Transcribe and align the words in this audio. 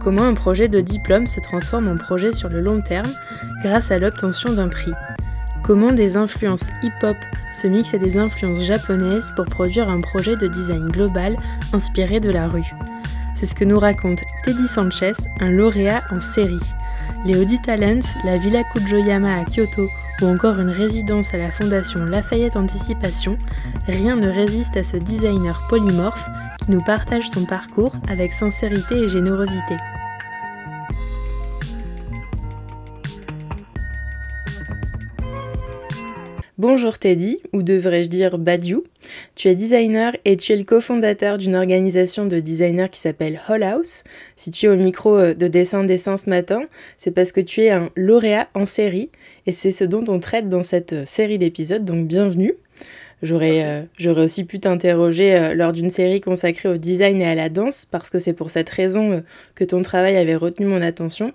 Comment 0.00 0.22
un 0.22 0.32
projet 0.32 0.68
de 0.68 0.80
diplôme 0.80 1.26
se 1.26 1.40
transforme 1.40 1.86
en 1.86 1.96
projet 1.96 2.32
sur 2.32 2.48
le 2.48 2.62
long 2.62 2.80
terme 2.80 3.10
grâce 3.62 3.90
à 3.90 3.98
l'obtention 3.98 4.54
d'un 4.54 4.68
prix 4.68 4.92
Comment 5.62 5.92
des 5.92 6.16
influences 6.16 6.70
hip-hop 6.82 7.18
se 7.52 7.66
mixent 7.66 7.92
à 7.92 7.98
des 7.98 8.16
influences 8.16 8.62
japonaises 8.62 9.30
pour 9.36 9.44
produire 9.44 9.90
un 9.90 10.00
projet 10.00 10.36
de 10.36 10.46
design 10.46 10.88
global 10.88 11.36
inspiré 11.74 12.18
de 12.18 12.30
la 12.30 12.48
rue 12.48 12.72
C'est 13.36 13.44
ce 13.44 13.54
que 13.54 13.64
nous 13.64 13.78
raconte 13.78 14.22
Teddy 14.42 14.68
Sanchez, 14.68 15.12
un 15.38 15.50
lauréat 15.50 16.02
en 16.10 16.20
série. 16.20 16.58
Les 17.26 17.38
Audi 17.38 17.60
Talents, 17.60 18.00
la 18.24 18.38
Villa 18.38 18.64
Kujoyama 18.64 19.38
à 19.38 19.44
Kyoto 19.44 19.90
ou 20.22 20.26
encore 20.26 20.58
une 20.58 20.70
résidence 20.70 21.34
à 21.34 21.38
la 21.38 21.50
fondation 21.50 22.06
Lafayette 22.06 22.56
Anticipation, 22.56 23.36
rien 23.86 24.16
ne 24.16 24.30
résiste 24.30 24.78
à 24.78 24.82
ce 24.82 24.96
designer 24.96 25.62
polymorphe 25.68 26.26
qui 26.64 26.70
nous 26.70 26.82
partage 26.82 27.28
son 27.28 27.44
parcours 27.44 27.92
avec 28.08 28.32
sincérité 28.32 28.94
et 28.94 29.08
générosité. 29.08 29.76
Bonjour 36.60 36.98
Teddy, 36.98 37.38
ou 37.54 37.62
devrais-je 37.62 38.10
dire 38.10 38.36
Badiou. 38.36 38.84
Tu 39.34 39.48
es 39.48 39.54
designer 39.54 40.14
et 40.26 40.36
tu 40.36 40.52
es 40.52 40.56
le 40.56 40.64
cofondateur 40.64 41.38
d'une 41.38 41.54
organisation 41.54 42.26
de 42.26 42.38
designers 42.38 42.90
qui 42.92 43.00
s'appelle 43.00 43.40
Hall 43.48 43.62
House. 43.62 44.04
Si 44.36 44.50
tu 44.50 44.66
es 44.66 44.68
au 44.68 44.76
micro 44.76 45.16
euh, 45.16 45.32
de 45.32 45.48
Dessin 45.48 45.84
Dessin 45.84 46.18
ce 46.18 46.28
matin, 46.28 46.60
c'est 46.98 47.12
parce 47.12 47.32
que 47.32 47.40
tu 47.40 47.62
es 47.62 47.70
un 47.70 47.88
lauréat 47.96 48.50
en 48.52 48.66
série 48.66 49.08
et 49.46 49.52
c'est 49.52 49.72
ce 49.72 49.84
dont 49.84 50.04
on 50.08 50.20
traite 50.20 50.50
dans 50.50 50.62
cette 50.62 50.92
euh, 50.92 51.06
série 51.06 51.38
d'épisodes, 51.38 51.82
donc 51.82 52.06
bienvenue. 52.06 52.52
J'aurais, 53.22 53.64
euh, 53.64 53.82
j'aurais 53.96 54.24
aussi 54.24 54.44
pu 54.44 54.60
t'interroger 54.60 55.54
lors 55.54 55.72
d'une 55.72 55.90
série 55.90 56.20
consacrée 56.20 56.68
au 56.68 56.76
design 56.76 57.22
et 57.22 57.26
à 57.26 57.34
la 57.34 57.48
danse, 57.48 57.86
parce 57.90 58.10
que 58.10 58.18
c'est 58.18 58.34
pour 58.34 58.50
cette 58.50 58.68
raison 58.68 59.22
que 59.54 59.64
ton 59.64 59.80
travail 59.80 60.18
avait 60.18 60.36
retenu 60.36 60.66
mon 60.66 60.82
attention. 60.82 61.32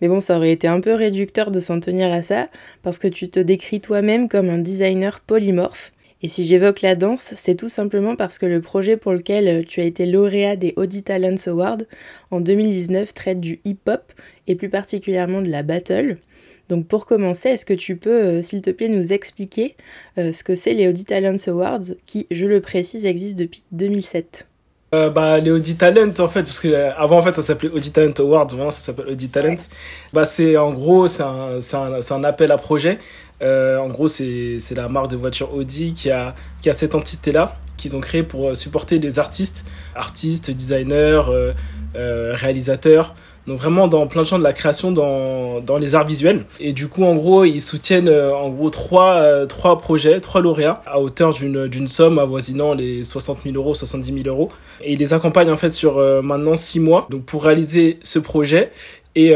Mais 0.00 0.08
bon, 0.08 0.20
ça 0.20 0.36
aurait 0.36 0.52
été 0.52 0.68
un 0.68 0.80
peu 0.80 0.94
réducteur 0.94 1.50
de 1.50 1.60
s'en 1.60 1.80
tenir 1.80 2.12
à 2.12 2.22
ça, 2.22 2.48
parce 2.82 2.98
que 2.98 3.08
tu 3.08 3.28
te 3.28 3.40
décris 3.40 3.80
toi-même 3.80 4.28
comme 4.28 4.48
un 4.48 4.58
designer 4.58 5.20
polymorphe. 5.20 5.92
Et 6.22 6.28
si 6.28 6.44
j'évoque 6.44 6.82
la 6.82 6.96
danse, 6.96 7.32
c'est 7.36 7.54
tout 7.54 7.70
simplement 7.70 8.14
parce 8.14 8.38
que 8.38 8.46
le 8.46 8.60
projet 8.60 8.98
pour 8.98 9.12
lequel 9.12 9.48
euh, 9.48 9.62
tu 9.66 9.80
as 9.80 9.84
été 9.84 10.04
lauréat 10.04 10.56
des 10.56 10.74
Audi 10.76 11.02
Talents 11.02 11.46
Awards 11.46 11.82
en 12.30 12.40
2019 12.40 13.14
traite 13.14 13.40
du 13.40 13.60
hip-hop 13.64 14.12
et 14.46 14.54
plus 14.54 14.68
particulièrement 14.68 15.40
de 15.40 15.48
la 15.48 15.62
battle. 15.62 16.18
Donc 16.68 16.86
pour 16.86 17.06
commencer, 17.06 17.48
est-ce 17.48 17.64
que 17.64 17.74
tu 17.74 17.96
peux, 17.96 18.22
euh, 18.22 18.42
s'il 18.42 18.60
te 18.60 18.70
plaît, 18.70 18.88
nous 18.88 19.14
expliquer 19.14 19.76
euh, 20.18 20.32
ce 20.32 20.44
que 20.44 20.54
c'est 20.54 20.74
les 20.74 20.88
Audi 20.88 21.06
Talents 21.06 21.36
Awards 21.46 21.94
qui, 22.04 22.26
je 22.30 22.46
le 22.46 22.60
précise, 22.60 23.06
existent 23.06 23.40
depuis 23.40 23.64
2007 23.72 24.44
euh, 24.92 25.10
bah, 25.10 25.38
les 25.38 25.50
Audi 25.50 25.76
Talent, 25.76 26.12
en 26.18 26.28
fait, 26.28 26.42
parce 26.42 26.60
que 26.60 26.68
euh, 26.68 26.92
avant, 26.96 27.18
en 27.18 27.22
fait, 27.22 27.34
ça 27.34 27.42
s'appelait 27.42 27.70
Audi 27.70 27.92
Talent 27.92 28.12
Award, 28.18 28.52
maintenant, 28.52 28.70
ça 28.70 28.80
s'appelle 28.80 29.08
Audi 29.08 29.28
Talent. 29.28 29.56
Bah, 30.12 30.24
c'est, 30.24 30.56
en 30.56 30.72
gros, 30.72 31.06
c'est 31.06 31.22
un, 31.22 31.60
c'est 31.60 31.76
un, 31.76 32.00
c'est 32.00 32.14
un 32.14 32.24
appel 32.24 32.50
à 32.50 32.58
projet. 32.58 32.98
Euh, 33.42 33.78
en 33.78 33.88
gros, 33.88 34.08
c'est, 34.08 34.56
c'est 34.58 34.74
la 34.74 34.88
marque 34.88 35.10
de 35.10 35.16
voiture 35.16 35.54
Audi 35.54 35.94
qui 35.94 36.10
a, 36.10 36.34
qui 36.60 36.68
a 36.68 36.72
cette 36.72 36.94
entité-là, 36.94 37.56
qu'ils 37.76 37.96
ont 37.96 38.00
créée 38.00 38.22
pour 38.22 38.56
supporter 38.56 38.98
les 38.98 39.18
artistes, 39.18 39.64
artistes, 39.94 40.50
designers, 40.50 41.22
euh, 41.96 42.34
réalisateurs, 42.34 43.14
donc 43.46 43.58
vraiment 43.58 43.88
dans 43.88 44.06
plein 44.06 44.22
de 44.22 44.26
champs 44.26 44.38
de 44.38 44.44
la 44.44 44.52
création 44.52 44.92
dans, 44.92 45.60
dans 45.60 45.78
les 45.78 45.94
arts 45.94 46.06
visuels. 46.06 46.44
Et 46.60 46.72
du 46.72 46.88
coup, 46.88 47.04
en 47.04 47.14
gros, 47.14 47.44
ils 47.44 47.62
soutiennent 47.62 48.08
euh, 48.08 48.34
en 48.34 48.50
gros 48.50 48.70
trois, 48.70 49.14
euh, 49.14 49.46
trois 49.46 49.78
projets, 49.78 50.20
trois 50.20 50.40
lauréats 50.40 50.82
à 50.86 51.00
hauteur 51.00 51.32
d'une, 51.32 51.88
somme 51.88 52.18
avoisinant 52.18 52.74
les 52.74 53.02
60 53.02 53.38
000 53.44 53.56
euros, 53.56 53.74
70 53.74 54.22
000 54.22 54.28
euros. 54.28 54.50
Et 54.82 54.92
ils 54.92 54.98
les 54.98 55.14
accompagnent 55.14 55.50
en 55.50 55.56
fait 55.56 55.70
sur 55.70 55.98
euh, 55.98 56.20
maintenant 56.20 56.54
six 56.54 56.80
mois. 56.80 57.06
Donc 57.10 57.24
pour 57.24 57.44
réaliser 57.44 57.98
ce 58.02 58.18
projet, 58.18 58.70
et, 59.16 59.34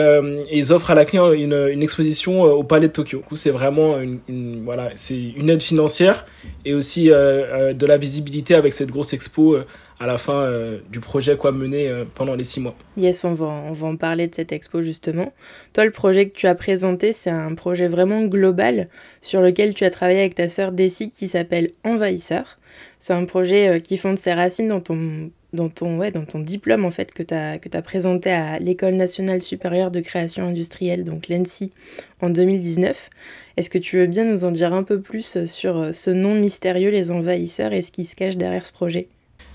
ils 0.52 0.72
offrent 0.72 0.92
à 0.92 0.94
la 0.94 1.04
clé 1.04 1.18
une, 1.18 1.68
une 1.72 1.82
exposition 1.82 2.42
au 2.42 2.62
Palais 2.62 2.86
de 2.86 2.92
Tokyo. 2.92 3.18
Du 3.18 3.24
coup, 3.24 3.34
c'est 3.34 3.50
vraiment 3.50 3.98
une, 3.98 4.62
voilà, 4.64 4.90
une 5.10 5.50
aide 5.50 5.62
financière 5.62 6.26
et 6.64 6.74
aussi 6.74 7.06
de 7.06 7.86
la 7.86 7.98
visibilité 7.98 8.54
avec 8.54 8.72
cette 8.72 8.92
grosse 8.92 9.12
expo 9.12 9.56
à 10.04 10.06
la 10.06 10.18
fin 10.18 10.42
euh, 10.42 10.80
du 10.90 11.00
projet 11.00 11.38
quoi 11.38 11.50
mener 11.50 11.88
euh, 11.88 12.04
pendant 12.14 12.34
les 12.34 12.44
six 12.44 12.60
mois. 12.60 12.74
Yes, 12.98 13.24
on 13.24 13.32
va, 13.32 13.46
on 13.46 13.72
va 13.72 13.86
en 13.86 13.96
parler 13.96 14.28
de 14.28 14.34
cette 14.34 14.52
expo 14.52 14.82
justement. 14.82 15.32
Toi, 15.72 15.86
le 15.86 15.90
projet 15.90 16.28
que 16.28 16.36
tu 16.36 16.46
as 16.46 16.54
présenté, 16.54 17.14
c'est 17.14 17.30
un 17.30 17.54
projet 17.54 17.88
vraiment 17.88 18.22
global 18.24 18.90
sur 19.22 19.40
lequel 19.40 19.72
tu 19.72 19.84
as 19.84 19.90
travaillé 19.90 20.20
avec 20.20 20.34
ta 20.34 20.50
sœur 20.50 20.72
Desi 20.72 21.10
qui 21.10 21.26
s'appelle 21.26 21.70
Envahisseur. 21.84 22.58
C'est 23.00 23.14
un 23.14 23.24
projet 23.24 23.68
euh, 23.68 23.78
qui 23.78 23.96
fonde 23.96 24.18
ses 24.18 24.34
racines 24.34 24.68
dans 24.68 24.82
ton, 24.82 25.30
dans 25.54 25.70
ton, 25.70 25.96
ouais, 25.96 26.10
dans 26.10 26.26
ton 26.26 26.40
diplôme 26.40 26.84
en 26.84 26.90
fait 26.90 27.10
que 27.10 27.22
tu 27.22 27.32
as, 27.32 27.58
as 27.72 27.82
présenté 27.82 28.30
à 28.30 28.58
l'École 28.58 28.96
nationale 28.96 29.40
supérieure 29.40 29.90
de 29.90 30.00
création 30.00 30.46
industrielle, 30.46 31.04
donc 31.04 31.28
l'ENSI, 31.28 31.72
en 32.20 32.28
2019. 32.28 33.08
Est-ce 33.56 33.70
que 33.70 33.78
tu 33.78 33.96
veux 33.96 34.06
bien 34.06 34.24
nous 34.24 34.44
en 34.44 34.50
dire 34.50 34.74
un 34.74 34.82
peu 34.82 35.00
plus 35.00 35.46
sur 35.46 35.94
ce 35.94 36.10
nom 36.10 36.34
mystérieux, 36.34 36.90
les 36.90 37.10
envahisseurs, 37.10 37.72
et 37.72 37.80
ce 37.80 37.90
qui 37.90 38.04
se 38.04 38.16
cache 38.16 38.36
derrière 38.36 38.66
ce 38.66 38.72
projet? 38.72 39.08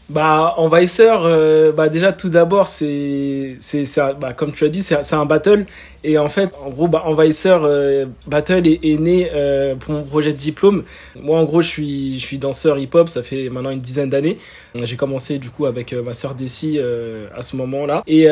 Bah, 0.09 0.55
Envahisseur, 0.57 1.21
euh, 1.23 1.71
bah 1.71 1.87
déjà 1.87 2.11
tout 2.11 2.29
d'abord, 2.29 2.67
c'est, 2.67 3.57
c'est, 3.59 3.83
bah, 4.19 4.33
comme 4.33 4.51
tu 4.53 4.65
as 4.65 4.69
dit, 4.69 4.81
c'est, 4.81 5.03
c'est 5.03 5.15
un 5.15 5.25
battle. 5.25 5.65
Et 6.03 6.17
en 6.17 6.29
fait, 6.29 6.49
en 6.65 6.69
gros, 6.69 6.87
bah, 6.87 7.03
Envahisseur 7.05 7.61
euh, 7.63 8.05
Battle 8.25 8.67
est, 8.67 8.79
est 8.83 8.97
né 8.97 9.29
euh, 9.33 9.75
pour 9.75 9.93
mon 9.93 10.03
projet 10.03 10.31
de 10.31 10.37
diplôme. 10.37 10.83
Moi, 11.21 11.37
en 11.37 11.43
gros, 11.43 11.61
je 11.61 11.67
suis, 11.67 12.19
je 12.19 12.25
suis 12.25 12.39
danseur 12.39 12.79
hip-hop, 12.79 13.07
ça 13.07 13.21
fait 13.21 13.49
maintenant 13.49 13.69
une 13.69 13.79
dizaine 13.79 14.09
d'années. 14.09 14.37
J'ai 14.75 14.95
commencé 14.95 15.37
du 15.39 15.49
coup 15.49 15.65
avec 15.65 15.93
ma 15.93 16.13
sœur 16.13 16.35
Desi 16.35 16.79
à 16.79 17.41
ce 17.41 17.55
moment-là. 17.57 18.03
Et, 18.07 18.27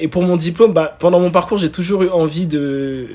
et 0.00 0.08
pour 0.08 0.22
mon 0.22 0.36
diplôme, 0.36 0.72
bah, 0.72 0.96
pendant 0.98 1.20
mon 1.20 1.30
parcours, 1.30 1.58
j'ai 1.58 1.70
toujours 1.70 2.02
eu 2.02 2.08
envie 2.08 2.46
de 2.46 3.08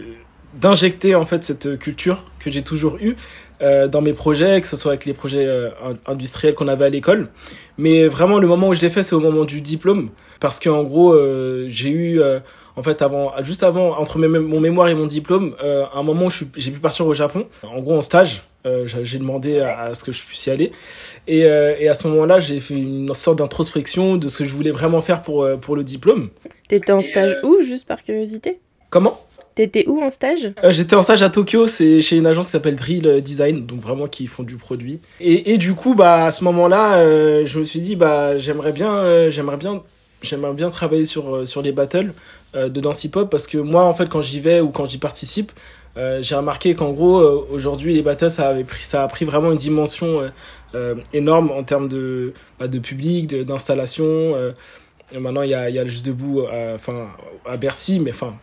d'injecter 0.56 1.16
en 1.16 1.26
fait 1.26 1.44
cette 1.44 1.78
culture 1.80 2.24
que 2.40 2.50
j'ai 2.50 2.62
toujours 2.62 2.98
eue 3.02 3.18
euh, 3.62 3.88
dans 3.88 4.02
mes 4.02 4.14
projets, 4.14 4.60
que 4.62 4.68
ce 4.68 4.76
soit 4.76 4.92
avec 4.92 5.06
les 5.06 5.14
projets 5.14 5.46
euh, 5.46 5.70
industriels 6.08 6.56
qu'on 6.56 6.68
avait 6.68 6.86
à 6.86 6.90
l'école. 6.90 7.30
Mais 7.78 8.08
vraiment, 8.08 8.40
le 8.40 8.48
moment 8.48 8.70
où 8.70 8.74
je 8.74 8.82
l'ai 8.82 8.90
fait, 8.90 9.04
c'est 9.04 9.16
au 9.16 9.20
moment 9.20 9.46
du 9.46 9.62
diplôme. 9.62 10.10
Parce 10.40 10.60
qu'en 10.60 10.84
gros, 10.84 11.14
euh, 11.14 11.66
j'ai 11.70 11.90
eu, 11.90 12.22
en 12.76 12.84
fait, 12.84 13.02
avant, 13.02 13.32
juste 13.44 13.64
avant, 13.64 13.98
entre 13.98 14.20
mon 14.20 14.60
mémoire 14.60 14.90
et 14.90 14.96
mon 14.96 15.06
diplôme, 15.06 15.56
un 15.62 16.04
moment 16.04 16.26
où 16.26 16.30
j'ai 16.30 16.72
pu 16.72 16.80
partir 16.80 17.08
au 17.08 17.14
Japon, 17.14 17.48
en 17.64 17.80
gros 17.80 17.96
en 17.98 18.02
stage. 18.02 18.44
j'ai 18.86 19.20
demandé 19.20 19.60
à, 19.60 19.94
ce 19.94 20.04
que 20.04 20.12
je 20.12 20.24
puisse 20.24 20.46
y 20.48 20.52
aller. 20.52 20.72
Et, 21.28 21.40
et 21.40 21.88
à 21.88 21.94
ce 21.94 22.08
moment-là, 22.10 22.40
j'ai 22.40 22.60
fait 22.60 22.76
une 22.76 23.14
sorte 23.14 23.40
d'introspection 23.40 24.18
de 24.18 24.28
ce 24.28 24.40
que 24.40 24.46
je 24.46 24.54
voulais 24.54 24.72
vraiment 24.72 25.02
faire 25.02 25.24
pour, 25.24 25.48
pour 25.62 25.76
le 25.76 25.84
diplôme. 25.84 26.30
T'étais 26.68 26.92
en 26.92 27.02
stage 27.02 27.38
où, 27.44 27.62
juste 27.62 27.88
par 27.88 28.04
curiosité? 28.04 28.60
Comment? 28.90 29.20
T'étais 29.56 29.88
où 29.88 30.02
en 30.02 30.10
stage? 30.10 30.52
Euh, 30.66 30.72
J'étais 30.72 30.98
en 30.98 31.02
stage 31.02 31.24
à 31.24 31.30
Tokyo, 31.30 31.66
c'est 31.66 32.02
chez 32.02 32.18
une 32.18 32.28
agence 32.28 32.48
qui 32.48 32.52
s'appelle 32.52 32.76
Drill 32.76 33.22
Design, 33.22 33.66
donc 33.66 33.80
vraiment 33.80 34.06
qui 34.08 34.28
font 34.28 34.44
du 34.44 34.58
produit. 34.58 35.00
Et, 35.22 35.58
du 35.58 35.74
coup, 35.74 35.96
bah 35.96 36.26
à 36.26 36.32
ce 36.32 36.44
moment-là, 36.44 36.98
euh, 36.98 37.46
je 37.46 37.58
me 37.60 37.64
suis 37.64 37.80
dit 37.80 37.96
bah 37.96 38.38
j'aimerais 38.38 38.74
bien, 38.74 38.94
euh, 38.94 39.32
bien, 39.58 39.82
bien 40.54 40.70
travailler 40.70 41.06
sur 41.06 41.48
sur 41.48 41.62
les 41.62 41.72
battles 41.72 42.14
de 42.54 42.80
danse 42.80 43.04
hip-hop 43.06 43.30
parce 43.30 43.48
que 43.48 43.58
moi 43.58 43.84
en 43.84 43.94
fait 43.94 44.08
quand 44.08 44.22
j'y 44.22 44.40
vais 44.40 44.62
ou 44.62 44.70
quand 44.70 44.86
j'y 44.86 44.98
participe, 44.98 45.52
j'ai 45.96 46.36
remarqué 46.36 46.74
qu'en 46.74 46.92
gros 46.94 47.22
aujourd'hui 47.52 47.94
les 47.94 48.02
battles 48.02 48.30
ça 48.30 48.50
avait 48.50 48.64
pris 48.64 48.84
ça 48.84 49.04
a 49.04 49.08
pris 49.08 49.26
vraiment 49.26 49.52
une 49.52 49.58
dimension 49.58 50.22
énorme 51.14 51.52
en 51.52 51.64
termes 51.64 51.88
de 51.90 52.34
bah, 52.60 52.68
de 52.68 52.80
public, 52.80 53.28
d'installation. 53.28 54.36
maintenant 55.14 55.42
il 55.42 55.50
y 55.50 55.54
a 55.54 55.70
y 55.70 55.80
a 55.80 55.84
le 55.84 55.90
juste 55.90 56.06
debout, 56.06 56.44
enfin 56.74 57.08
à 57.46 57.58
Bercy, 57.58 58.00
mais 58.00 58.12
enfin 58.12 58.34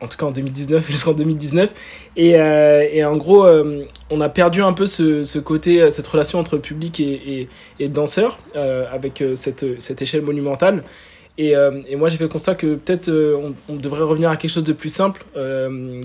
en 0.00 0.08
tout 0.08 0.16
cas 0.16 0.26
en 0.26 0.30
2019 0.32 0.86
jusqu'en 0.90 1.12
2019 1.12 1.72
et, 2.16 2.36
euh, 2.36 2.86
et 2.90 3.04
en 3.04 3.16
gros 3.16 3.44
euh, 3.44 3.84
on 4.10 4.20
a 4.20 4.28
perdu 4.28 4.62
un 4.62 4.72
peu 4.72 4.86
ce, 4.86 5.24
ce 5.24 5.38
côté 5.38 5.80
euh, 5.80 5.90
cette 5.90 6.06
relation 6.06 6.38
entre 6.38 6.56
public 6.56 7.00
et, 7.00 7.48
et, 7.78 7.88
danseur 7.88 8.38
euh, 8.56 8.86
avec 8.92 9.22
cette, 9.34 9.80
cette 9.80 10.02
échelle 10.02 10.22
monumentale. 10.22 10.84
Et, 11.38 11.54
moi 11.96 12.10
j'ai 12.10 12.18
fait 12.18 12.24
le 12.24 12.28
constat 12.28 12.54
que 12.54 12.74
peut-être 12.74 13.10
on, 13.68 13.74
devrait 13.74 14.02
revenir 14.02 14.28
à 14.28 14.36
quelque 14.36 14.50
chose 14.50 14.64
de 14.64 14.74
plus 14.74 14.90
simple 14.90 15.24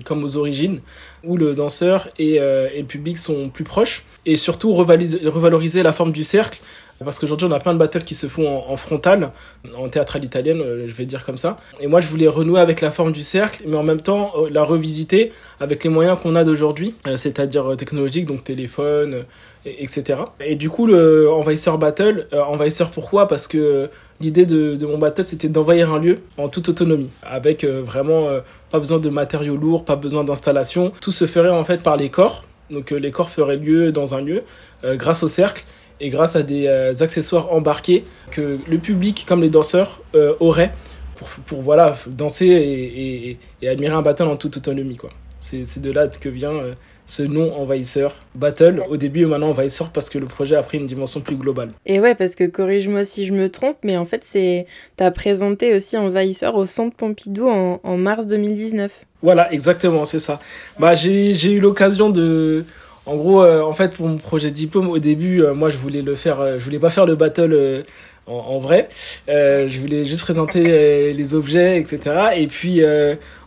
comme 0.06 0.24
aux 0.24 0.38
origines 0.38 0.80
où 1.26 1.36
le 1.36 1.54
danseur 1.54 2.08
et, 2.18 2.40
le 2.40 2.84
public 2.84 3.18
sont 3.18 3.50
plus 3.50 3.66
proches. 3.66 4.06
Et 4.26 4.38
surtout 4.38 4.74
revaloriser 4.74 5.84
la 5.84 5.92
forme 5.92 6.14
du 6.14 6.24
cercle 6.24 6.62
Parce 7.04 7.20
qu'aujourd'hui, 7.20 7.48
on 7.48 7.52
a 7.52 7.60
plein 7.60 7.74
de 7.74 7.78
battles 7.78 8.04
qui 8.04 8.16
se 8.16 8.28
font 8.28 8.64
en, 8.68 8.76
frontal, 8.78 9.32
en 9.78 9.90
théâtral 9.90 10.24
italienne, 10.24 10.64
je 10.88 10.94
vais 10.94 11.06
dire 11.06 11.26
comme 11.26 11.38
ça. 11.38 11.58
Et 11.82 11.88
moi, 11.88 12.00
je 12.00 12.08
voulais 12.08 12.28
renouer 12.28 12.62
avec 12.62 12.80
la 12.80 12.90
forme 12.90 13.12
du 13.12 13.24
cercle, 13.24 13.64
mais 13.68 13.76
en 13.76 13.84
même 13.84 14.02
temps, 14.02 14.34
la 14.50 14.64
revisiter 14.64 15.34
avec 15.60 15.84
les 15.84 15.90
moyens 15.90 16.18
qu'on 16.22 16.36
a 16.36 16.46
d'aujourd'hui, 16.46 16.96
c'est-à-dire 17.16 17.76
technologiques, 17.78 18.26
donc 18.26 18.46
téléphone, 18.46 19.26
etc. 19.66 20.20
Et 20.40 20.56
du 20.56 20.70
coup, 20.70 20.86
le 20.86 21.30
Envahisseur 21.30 21.78
Battle, 21.78 22.28
Envahisseur 22.32 22.92
pourquoi? 22.92 23.28
Parce 23.28 23.48
que 23.48 23.90
l'idée 24.22 24.46
de, 24.46 24.78
de, 24.78 24.86
mon 24.86 24.98
battle, 24.98 25.26
c'était 25.26 25.50
d'envahir 25.50 25.92
un 25.92 26.00
lieu 26.00 26.20
en 26.38 26.48
toute 26.48 26.70
autonomie, 26.70 27.10
avec 27.24 27.66
vraiment 27.66 28.30
pas 28.72 28.80
besoin 28.80 29.00
de 29.00 29.10
matériaux 29.10 29.58
lourds, 29.58 29.84
pas 29.84 29.98
besoin 29.98 30.24
d'installation. 30.24 30.94
Tout 31.02 31.12
se 31.12 31.26
ferait 31.26 31.50
en 31.50 31.66
fait 31.66 31.84
par 31.84 31.98
les 31.98 32.10
corps. 32.10 32.46
Donc 32.72 32.92
les 32.92 33.12
corps 33.12 33.30
feraient 33.30 33.58
lieu 33.58 33.92
dans 33.92 34.16
un 34.16 34.22
lieu 34.22 34.44
grâce 34.84 35.24
au 35.24 35.28
cercle 35.28 35.66
et 36.00 36.10
grâce 36.10 36.36
à 36.36 36.44
des 36.44 36.68
euh, 36.68 36.94
accessoires 37.00 37.52
embarqués 37.52 38.04
que 38.32 38.60
le 38.68 38.78
public 38.78 39.26
comme 39.28 39.42
les 39.42 39.50
danseurs 39.50 40.02
euh, 40.14 40.34
auraient 40.40 40.74
pour, 41.16 41.28
pour 41.28 41.62
voilà, 41.62 41.96
danser 42.08 42.46
et, 42.46 43.30
et, 43.30 43.38
et, 43.62 43.70
admirer 43.70 43.94
un 43.94 44.02
battle 44.02 44.24
en 44.24 44.36
toute 44.36 44.58
autonomie. 44.58 44.98
quoi. 44.98 45.10
C'est 45.40 45.82
de 45.82 45.92
là 45.92 46.08
que 46.08 46.28
vient 46.28 46.52
euh, 46.52 46.74
ce 47.06 47.24
nom 47.24 47.56
envahisseur. 47.56 48.16
Battle 48.34 48.84
au 48.90 48.98
début 48.98 49.22
et 49.22 49.26
maintenant 49.26 49.50
envahisseur 49.50 49.90
parce 49.92 50.10
que 50.10 50.18
le 50.18 50.26
projet 50.26 50.56
a 50.56 50.64
pris 50.64 50.78
une 50.78 50.86
dimension 50.86 51.22
plus 51.22 51.36
globale. 51.36 51.72
Et 51.86 52.00
ouais, 52.00 52.16
parce 52.16 52.36
que 52.36 52.46
corrige-moi 52.46 53.06
si 53.06 53.26
je 53.26 53.34
me 53.34 53.50
trompe, 53.50 53.78
mais 53.84 53.96
en 53.96 54.06
fait, 54.06 54.24
c'est 54.24 54.66
as 55.00 55.12
présenté 55.12 55.76
aussi 55.76 55.98
envahisseur 55.98 56.56
au 56.56 56.66
Centre 56.66 56.96
Pompidou 56.96 57.48
en, 57.48 57.80
en 57.84 57.98
mars 57.98 58.28
2019. 58.28 59.06
Voilà, 59.22 59.52
exactement, 59.54 60.06
c'est 60.06 60.20
ça. 60.20 60.40
Bah, 60.80 60.94
j'ai 60.94 61.52
eu 61.52 61.60
l'occasion 61.60 62.10
de 62.10 62.66
en 63.06 63.18
gros, 63.18 63.44
euh, 63.44 63.62
en 63.62 63.74
fait, 63.74 63.94
pour 63.96 64.08
mon 64.08 64.18
projet 64.18 64.52
diplôme, 64.52 64.90
au 64.90 64.98
début, 64.98 65.44
euh, 65.44 65.54
moi, 65.54 65.70
je 65.70 65.78
voulais 65.78 66.02
le 66.02 66.16
faire, 66.16 66.40
euh, 66.42 66.60
je 66.60 66.64
voulais 66.66 66.80
pas 66.80 66.90
faire 66.90 67.06
le 67.06 67.16
battle 67.16 67.84
en, 68.26 68.34
en, 68.34 68.60
vrai. 68.60 68.90
je 69.28 69.80
voulais 69.80 70.04
juste 70.06 70.24
présenter 70.24 71.14
les 71.14 71.36
objets, 71.36 71.80
etc. 71.80 72.30
Et 72.36 72.48
puis, 72.48 72.82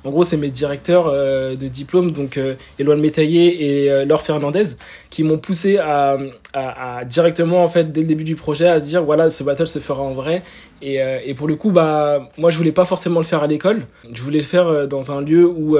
en 0.04 0.10
gros, 0.10 0.22
c'est 0.22 0.36
mes 0.36 0.50
directeurs 0.50 1.10
de 1.10 1.66
diplôme, 1.66 2.12
donc 2.12 2.38
Éloine 2.78 3.00
Métaillé 3.00 3.86
et 3.86 4.04
Laure 4.04 4.22
Fernandez, 4.22 4.76
qui 5.10 5.24
m'ont 5.24 5.38
poussé 5.38 5.78
à, 5.78 6.16
à, 6.52 6.98
à, 6.98 7.04
directement, 7.04 7.64
en 7.64 7.68
fait, 7.68 7.90
dès 7.90 8.02
le 8.02 8.06
début 8.06 8.22
du 8.22 8.36
projet, 8.36 8.68
à 8.68 8.78
se 8.78 8.84
dire, 8.84 9.02
voilà, 9.02 9.30
ce 9.30 9.42
battle 9.42 9.66
se 9.66 9.80
fera 9.80 10.02
en 10.02 10.14
vrai. 10.14 10.42
Et, 10.80 11.00
et 11.24 11.34
pour 11.34 11.48
le 11.48 11.56
coup, 11.56 11.72
bah, 11.72 12.22
moi, 12.38 12.50
je 12.50 12.56
voulais 12.56 12.70
pas 12.70 12.84
forcément 12.84 13.18
le 13.18 13.26
faire 13.26 13.42
à 13.42 13.48
l'école. 13.48 13.80
Je 14.12 14.22
voulais 14.22 14.38
le 14.38 14.44
faire 14.44 14.86
dans 14.86 15.10
un 15.10 15.20
lieu 15.22 15.44
où 15.44 15.76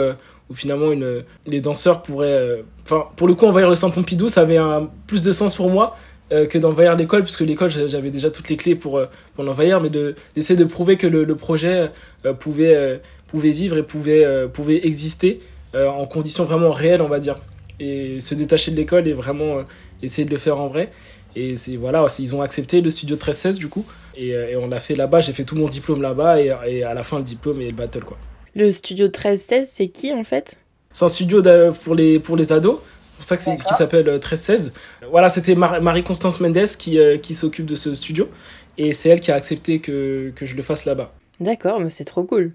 où 0.51 0.55
finalement 0.55 0.93
les 1.47 1.61
danseurs 1.61 2.03
pourraient... 2.03 2.33
Euh, 2.33 2.63
enfin, 2.85 3.07
pour 3.17 3.29
le 3.29 3.35
coup, 3.35 3.47
envahir 3.47 3.69
le 3.69 3.77
centre 3.77 3.95
Pompidou, 3.95 4.29
ça 4.29 4.43
avait 4.43 4.59
plus 5.07 5.23
de 5.23 5.33
sens 5.33 5.55
pour 5.55 5.71
moi 5.71 5.97
euh, 6.33 6.47
que 6.47 6.59
d'envahir 6.59 6.97
l'école, 6.97 7.23
puisque 7.23 7.41
l'école, 7.41 7.71
j'avais 7.71 8.11
déjà 8.11 8.31
toutes 8.31 8.49
les 8.49 8.57
clés 8.57 8.75
pour, 8.75 8.99
euh, 8.99 9.07
pour 9.35 9.45
l'envahir, 9.45 9.81
mais 9.81 9.91
d'essayer 9.91 10.57
de, 10.57 10.65
prouver 10.65 10.97
que 10.97 11.07
le, 11.07 11.27
projet 11.35 11.91
pouvait, 12.39 13.01
vivre 13.35 13.77
et 13.77 13.83
pouvait, 13.83 14.87
exister 14.87 15.41
en 15.75 16.07
conditions 16.07 16.45
vraiment 16.45 16.71
réelles, 16.71 17.03
on 17.03 17.09
va 17.09 17.19
dire. 17.19 17.37
Et 17.81 18.19
se 18.19 18.35
détacher 18.35 18.73
de 18.73 18.77
l'école 18.77 19.07
et 19.07 19.13
vraiment 19.13 19.63
essayer 20.03 20.25
de 20.25 20.31
le 20.31 20.39
faire 20.39 20.59
en 20.59 20.67
vrai. 20.67 20.91
Et 21.37 21.55
voilà, 21.79 22.05
ils 22.19 22.35
ont 22.35 22.43
accepté 22.43 22.81
le 22.81 22.91
studio 22.91 23.15
1316 23.15 23.59
du 23.59 23.69
coup. 23.69 23.85
Et, 24.17 24.31
et 24.31 24.57
on 24.57 24.67
l'a 24.67 24.81
fait 24.81 24.97
là-bas, 24.97 25.21
j'ai 25.21 25.33
fait 25.33 25.45
tout 25.45 25.55
mon 25.55 25.69
diplôme 25.69 26.03
là-bas 26.03 26.41
et, 26.41 26.53
et, 26.67 26.83
à 26.83 26.95
la 26.95 27.05
fin 27.05 27.19
le 27.19 27.25
diplôme 27.25 27.61
et 27.61 27.67
le 27.67 27.77
battle 27.77 28.03
quoi. 28.03 28.19
Le 28.55 28.71
studio 28.71 29.09
13-16, 29.09 29.67
c'est 29.71 29.89
qui 29.89 30.13
en 30.13 30.25
fait? 30.25 30.57
C'est 30.93 31.05
un 31.05 31.09
studio 31.09 31.43
pour 31.85 31.95
les, 31.95 32.19
pour 32.19 32.37
les 32.37 32.53
ados. 32.53 32.79
C'est 32.81 33.17
pour 33.17 33.25
ça 33.25 33.37
que 33.37 33.43
c'est 33.43 33.57
qui 33.57 33.75
s'appelle 33.75 34.07
13-16. 34.19 34.69
Euh, 35.03 35.07
voilà, 35.11 35.29
c'était 35.29 35.55
Marie-Constance 35.55 36.41
Mendes 36.41 36.67
qui, 36.79 36.99
euh, 36.99 37.19
qui 37.19 37.35
s'occupe 37.35 37.67
de 37.67 37.75
ce 37.75 37.95
studio. 37.95 38.29
Et 38.77 38.93
c'est 38.93 39.09
elle 39.09 39.21
qui 39.21 39.33
a 39.33 39.35
accepté 39.35 39.81
que, 39.81 40.33
que 40.35 40.47
je 40.47 40.55
le 40.55 40.63
fasse 40.63 40.85
là-bas. 40.85 41.13
D'accord, 41.41 41.81
mais 41.81 41.91
c'est 41.91 42.05
trop 42.05 42.25
cool. 42.25 42.53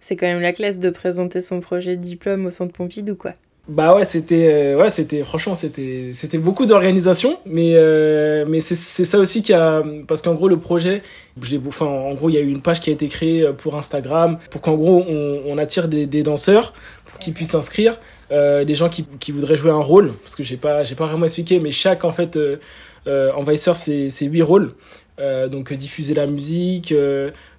C'est 0.00 0.16
quand 0.16 0.26
même 0.26 0.40
la 0.40 0.52
classe 0.52 0.78
de 0.78 0.90
présenter 0.90 1.40
son 1.40 1.60
projet 1.60 1.96
de 1.96 2.02
diplôme 2.02 2.46
au 2.46 2.50
centre 2.50 2.72
Pompidou, 2.72 3.16
quoi. 3.16 3.34
Bah 3.68 3.94
ouais, 3.94 4.02
c'était 4.04 4.48
euh, 4.52 4.76
ouais, 4.76 4.90
c'était 4.90 5.22
franchement 5.22 5.54
c'était 5.54 6.10
c'était 6.14 6.38
beaucoup 6.38 6.66
d'organisation, 6.66 7.38
mais 7.46 7.74
euh, 7.76 8.44
mais 8.48 8.58
c'est 8.58 8.74
c'est 8.74 9.04
ça 9.04 9.18
aussi 9.18 9.40
qui 9.42 9.52
a 9.52 9.82
parce 10.08 10.20
qu'en 10.20 10.34
gros 10.34 10.48
le 10.48 10.58
projet, 10.58 11.02
je 11.40 11.56
enfin 11.68 11.86
en 11.86 12.12
gros 12.14 12.28
il 12.28 12.34
y 12.34 12.38
a 12.38 12.40
eu 12.40 12.50
une 12.50 12.60
page 12.60 12.80
qui 12.80 12.90
a 12.90 12.92
été 12.92 13.06
créée 13.06 13.42
euh, 13.42 13.52
pour 13.52 13.76
Instagram 13.76 14.36
pour 14.50 14.62
qu'en 14.62 14.74
gros 14.74 15.04
on, 15.08 15.42
on 15.46 15.58
attire 15.58 15.86
des, 15.86 16.06
des 16.06 16.24
danseurs 16.24 16.72
pour 17.04 17.20
qu'ils 17.20 17.34
puissent 17.34 17.50
s'inscrire, 17.50 18.00
euh, 18.32 18.64
des 18.64 18.74
gens 18.74 18.88
qui 18.88 19.06
qui 19.20 19.30
voudraient 19.30 19.56
jouer 19.56 19.70
un 19.70 19.76
rôle 19.76 20.12
parce 20.12 20.34
que 20.34 20.42
j'ai 20.42 20.56
pas 20.56 20.82
j'ai 20.82 20.96
pas 20.96 21.06
vraiment 21.06 21.24
expliqué, 21.24 21.60
mais 21.60 21.70
chaque 21.70 22.04
en 22.04 22.10
fait 22.10 22.36
euh, 22.36 23.32
envahisseur 23.32 23.76
c'est 23.76 24.10
c'est 24.10 24.26
huit 24.26 24.42
rôles. 24.42 24.74
Euh, 25.20 25.46
donc 25.46 25.72
diffuser 25.74 26.14
la 26.14 26.26
musique, 26.26 26.92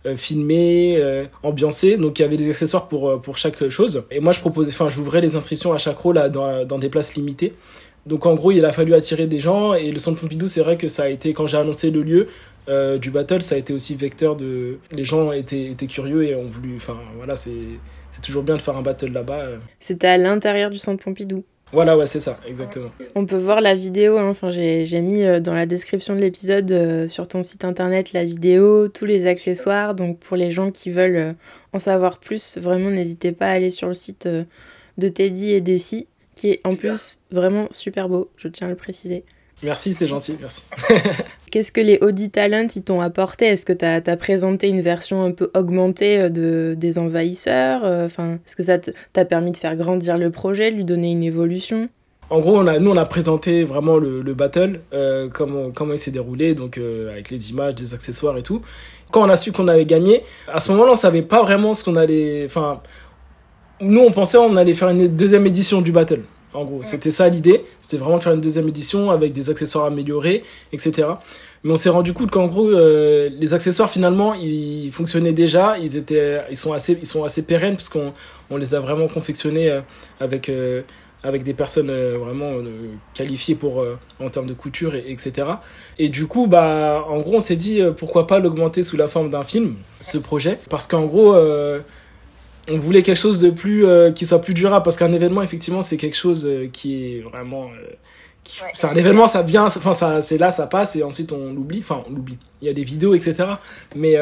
euh, 0.05 0.11
euh, 0.11 0.15
filmer, 0.15 1.27
ambiancer. 1.43 1.97
Donc 1.97 2.19
il 2.19 2.21
y 2.21 2.25
avait 2.25 2.37
des 2.37 2.49
accessoires 2.49 2.87
pour, 2.87 3.21
pour 3.21 3.37
chaque 3.37 3.69
chose. 3.69 4.05
Et 4.11 4.19
moi 4.19 4.33
je 4.33 4.39
proposais, 4.39 4.69
enfin 4.69 4.89
j'ouvrais 4.89 5.21
les 5.21 5.35
inscriptions 5.35 5.73
à 5.73 5.77
chaque 5.77 5.97
rôle 5.97 6.29
dans, 6.29 6.65
dans 6.65 6.79
des 6.79 6.89
places 6.89 7.15
limitées. 7.15 7.53
Donc 8.05 8.25
en 8.25 8.35
gros 8.35 8.51
il 8.51 8.65
a 8.65 8.71
fallu 8.71 8.93
attirer 8.93 9.27
des 9.27 9.39
gens 9.39 9.73
et 9.73 9.91
le 9.91 9.97
centre 9.97 10.19
Pompidou 10.19 10.47
c'est 10.47 10.61
vrai 10.61 10.77
que 10.77 10.89
ça 10.89 11.03
a 11.03 11.09
été 11.09 11.33
quand 11.33 11.47
j'ai 11.47 11.57
annoncé 11.57 11.89
le 11.89 12.03
lieu 12.03 12.27
du 12.99 13.11
battle 13.11 13.41
ça 13.41 13.55
a 13.55 13.57
été 13.57 13.73
aussi 13.73 13.95
vecteur 13.95 14.35
de 14.35 14.77
les 14.91 15.03
gens 15.03 15.31
étaient, 15.31 15.65
étaient 15.65 15.87
curieux 15.87 16.23
et 16.23 16.35
ont 16.35 16.47
voulu 16.47 16.75
enfin 16.77 16.97
voilà 17.17 17.35
c'est 17.35 17.51
c'est 18.11 18.21
toujours 18.21 18.43
bien 18.43 18.55
de 18.55 18.61
faire 18.61 18.77
un 18.77 18.83
battle 18.83 19.11
là-bas. 19.11 19.47
C'était 19.79 20.07
à 20.07 20.17
l'intérieur 20.17 20.69
du 20.69 20.77
centre 20.77 21.03
Pompidou. 21.03 21.43
Voilà, 21.73 21.97
ouais, 21.97 22.05
c'est 22.05 22.19
ça, 22.19 22.39
exactement. 22.47 22.91
On 23.15 23.25
peut 23.25 23.37
voir 23.37 23.59
la 23.59 23.73
vidéo, 23.73 24.17
hein. 24.19 24.29
enfin, 24.29 24.51
j'ai 24.51 25.01
mis 25.01 25.23
euh, 25.23 25.39
dans 25.39 25.55
la 25.55 25.65
description 25.65 26.15
de 26.15 26.19
l'épisode 26.19 26.71
euh, 26.71 27.07
sur 27.07 27.27
ton 27.27 27.41
site 27.41 27.65
internet 27.65 28.13
la 28.13 28.23
vidéo, 28.23 28.89
tous 28.89 29.05
les 29.05 29.25
accessoires. 29.25 29.95
Donc 29.95 30.19
pour 30.19 30.37
les 30.37 30.51
gens 30.51 30.69
qui 30.69 30.91
veulent 30.91 31.15
euh, 31.15 31.33
en 31.73 31.79
savoir 31.79 32.19
plus, 32.19 32.59
vraiment 32.59 32.91
n'hésitez 32.91 33.31
pas 33.31 33.47
à 33.47 33.51
aller 33.51 33.71
sur 33.71 33.87
le 33.87 33.95
site 33.95 34.27
de 34.27 35.07
Teddy 35.07 35.53
et 35.53 35.61
Desi, 35.61 36.07
qui 36.35 36.51
est 36.51 36.61
en 36.63 36.75
plus 36.75 37.19
vraiment 37.31 37.67
super 37.71 38.07
beau, 38.07 38.29
je 38.37 38.47
tiens 38.49 38.67
à 38.67 38.69
le 38.69 38.75
préciser. 38.75 39.23
Merci, 39.63 39.95
c'est 39.95 40.07
gentil, 40.07 40.37
merci. 40.39 40.63
Qu'est-ce 41.53 41.71
que 41.71 41.81
les 41.81 41.99
Audi 42.01 42.31
Talent 42.31 42.65
ils 42.75 42.81
t'ont 42.81 42.99
apporté? 42.99 43.45
Est-ce 43.45 43.63
que 43.63 43.73
tu 43.73 43.85
as, 43.85 44.17
présenté 44.17 44.69
une 44.69 44.81
version 44.81 45.23
un 45.23 45.29
peu 45.29 45.51
augmentée 45.53 46.19
euh, 46.19 46.29
de, 46.29 46.73
des 46.75 46.97
envahisseurs 46.97 47.81
euh, 47.85 48.07
enfin, 48.07 48.39
Est-ce 48.43 48.55
que 48.55 48.63
ça 48.63 48.79
t'a 48.79 49.23
permis 49.23 49.51
de 49.51 49.57
faire 49.57 49.75
grandir 49.75 50.17
le 50.17 50.31
projet, 50.31 50.71
lui 50.71 50.83
donner 50.83 51.11
une 51.11 51.21
évolution? 51.21 51.89
En 52.31 52.39
gros, 52.39 52.57
on 52.57 52.79
nous, 52.79 52.89
on 52.89 52.97
a 52.97 53.05
présenté 53.05 53.63
vraiment 53.63 53.97
le, 53.97 54.23
le 54.23 54.33
battle, 54.33 54.79
euh, 54.93 55.29
comment, 55.31 55.69
comment 55.69 55.93
il 55.93 55.99
s'est 55.99 56.09
déroulé, 56.09 56.55
donc 56.55 56.79
avec 56.79 57.29
les 57.29 57.51
images, 57.51 57.75
des 57.75 57.93
accessoires 57.93 58.35
et 58.35 58.41
tout. 58.41 58.63
Quand 59.11 59.21
on 59.21 59.29
a 59.29 59.35
su 59.35 59.51
qu'on 59.51 59.67
avait 59.67 59.85
gagné, 59.85 60.23
à 60.51 60.57
ce 60.57 60.71
moment-là, 60.71 60.93
on 60.93 60.95
savait 60.95 61.21
pas 61.21 61.43
vraiment 61.43 61.75
ce 61.75 61.83
qu'on 61.83 61.97
allait... 61.97 62.45
Enfin, 62.47 62.81
nous, 63.79 64.01
on 64.01 64.09
pensait 64.09 64.39
on 64.39 64.55
allait 64.55 64.73
faire 64.73 64.89
une 64.89 65.07
deuxième 65.07 65.45
édition 65.45 65.81
du 65.81 65.91
battle. 65.91 66.21
En 66.53 66.65
gros, 66.65 66.83
c'était 66.83 67.11
ça 67.11 67.27
l'idée. 67.29 67.63
C'était 67.79 67.97
vraiment 67.97 68.17
de 68.17 68.21
faire 68.21 68.33
une 68.33 68.41
deuxième 68.41 68.67
édition 68.67 69.11
avec 69.11 69.33
des 69.33 69.49
accessoires 69.49 69.85
améliorés, 69.85 70.43
etc. 70.71 71.07
Mais 71.63 71.71
on 71.71 71.75
s'est 71.75 71.89
rendu 71.89 72.13
compte 72.13 72.29
qu'en 72.29 72.47
gros, 72.47 72.69
euh, 72.69 73.29
les 73.39 73.53
accessoires 73.53 73.89
finalement, 73.89 74.33
ils 74.33 74.91
fonctionnaient 74.91 75.33
déjà. 75.33 75.77
Ils 75.77 75.97
étaient, 75.97 76.41
ils 76.49 76.57
sont 76.57 76.73
assez, 76.73 76.97
ils 77.01 77.05
sont 77.05 77.23
assez 77.23 77.43
pérennes 77.43 77.75
puisqu'on 77.75 78.13
on 78.49 78.57
les 78.57 78.73
a 78.75 78.79
vraiment 78.79 79.07
confectionnés 79.07 79.69
euh, 79.69 79.81
avec 80.19 80.49
euh, 80.49 80.81
avec 81.23 81.43
des 81.43 81.53
personnes 81.53 81.89
vraiment 81.89 82.51
qualifiées 83.13 83.55
pour 83.55 83.81
en 84.19 84.29
termes 84.29 84.45
de 84.45 84.53
couture 84.53 84.93
et, 84.93 85.05
etc. 85.09 85.47
Et 85.97 86.09
du 86.09 86.27
coup, 86.27 86.47
bah, 86.47 87.05
en 87.07 87.21
gros, 87.21 87.35
on 87.35 87.39
s'est 87.39 87.55
dit 87.55 87.81
pourquoi 87.95 88.27
pas 88.27 88.39
l'augmenter 88.39 88.83
sous 88.83 88.97
la 88.97 89.07
forme 89.07 89.29
d'un 89.29 89.43
film, 89.43 89.75
ce 90.01 90.17
projet, 90.17 90.59
parce 90.69 90.85
qu'en 90.85 91.05
gros 91.05 91.33
on 92.69 92.77
voulait 92.77 93.03
quelque 93.03 93.17
chose 93.17 93.39
de 93.39 93.49
plus 93.49 93.85
euh, 93.85 94.11
qui 94.11 94.25
soit 94.25 94.41
plus 94.41 94.53
durable 94.53 94.83
parce 94.83 94.97
qu'un 94.97 95.11
événement 95.11 95.41
effectivement 95.41 95.81
c'est 95.81 95.97
quelque 95.97 96.15
chose 96.15 96.45
euh, 96.45 96.67
qui 96.71 97.17
est 97.17 97.19
vraiment 97.21 97.65
euh, 97.65 97.93
c'est 98.73 98.87
un 98.87 98.95
événement 98.95 99.27
ça 99.27 99.41
vient 99.41 99.65
enfin 99.65 99.93
ça 99.93 100.21
c'est 100.21 100.37
là 100.37 100.49
ça 100.49 100.67
passe 100.67 100.95
et 100.95 101.03
ensuite 101.03 101.31
on 101.31 101.53
l'oublie. 101.53 101.79
Enfin 101.79 102.03
on 102.07 102.11
l'oublie. 102.11 102.37
Il 102.61 102.67
y 102.67 102.69
a 102.69 102.73
des 102.73 102.83
vidéos 102.83 103.15
etc 103.15 103.45
mais 103.95 104.15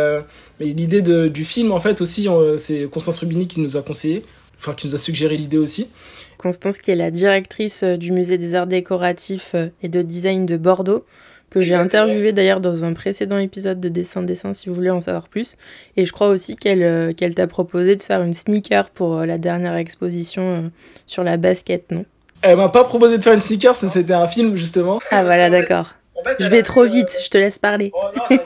mais 0.59 0.67
l'idée 0.67 1.01
du 1.01 1.43
film 1.43 1.71
en 1.71 1.79
fait 1.79 2.01
aussi 2.01 2.27
c'est 2.57 2.87
Constance 2.91 3.17
Rubini 3.19 3.47
qui 3.47 3.59
nous 3.59 3.77
a 3.77 3.81
conseillé 3.81 4.23
enfin 4.59 4.73
qui 4.73 4.85
nous 4.85 4.93
a 4.93 4.99
suggéré 4.99 5.37
l'idée 5.37 5.57
aussi. 5.57 5.89
Constance 6.37 6.77
qui 6.77 6.91
est 6.91 6.95
la 6.95 7.09
directrice 7.09 7.83
du 7.83 8.11
musée 8.11 8.37
des 8.37 8.53
arts 8.53 8.67
décoratifs 8.67 9.55
et 9.81 9.89
de 9.89 10.03
design 10.03 10.45
de 10.45 10.55
Bordeaux 10.55 11.03
que 11.51 11.61
j'ai 11.61 11.75
interviewé 11.75 12.31
d'ailleurs 12.31 12.61
dans 12.61 12.85
un 12.85 12.93
précédent 12.93 13.37
épisode 13.37 13.79
de 13.79 13.89
Dessin 13.89 14.23
Dessin 14.23 14.53
si 14.53 14.69
vous 14.69 14.73
voulez 14.73 14.89
en 14.89 15.01
savoir 15.01 15.27
plus. 15.27 15.57
Et 15.97 16.05
je 16.05 16.11
crois 16.13 16.29
aussi 16.29 16.55
qu'elle 16.55 16.81
euh, 16.81 17.13
qu'elle 17.13 17.35
t'a 17.35 17.45
proposé 17.45 17.95
de 17.95 18.01
faire 18.01 18.23
une 18.23 18.33
sneaker 18.33 18.89
pour 18.89 19.17
euh, 19.17 19.25
la 19.25 19.37
dernière 19.37 19.75
exposition 19.75 20.41
euh, 20.41 20.61
sur 21.05 21.23
la 21.23 21.37
basket, 21.37 21.91
non? 21.91 21.99
Elle 22.41 22.55
m'a 22.57 22.69
pas 22.69 22.85
proposé 22.85 23.17
de 23.17 23.23
faire 23.23 23.33
une 23.33 23.39
sneaker, 23.39 23.75
c'était 23.75 24.13
un 24.13 24.27
film 24.27 24.55
justement. 24.55 24.99
Ah 25.11 25.23
voilà, 25.23 25.49
d'accord. 25.49 25.93
je 26.39 26.47
vais 26.47 26.63
trop 26.63 26.85
vite, 26.85 27.15
je 27.21 27.29
te 27.29 27.37
laisse 27.37 27.59
parler. 27.59 27.91
Oh, 27.93 28.07
Non, 28.31 28.37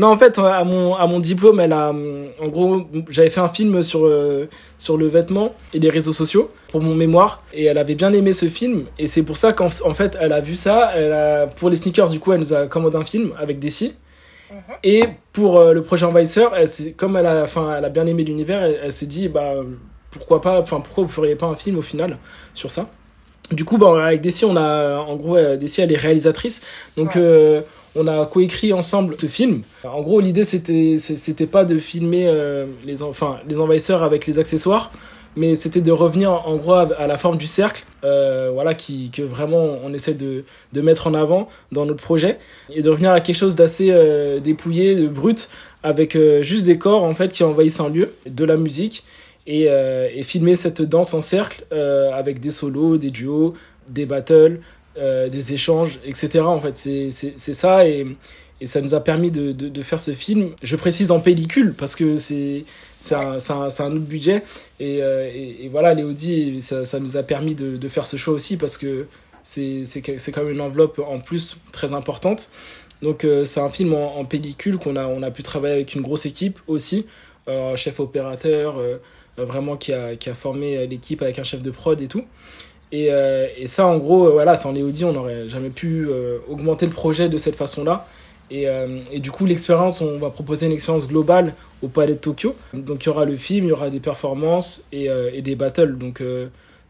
en 0.00 0.16
fait, 0.16 0.38
à 0.38 0.64
mon, 0.64 0.94
à 0.94 1.06
mon 1.06 1.20
diplôme, 1.20 1.60
elle 1.60 1.72
a, 1.72 1.90
en 1.90 2.48
gros, 2.48 2.86
j'avais 3.10 3.30
fait 3.30 3.40
un 3.40 3.48
film 3.48 3.82
sur, 3.82 4.06
euh, 4.06 4.48
sur 4.78 4.96
le 4.96 5.06
vêtement 5.06 5.54
et 5.74 5.78
les 5.78 5.90
réseaux 5.90 6.12
sociaux 6.12 6.50
pour 6.68 6.82
mon 6.82 6.94
mémoire. 6.94 7.42
Et 7.52 7.64
elle 7.64 7.78
avait 7.78 7.94
bien 7.94 8.12
aimé 8.12 8.32
ce 8.32 8.46
film. 8.46 8.86
Et 8.98 9.06
c'est 9.06 9.22
pour 9.22 9.36
ça 9.36 9.52
qu'en 9.52 9.66
en 9.66 9.94
fait, 9.94 10.16
elle 10.20 10.32
a 10.32 10.40
vu 10.40 10.54
ça. 10.54 10.92
Elle 10.94 11.12
a, 11.12 11.46
pour 11.46 11.68
les 11.68 11.76
sneakers, 11.76 12.08
du 12.08 12.20
coup, 12.20 12.32
elle 12.32 12.40
nous 12.40 12.54
a 12.54 12.66
commandé 12.66 12.96
un 12.96 13.04
film 13.04 13.32
avec 13.38 13.58
Desi. 13.58 13.94
Mhm. 14.50 14.56
Et 14.82 15.04
pour 15.32 15.58
euh, 15.58 15.72
le 15.72 15.82
projet 15.82 16.06
Envahisseur, 16.06 16.54
elle, 16.56 16.68
comme 16.96 17.16
elle 17.16 17.26
a, 17.26 17.42
enfin, 17.42 17.74
elle 17.76 17.84
a 17.84 17.90
bien 17.90 18.06
aimé 18.06 18.24
l'univers, 18.24 18.62
elle, 18.62 18.92
s'est 18.92 19.06
dit, 19.06 19.28
bah, 19.28 19.52
pourquoi 20.10 20.40
pas, 20.40 20.60
enfin, 20.60 20.80
pourquoi 20.80 21.04
vous 21.04 21.10
feriez 21.10 21.36
pas 21.36 21.46
un 21.46 21.54
film 21.54 21.78
au 21.78 21.82
final 21.82 22.18
sur 22.54 22.70
ça? 22.70 22.88
Du 23.50 23.66
coup, 23.66 23.76
bah, 23.76 24.06
avec 24.06 24.22
Desi, 24.22 24.46
on 24.46 24.56
a, 24.56 24.98
en 24.98 25.16
gros, 25.16 25.36
Desi, 25.36 25.82
elle 25.82 25.92
est 25.92 25.96
réalisatrice. 25.96 26.62
Donc, 26.96 27.18
on 27.94 28.06
a 28.06 28.24
coécrit 28.26 28.72
ensemble 28.72 29.16
ce 29.18 29.26
film. 29.26 29.62
En 29.84 30.02
gros, 30.02 30.20
l'idée 30.20 30.44
c'était 30.44 30.96
c'était 30.98 31.46
pas 31.46 31.64
de 31.64 31.78
filmer 31.78 32.26
euh, 32.26 32.66
les 32.84 33.02
enfin 33.02 33.38
les 33.48 33.60
envahisseurs 33.60 34.02
avec 34.02 34.26
les 34.26 34.38
accessoires, 34.38 34.90
mais 35.36 35.54
c'était 35.54 35.80
de 35.80 35.92
revenir 35.92 36.32
en 36.32 36.56
gros 36.56 36.72
à 36.72 37.06
la 37.06 37.16
forme 37.16 37.36
du 37.36 37.46
cercle, 37.46 37.84
euh, 38.04 38.50
voilà 38.52 38.74
qui 38.74 39.10
que 39.10 39.22
vraiment 39.22 39.78
on 39.84 39.92
essaie 39.92 40.14
de 40.14 40.44
de 40.72 40.80
mettre 40.80 41.06
en 41.06 41.14
avant 41.14 41.48
dans 41.70 41.84
notre 41.84 42.02
projet 42.02 42.38
et 42.70 42.82
de 42.82 42.90
revenir 42.90 43.12
à 43.12 43.20
quelque 43.20 43.36
chose 43.36 43.56
d'assez 43.56 43.90
euh, 43.90 44.40
dépouillé, 44.40 44.94
de 44.94 45.08
brut, 45.08 45.50
avec 45.82 46.16
juste 46.42 46.64
des 46.66 46.78
corps 46.78 47.04
en 47.04 47.14
fait 47.14 47.32
qui 47.32 47.44
envahissent 47.44 47.80
un 47.80 47.88
lieu, 47.88 48.12
de 48.26 48.44
la 48.44 48.56
musique 48.56 49.04
et, 49.46 49.64
et 49.64 50.22
filmer 50.22 50.54
cette 50.54 50.82
danse 50.82 51.14
en 51.14 51.20
cercle 51.20 51.64
avec 52.14 52.38
des 52.38 52.52
solos, 52.52 52.96
des 52.96 53.10
duos, 53.10 53.54
des 53.88 54.06
battles. 54.06 54.60
Euh, 54.98 55.30
des 55.30 55.54
échanges, 55.54 56.00
etc. 56.04 56.40
En 56.40 56.60
fait, 56.60 56.76
c'est 56.76 57.10
ça 57.36 57.88
et, 57.88 58.06
et, 58.60 58.66
ça 58.66 58.82
nous 58.82 58.92
a 58.94 59.00
permis 59.00 59.30
de, 59.30 59.52
de, 59.52 59.82
faire 59.82 60.02
ce 60.02 60.10
film. 60.10 60.50
Je 60.62 60.76
précise 60.76 61.10
en 61.10 61.18
pellicule 61.18 61.72
parce 61.72 61.96
que 61.96 62.18
c'est 62.18 62.64
un, 63.12 63.38
un, 63.38 63.68
un, 63.68 63.92
autre 63.92 64.04
budget 64.04 64.42
et, 64.80 65.02
euh, 65.02 65.30
et, 65.34 65.68
voilà, 65.70 65.96
ça, 66.60 66.84
ça, 66.84 67.00
nous 67.00 67.16
a 67.16 67.22
permis 67.22 67.54
de, 67.54 67.78
de, 67.78 67.88
faire 67.88 68.04
ce 68.04 68.18
choix 68.18 68.34
aussi 68.34 68.58
parce 68.58 68.76
que 68.76 69.06
c'est 69.44 70.30
quand 70.30 70.42
même 70.42 70.52
une 70.52 70.60
enveloppe 70.60 70.98
en 70.98 71.18
plus 71.20 71.56
très 71.72 71.94
importante. 71.94 72.50
Donc 73.00 73.24
euh, 73.24 73.46
c'est 73.46 73.60
un 73.60 73.70
film 73.70 73.94
en, 73.94 74.18
en 74.18 74.26
pellicule 74.26 74.76
qu'on 74.76 74.96
a, 74.96 75.06
on 75.06 75.22
a 75.22 75.30
pu 75.30 75.42
travailler 75.42 75.74
avec 75.76 75.94
une 75.94 76.02
grosse 76.02 76.26
équipe 76.26 76.58
aussi, 76.66 77.06
chef 77.76 77.98
opérateur, 77.98 78.74
vraiment 79.38 79.78
qui 79.78 79.94
a, 79.94 80.16
qui 80.16 80.28
a 80.28 80.34
formé 80.34 80.86
l'équipe 80.86 81.22
avec 81.22 81.38
un 81.38 81.44
chef 81.44 81.62
de 81.62 81.70
prod 81.70 81.98
et 81.98 82.08
tout. 82.08 82.26
Et, 82.92 83.08
euh, 83.10 83.48
et, 83.56 83.66
ça, 83.66 83.86
en 83.86 83.96
gros, 83.96 84.26
euh, 84.26 84.32
voilà, 84.32 84.54
sans 84.54 84.70
Léodie, 84.70 85.06
on 85.06 85.14
n'aurait 85.14 85.48
jamais 85.48 85.70
pu 85.70 86.06
euh, 86.06 86.38
augmenter 86.48 86.84
le 86.84 86.92
projet 86.92 87.30
de 87.30 87.38
cette 87.38 87.56
façon-là. 87.56 88.06
Et, 88.50 88.68
du 89.18 89.30
coup, 89.30 89.46
l'expérience, 89.46 90.02
on 90.02 90.18
va 90.18 90.28
proposer 90.28 90.66
une 90.66 90.72
expérience 90.72 91.08
globale 91.08 91.54
au 91.80 91.88
Palais 91.88 92.12
de 92.12 92.18
Tokyo. 92.18 92.54
Donc, 92.74 93.02
il 93.02 93.06
y 93.06 93.08
aura 93.08 93.24
le 93.24 93.34
film, 93.34 93.64
il 93.64 93.68
y 93.70 93.72
aura 93.72 93.88
des 93.88 93.98
performances 93.98 94.86
et, 94.92 95.08
des 95.40 95.56
battles. 95.56 95.96
Donc, 95.96 96.22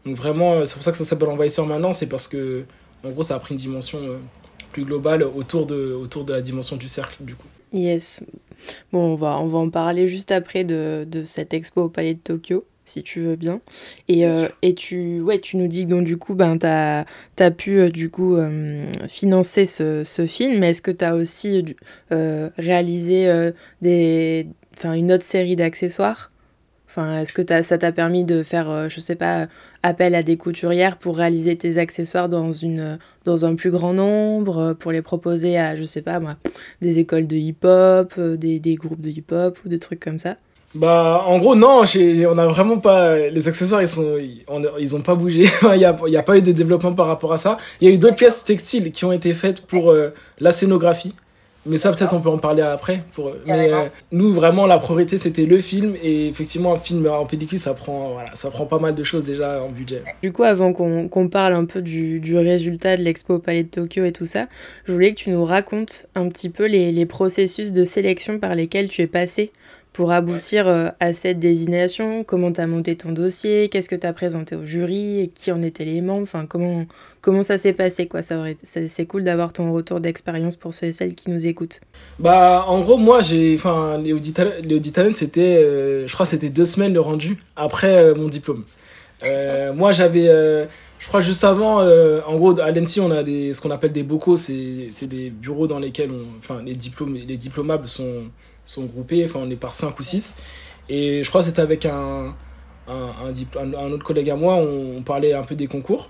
vraiment, 0.05 0.65
c'est 0.65 0.73
pour 0.73 0.83
ça 0.83 0.91
que 0.91 0.97
ça 0.97 1.05
s'appelle 1.05 1.29
Envahisseur 1.29 1.65
maintenant, 1.65 1.93
c'est 1.93 2.07
parce 2.07 2.27
que, 2.27 2.65
en 3.05 3.11
gros, 3.11 3.23
ça 3.23 3.35
a 3.35 3.39
pris 3.39 3.53
une 3.53 3.61
dimension 3.61 3.97
plus 4.73 4.83
globale 4.83 5.23
autour 5.23 5.65
de, 5.65 5.97
la 6.27 6.41
dimension 6.41 6.75
du 6.75 6.89
cercle, 6.89 7.23
du 7.23 7.35
coup. 7.35 7.47
Yes. 7.71 8.21
Bon, 8.91 9.13
on 9.13 9.15
va, 9.15 9.37
en 9.37 9.69
parler 9.69 10.09
juste 10.09 10.33
après 10.33 10.65
de 10.65 11.23
cette 11.25 11.53
expo 11.53 11.83
au 11.83 11.89
Palais 11.89 12.15
de 12.15 12.19
Tokyo 12.19 12.65
si 12.85 13.03
tu 13.03 13.21
veux 13.21 13.35
bien. 13.35 13.61
Et, 14.07 14.25
euh, 14.25 14.47
et 14.61 14.73
tu, 14.73 15.21
ouais, 15.21 15.39
tu 15.39 15.57
nous 15.57 15.67
dis 15.67 15.85
que 15.85 15.89
donc, 15.89 16.05
du 16.05 16.17
coup, 16.17 16.35
ben, 16.35 16.57
tu 16.57 16.65
as, 16.65 17.05
as, 17.39 17.51
pu 17.51 17.79
euh, 17.79 17.89
du 17.89 18.09
coup, 18.09 18.35
euh, 18.35 18.85
financer 19.07 19.65
ce, 19.65 20.03
ce 20.03 20.25
film, 20.25 20.59
mais 20.59 20.71
est-ce 20.71 20.81
que 20.81 20.91
tu 20.91 21.05
as 21.05 21.15
aussi 21.15 21.75
réalisé 22.57 23.51
des, 23.81 24.47
une 24.83 25.11
autre 25.11 25.23
série 25.23 25.55
d'accessoires? 25.55 26.31
Enfin, 26.87 27.21
est-ce 27.21 27.33
que 27.33 27.41
ça 27.63 27.77
t'a 27.79 27.91
permis 27.91 28.23
de 28.23 28.43
faire, 28.43 28.87
je 28.87 28.99
sais 28.99 29.15
pas, 29.15 29.47
appel 29.81 30.13
à 30.13 30.21
des 30.21 30.37
couturières 30.37 30.97
pour 30.97 31.17
réaliser 31.17 31.55
tes 31.57 31.79
accessoires 31.79 32.29
dans, 32.29 32.51
une, 32.51 32.99
dans 33.23 33.45
un 33.45 33.55
plus 33.55 33.71
grand 33.71 33.93
nombre, 33.93 34.73
pour 34.73 34.91
les 34.91 35.01
proposer 35.01 35.57
à, 35.57 35.75
je 35.75 35.85
sais 35.85 36.03
pas 36.03 36.19
moi, 36.19 36.37
des 36.81 36.99
écoles 36.99 37.25
de 37.25 37.35
hip-hop, 37.35 38.19
des, 38.19 38.59
des 38.59 38.75
groupes 38.75 39.01
de 39.01 39.09
hip-hop 39.09 39.57
ou 39.65 39.69
des 39.69 39.79
trucs 39.79 40.01
comme 40.01 40.19
ça? 40.19 40.37
Bah, 40.75 41.23
en 41.27 41.37
gros, 41.37 41.55
non, 41.55 41.83
on 41.83 42.37
a 42.37 42.47
vraiment 42.47 42.79
pas, 42.79 43.15
les 43.17 43.47
accessoires, 43.47 43.81
ils 43.81 43.87
sont, 43.87 44.17
ils, 44.79 44.95
ont 44.95 45.01
pas 45.01 45.15
bougé. 45.15 45.43
il 45.75 45.79
y 45.79 45.85
a, 45.85 45.95
il 46.07 46.13
y 46.13 46.17
a 46.17 46.23
pas 46.23 46.37
eu 46.37 46.41
de 46.41 46.51
développement 46.51 46.93
par 46.93 47.07
rapport 47.07 47.31
à 47.31 47.37
ça. 47.37 47.57
Il 47.79 47.87
y 47.87 47.91
a 47.91 47.93
eu 47.93 47.97
d'autres 47.97 48.15
pièces 48.15 48.43
textiles 48.43 48.91
qui 48.91 49.05
ont 49.05 49.11
été 49.11 49.33
faites 49.33 49.61
pour 49.61 49.91
euh, 49.91 50.09
la 50.39 50.51
scénographie. 50.51 51.13
Mais 51.65 51.77
ça, 51.77 51.93
peut-être, 51.93 52.13
on 52.13 52.19
peut 52.19 52.29
en 52.29 52.39
parler 52.39 52.61
après. 52.61 53.03
Pour, 53.13 53.31
mais 53.45 53.71
euh, 53.71 53.85
nous, 54.11 54.33
vraiment, 54.33 54.65
la 54.65 54.79
priorité, 54.79 55.17
c'était 55.17 55.45
le 55.45 55.59
film. 55.59 55.95
Et 56.03 56.27
effectivement, 56.27 56.73
un 56.73 56.77
film 56.77 57.07
en 57.07 57.25
pellicule, 57.25 57.59
ça 57.59 57.73
prend, 57.73 58.13
voilà, 58.13 58.29
ça 58.33 58.49
prend 58.49 58.65
pas 58.65 58.79
mal 58.79 58.95
de 58.95 59.03
choses 59.03 59.25
déjà 59.27 59.63
en 59.63 59.69
budget. 59.69 60.03
Du 60.21 60.33
coup, 60.33 60.43
avant 60.43 60.73
qu'on 60.73 61.29
parle 61.29 61.53
un 61.53 61.63
peu 61.63 61.81
du, 61.81 62.19
du 62.19 62.35
résultat 62.37 62.97
de 62.97 63.03
l'expo 63.03 63.35
au 63.35 63.39
Palais 63.39 63.63
de 63.63 63.69
Tokyo 63.69 64.03
et 64.03 64.11
tout 64.11 64.25
ça, 64.25 64.47
je 64.83 64.91
voulais 64.91 65.11
que 65.11 65.19
tu 65.19 65.29
nous 65.29 65.45
racontes 65.45 66.07
un 66.15 66.27
petit 66.27 66.49
peu 66.49 66.65
les, 66.65 66.91
les 66.91 67.05
processus 67.05 67.71
de 67.71 67.85
sélection 67.85 68.39
par 68.39 68.55
lesquels 68.55 68.89
tu 68.89 69.01
es 69.01 69.07
passé 69.07 69.51
pour 69.93 70.11
aboutir 70.11 70.67
euh, 70.67 70.89
à 70.99 71.13
cette 71.13 71.39
désignation? 71.39 72.23
Comment 72.23 72.51
tu 72.51 72.59
as 72.59 72.67
monté 72.67 72.95
ton 72.95 73.11
dossier? 73.11 73.69
Qu'est-ce 73.69 73.87
que 73.87 73.95
tu 73.95 74.07
as 74.07 74.11
présenté 74.11 74.55
au 74.55 74.65
jury? 74.65 75.31
Qui 75.35 75.51
en 75.51 75.61
étaient 75.61 75.85
les 75.85 76.01
membres? 76.01 76.23
Enfin, 76.23 76.45
comment, 76.47 76.85
comment 77.21 77.43
ça 77.43 77.59
s'est 77.59 77.73
passé 77.73 78.07
quoi? 78.07 78.23
Ça 78.23 78.43
C'est 78.63 79.05
cool 79.05 79.23
d'avoir 79.23 79.53
ton 79.53 79.71
retour 79.71 79.99
d'expérience 79.99 80.55
pour 80.55 80.73
ceux 80.73 80.87
et 80.87 80.93
celles 80.93 81.13
qui 81.13 81.29
nous 81.29 81.45
écoutent. 81.45 81.79
Bah, 82.17 82.65
en 82.67 82.81
gros, 82.81 82.97
moi, 82.97 83.21
j'ai. 83.21 83.53
Enfin, 83.55 83.99
les 83.99 84.91
Talent, 84.91 85.13
c'était. 85.13 85.63
Euh, 85.63 86.07
je 86.07 86.13
crois 86.13 86.25
c'était 86.25 86.49
deux 86.49 86.65
semaines 86.65 86.93
le 86.93 86.99
rendu 86.99 87.37
après 87.55 87.95
euh, 87.95 88.15
mon 88.15 88.27
diplôme. 88.27 88.63
moi, 89.75 89.91
j'avais. 89.91 90.25
je 90.25 91.07
crois 91.07 91.21
juste 91.21 91.43
avant, 91.43 91.77
en 91.81 92.35
gros, 92.37 92.59
à 92.59 92.71
l'ENSI, 92.71 92.99
on 92.99 93.11
a 93.11 93.23
des, 93.23 93.53
ce 93.53 93.61
qu'on 93.61 93.71
appelle 93.71 93.91
des 93.91 94.03
bocaux. 94.03 94.37
C'est 94.37 95.05
des 95.05 95.29
bureaux 95.29 95.67
dans 95.67 95.79
lesquels 95.79 96.09
on, 96.11 96.25
enfin, 96.39 96.61
les, 96.65 96.73
diplômes, 96.73 97.13
les 97.15 97.37
diplomables 97.37 97.87
sont 97.87 98.23
sont 98.65 98.85
groupés, 98.85 99.23
enfin 99.25 99.39
on 99.43 99.49
est 99.49 99.55
par 99.55 99.73
5 99.73 99.97
ou 99.99 100.03
6. 100.03 100.35
Et 100.89 101.23
je 101.23 101.29
crois 101.29 101.41
que 101.41 101.47
c'était 101.47 101.61
avec 101.61 101.85
un, 101.85 102.35
un, 102.87 103.11
un, 103.55 103.91
autre 103.91 104.03
collègue 104.03 104.29
à 104.29 104.35
moi, 104.35 104.55
on, 104.55 105.01
parlait 105.01 105.33
un 105.33 105.43
peu 105.43 105.55
des 105.55 105.67
concours. 105.67 106.09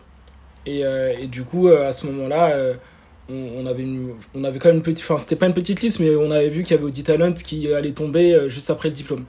Et, 0.66 0.86
euh, 0.86 1.14
et 1.20 1.28
du 1.28 1.44
coup, 1.44 1.68
euh, 1.68 1.88
à 1.88 1.92
ce 1.92 2.08
moment-là, 2.08 2.52
euh, 2.52 2.74
on, 3.30 3.66
avait 3.66 3.86
on 4.36 4.44
avait 4.44 4.60
quand 4.60 4.70
même 4.70 4.78
une 4.78 4.84
petite, 4.84 5.04
enfin 5.04 5.18
c'était 5.18 5.36
pas 5.36 5.48
une 5.48 5.54
petite 5.54 5.82
liste, 5.82 6.00
mais 6.00 6.16
on 6.16 6.32
avait 6.32 6.50
vu 6.50 6.64
qu'il 6.64 6.76
y 6.76 6.78
avait 6.78 6.86
Audi 6.86 7.04
Talent 7.04 7.34
qui 7.34 7.72
allait 7.74 7.94
tomber 7.94 8.50
juste 8.50 8.70
après 8.70 8.90
le 8.90 8.96
diplôme. 8.96 9.26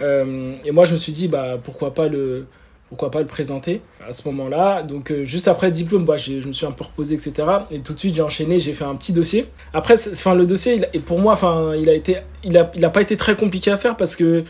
et 0.00 0.70
moi, 0.70 0.84
je 0.84 0.92
me 0.92 0.98
suis 0.98 1.12
dit, 1.12 1.28
bah 1.28 1.58
pourquoi 1.62 1.94
pas 1.94 2.08
le 2.08 2.46
pourquoi 2.94 3.10
pas 3.10 3.20
le 3.20 3.26
présenter 3.26 3.82
à 4.08 4.12
ce 4.12 4.26
moment-là. 4.28 4.84
Donc 4.84 5.10
euh, 5.10 5.24
juste 5.24 5.48
après 5.48 5.72
diplôme, 5.72 6.04
bah, 6.04 6.16
je 6.16 6.46
me 6.46 6.52
suis 6.52 6.64
un 6.64 6.70
peu 6.70 6.84
reposé, 6.84 7.16
etc. 7.16 7.48
Et 7.72 7.80
tout 7.80 7.92
de 7.92 7.98
suite, 7.98 8.14
j'ai 8.14 8.22
enchaîné, 8.22 8.60
j'ai 8.60 8.72
fait 8.72 8.84
un 8.84 8.94
petit 8.94 9.12
dossier. 9.12 9.46
Après, 9.72 9.94
enfin, 9.94 10.36
le 10.36 10.46
dossier, 10.46 10.80
et 10.92 11.00
pour 11.00 11.18
moi, 11.18 11.32
enfin, 11.32 11.74
il 11.74 11.88
a 11.88 11.92
été, 11.92 12.18
il 12.44 12.56
a, 12.56 12.64
pas 12.64 13.02
été 13.02 13.16
très 13.16 13.34
compliqué 13.34 13.72
à 13.72 13.76
faire 13.76 13.96
parce 13.96 14.14
que 14.14 14.44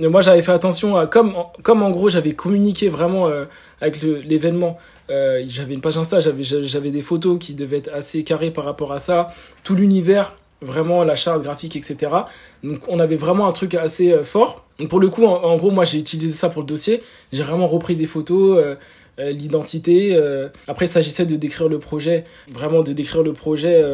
euh, 0.00 0.08
moi, 0.08 0.22
j'avais 0.22 0.40
fait 0.40 0.52
attention 0.52 0.96
à, 0.96 1.06
comme, 1.06 1.34
comme 1.62 1.82
en 1.82 1.90
gros, 1.90 2.08
j'avais 2.08 2.32
communiqué 2.32 2.88
vraiment 2.88 3.28
euh, 3.28 3.44
avec 3.82 4.00
l'événement. 4.02 4.78
j'avais 5.10 5.74
une 5.74 5.82
page 5.82 5.98
Insta, 5.98 6.18
j'avais 6.20 6.90
des 6.90 7.02
photos 7.02 7.38
qui 7.38 7.52
devaient 7.52 7.78
être 7.78 7.92
assez 7.92 8.24
carrées 8.24 8.50
par 8.50 8.64
rapport 8.64 8.92
à 8.92 8.98
ça. 8.98 9.26
Tout 9.64 9.74
l'univers, 9.74 10.34
vraiment 10.62 11.04
la 11.04 11.14
charte 11.14 11.42
graphique, 11.42 11.76
etc. 11.76 12.12
Donc 12.62 12.80
on 12.88 12.98
avait 12.98 13.16
vraiment 13.16 13.46
un 13.46 13.52
truc 13.52 13.74
assez 13.74 14.12
euh, 14.12 14.24
fort. 14.24 14.64
Donc 14.78 14.88
pour 14.88 15.00
le 15.00 15.08
coup, 15.08 15.26
en, 15.26 15.56
gros, 15.56 15.70
moi 15.70 15.84
j'ai 15.84 15.98
utilisé 15.98 16.32
ça 16.32 16.48
pour 16.48 16.62
le 16.62 16.66
dossier. 16.66 17.02
J'ai 17.32 17.42
vraiment 17.42 17.66
repris 17.66 17.96
des 17.96 18.06
photos, 18.06 18.58
euh, 18.58 18.74
euh, 19.18 19.30
l'identité. 19.30 20.16
Après, 20.66 20.86
il 20.86 20.88
s'agissait 20.88 21.26
de 21.26 21.36
décrire 21.36 21.68
le 21.68 21.78
projet, 21.78 22.24
vraiment 22.50 22.82
de 22.82 22.92
décrire 22.92 23.22
le 23.22 23.32
projet, 23.32 23.84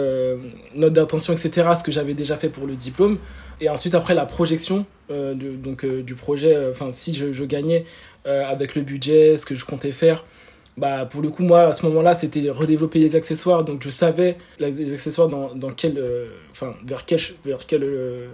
note 0.77 0.93
d'intention, 0.93 1.33
etc. 1.33 1.69
Ce 1.75 1.83
que 1.83 1.91
j'avais 1.91 2.15
déjà 2.15 2.37
fait 2.37 2.49
pour 2.49 2.67
le 2.67 2.77
diplôme. 2.77 3.19
Et 3.61 3.69
ensuite, 3.69 3.97
après 3.97 4.15
la 4.15 4.27
projection 4.27 4.87
donc, 5.11 5.85
du 5.85 6.15
projet, 6.15 6.57
enfin 6.71 6.91
si 6.91 7.15
je 7.15 7.45
gagnais 7.45 7.85
avec 8.25 8.77
le 8.77 8.83
budget, 8.83 9.37
ce 9.37 9.45
que 9.45 9.57
je 9.57 9.65
comptais 9.65 9.93
faire 9.93 10.25
bah 10.79 11.07
pour 11.11 11.23
le 11.23 11.31
coup 11.31 11.43
moi 11.43 11.63
à 11.63 11.73
ce 11.73 11.85
moment-là 11.87 12.15
c'était 12.15 12.49
redévelopper 12.51 13.01
les 13.01 13.17
accessoires. 13.17 13.65
Donc 13.65 13.83
je 13.83 13.91
savais 13.91 14.37
les 14.61 14.95
accessoires 14.95 15.29
dans, 15.29 15.55
dans 15.55 15.71
quel 15.71 15.99
euh, 15.99 16.27
enfin 16.53 16.75
vers 16.85 17.05
quel 17.05 17.19
vers 17.45 17.59
quel 17.67 17.83
euh, 17.83 18.29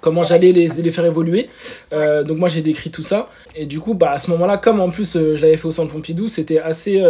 comment 0.00 0.22
j'allais 0.22 0.52
les, 0.52 0.68
les 0.68 0.90
faire 0.90 1.04
évoluer. 1.04 1.50
Euh, 1.92 2.22
donc 2.22 2.38
moi 2.38 2.48
j'ai 2.48 2.62
décrit 2.62 2.90
tout 2.90 3.02
ça. 3.02 3.28
Et 3.56 3.66
du 3.66 3.80
coup 3.80 3.94
bah 3.94 4.12
à 4.12 4.18
ce 4.18 4.30
moment-là 4.30 4.56
comme 4.56 4.80
en 4.80 4.90
plus 4.90 5.14
je 5.14 5.40
l'avais 5.42 5.56
fait 5.56 5.66
au 5.66 5.72
centre 5.72 5.92
Pompidou 5.92 6.28
c'était 6.28 6.60
assez 6.60 7.02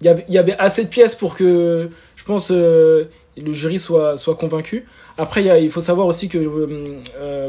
il 0.00 0.06
y 0.06 0.08
avait 0.08 0.24
il 0.28 0.34
y 0.34 0.38
avait 0.38 0.56
assez 0.58 0.84
de 0.84 0.88
pièces 0.88 1.14
pour 1.14 1.36
que 1.36 1.88
je 2.16 2.24
pense 2.24 2.50
le 2.50 3.08
jury 3.52 3.78
soit 3.78 4.16
soit 4.16 4.34
convaincu. 4.34 4.86
Après 5.16 5.44
il 5.62 5.70
faut 5.70 5.80
savoir 5.80 6.08
aussi 6.08 6.28
que 6.28 6.40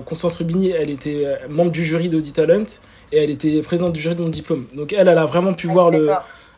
Constance 0.06 0.38
Rubini 0.38 0.70
elle 0.70 0.92
était 0.92 1.26
membre 1.50 1.72
du 1.72 1.84
jury 1.84 2.08
d'Audi 2.08 2.34
Talent 2.34 2.66
et 3.12 3.18
elle 3.18 3.30
était 3.30 3.62
présidente 3.62 3.94
du 3.94 4.00
jury 4.00 4.16
de 4.16 4.22
mon 4.22 4.30
diplôme. 4.30 4.66
Donc 4.76 4.94
elle, 4.94 5.08
elle 5.08 5.18
a 5.18 5.26
vraiment 5.26 5.54
pu 5.54 5.68
ah, 5.70 5.74
voir 5.74 5.90
le, 5.92 6.10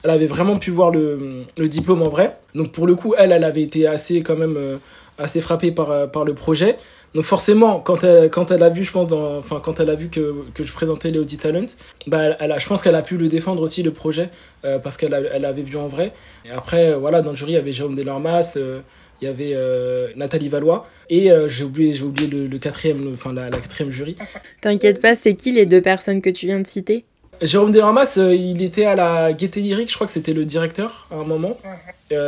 elle 0.04 0.10
avait 0.10 0.26
vraiment 0.26 0.56
pu 0.56 0.72
voir 0.72 0.92
le, 0.92 1.46
le, 1.58 1.68
diplôme 1.68 2.02
en 2.02 2.10
vrai. 2.10 2.38
Donc 2.56 2.72
pour 2.72 2.88
le 2.88 2.96
coup, 2.96 3.14
elle, 3.18 3.32
elle 3.32 3.44
avait 3.44 3.62
été 3.62 3.88
assez 3.88 4.24
quand 4.24 4.36
même 4.36 4.56
euh, 4.58 4.78
assez 5.18 5.42
frappée 5.42 5.72
par, 5.72 6.10
par 6.12 6.26
le 6.26 6.34
projet. 6.34 6.78
Donc 7.14 7.26
forcément, 7.26 7.80
quand 7.80 8.04
elle, 8.04 8.30
quand 8.30 8.52
elle 8.52 8.64
a 8.64 8.70
vu, 8.70 8.84
je 8.84 8.92
pense, 8.92 9.08
dans, 9.08 9.38
enfin, 9.38 9.60
quand 9.62 9.80
elle 9.82 9.90
a 9.90 9.96
vu 9.96 10.08
que, 10.10 10.34
que 10.54 10.64
je 10.64 10.72
présentais 10.72 11.12
les 11.12 11.20
Audi 11.20 11.38
Talent, 11.38 11.66
bah, 12.08 12.38
elle 12.40 12.52
a, 12.52 12.58
je 12.58 12.68
pense 12.68 12.82
qu'elle 12.82 12.96
a 12.96 13.02
pu 13.02 13.18
le 13.18 13.28
défendre 13.28 13.62
aussi, 13.62 13.84
le 13.84 13.92
projet, 13.92 14.30
euh, 14.64 14.80
parce 14.80 14.96
qu'elle 14.96 15.30
elle 15.34 15.46
avait 15.46 15.62
vu 15.62 15.76
en 15.76 15.88
vrai. 15.88 16.14
Et 16.46 16.52
après, 16.52 16.94
voilà, 16.94 17.22
dans 17.22 17.32
le 17.32 17.36
jury, 17.36 17.52
il 17.52 17.56
y 17.56 17.58
avait 17.58 17.74
Jérôme 17.74 17.96
Delormas, 17.96 18.54
euh, 18.56 18.80
il 19.22 19.26
y 19.26 19.28
avait 19.28 19.52
euh, 19.54 20.10
Nathalie 20.16 20.50
Valois, 20.50 20.88
et 21.10 21.30
j'ai 21.48 21.64
oublié, 21.64 21.94
j'ai 21.94 22.04
oublié 22.04 22.28
le, 22.30 22.58
quatrième, 22.58 23.12
enfin, 23.14 23.34
la, 23.34 23.50
la 23.50 23.58
quatrième 23.58 23.92
jury. 23.92 24.16
T'inquiète 24.62 25.02
pas, 25.02 25.16
c'est 25.16 25.36
qui 25.36 25.52
les 25.52 25.66
deux 25.66 25.82
personnes 25.82 26.22
que 26.22 26.30
tu 26.30 26.46
viens 26.46 26.60
de 26.60 26.68
citer? 26.68 27.06
Jérôme 27.42 27.72
Delormas, 27.72 28.18
il 28.18 28.62
était 28.62 28.86
à 28.86 28.96
la 28.96 29.34
Gaieté 29.34 29.62
Lyrique, 29.62 29.90
je 29.90 29.96
crois 29.96 30.08
que 30.08 30.14
c'était 30.14 30.34
le 30.34 30.46
directeur 30.46 31.08
à 31.12 31.16
un 31.16 31.24
moment. 31.24 31.58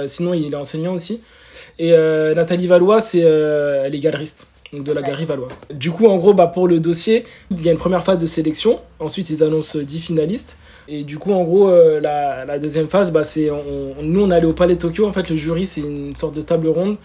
sinon, 0.08 0.34
il 0.34 0.52
est 0.52 0.56
enseignant 0.56 0.94
aussi. 0.94 1.22
Et 1.80 1.92
Nathalie 1.92 2.68
Valois, 2.68 3.00
c'est, 3.00 3.20
elle 3.20 3.96
est 3.96 4.00
galeriste 4.00 4.48
donc 4.74 4.84
de 4.84 4.92
la 4.92 5.02
galerie 5.02 5.26
Valois. 5.26 5.50
Du 5.72 5.92
coup, 5.92 6.08
en 6.08 6.18
gros, 6.18 6.34
bah, 6.34 6.48
pour 6.48 6.68
le 6.68 6.80
dossier, 6.80 7.24
il 7.52 7.64
y 7.64 7.70
a 7.70 7.72
une 7.72 7.78
première 7.78 8.04
phase 8.04 8.18
de 8.18 8.26
sélection. 8.26 8.80
Ensuite, 9.00 9.30
ils 9.30 9.44
annoncent 9.44 9.80
10 9.80 10.00
finalistes. 10.00 10.58
Et 10.88 11.04
du 11.04 11.18
coup, 11.18 11.32
en 11.32 11.44
gros, 11.44 11.70
euh, 11.70 12.00
la, 12.00 12.46
la, 12.46 12.60
deuxième 12.60 12.88
phase, 12.88 13.12
bah, 13.12 13.24
c'est 13.24 13.50
nous, 14.02 14.22
on 14.22 14.32
allé 14.32 14.46
au 14.46 14.54
Palais 14.54 14.76
Tokyo. 14.76 15.06
En 15.06 15.14
fait, 15.14 15.30
le 15.30 15.36
jury, 15.36 15.66
c'est 15.66 15.82
une 15.82 16.16
sorte 16.16 16.36
de 16.36 16.42
table 16.42 16.68
ronde 16.68 16.98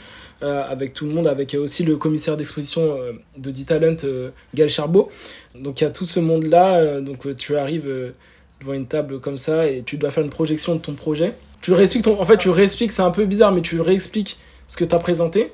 euh, 0.42 0.62
avec 0.68 0.92
tout 0.92 1.06
le 1.06 1.12
monde, 1.12 1.26
avec 1.26 1.54
aussi 1.54 1.84
le 1.84 1.96
commissaire 1.96 2.36
d'exposition 2.36 2.96
euh, 2.98 3.12
de 3.36 3.50
D-Talent, 3.50 3.96
Gaël 4.54 4.70
Charbot. 4.70 5.10
Donc, 5.54 5.80
il 5.80 5.84
y 5.84 5.86
a 5.86 5.90
tout 5.90 6.06
ce 6.06 6.20
monde-là. 6.20 7.00
donc, 7.00 7.34
tu 7.36 7.56
arrives 7.56 8.12
devant 8.60 8.72
une 8.72 8.86
table 8.86 9.20
comme 9.20 9.38
ça 9.38 9.68
et 9.68 9.82
tu 9.84 9.96
dois 9.96 10.10
faire 10.10 10.24
une 10.24 10.30
projection 10.30 10.74
de 10.74 10.80
ton 10.80 10.94
projet. 10.94 11.34
Tu 11.60 11.72
réexpliques 11.72 12.04
ton... 12.04 12.20
En 12.20 12.24
fait, 12.24 12.36
tu 12.36 12.50
réexpliques, 12.50 12.92
c'est 12.92 13.02
un 13.02 13.10
peu 13.10 13.24
bizarre, 13.24 13.52
mais 13.52 13.60
tu 13.60 13.80
réexpliques 13.80 14.38
ce 14.66 14.76
que 14.76 14.84
tu 14.84 14.94
as 14.94 14.98
présenté 14.98 15.52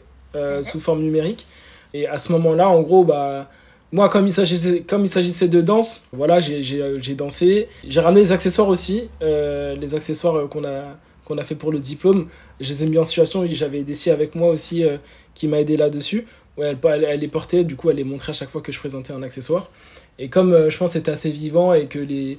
sous 0.62 0.80
forme 0.80 1.00
numérique. 1.00 1.46
Et 1.92 2.08
à 2.08 2.16
ce 2.16 2.32
moment-là, 2.32 2.68
en 2.68 2.82
gros, 2.82 3.04
bah, 3.04 3.48
moi, 3.94 4.08
comme 4.08 4.26
il 4.26 4.32
s'agissait, 4.32 5.48
de 5.48 5.60
danse, 5.60 6.08
voilà, 6.12 6.40
j'ai, 6.40 7.14
dansé. 7.14 7.68
J'ai 7.86 8.00
ramené 8.00 8.22
les 8.22 8.32
accessoires 8.32 8.66
aussi, 8.66 9.08
euh, 9.22 9.76
les 9.76 9.94
accessoires 9.94 10.48
qu'on 10.48 10.64
a, 10.64 10.96
qu'on 11.24 11.40
fait 11.44 11.54
pour 11.54 11.70
le 11.70 11.78
diplôme. 11.78 12.26
Je 12.58 12.70
les 12.70 12.82
ai 12.82 12.86
mis 12.88 12.98
en 12.98 13.04
situation. 13.04 13.46
J'avais 13.48 13.84
Desi 13.84 14.10
avec 14.10 14.34
moi 14.34 14.50
aussi 14.50 14.82
euh, 14.82 14.96
qui 15.36 15.46
m'a 15.46 15.60
aidé 15.60 15.76
là-dessus. 15.76 16.26
Ouais, 16.56 16.72
elle, 16.82 17.04
elle, 17.04 17.20
les 17.20 17.28
portait, 17.28 17.62
du 17.62 17.76
coup, 17.76 17.88
elle 17.88 17.94
les 17.94 18.02
montrait 18.02 18.30
à 18.30 18.32
chaque 18.32 18.50
fois 18.50 18.62
que 18.62 18.72
je 18.72 18.80
présentais 18.80 19.12
un 19.12 19.22
accessoire. 19.22 19.70
Et 20.18 20.28
comme 20.28 20.52
euh, 20.52 20.70
je 20.70 20.76
pense 20.76 20.90
que 20.90 20.94
c'était 20.94 21.12
assez 21.12 21.30
vivant 21.30 21.72
et 21.72 21.86
que 21.86 22.00
les. 22.00 22.38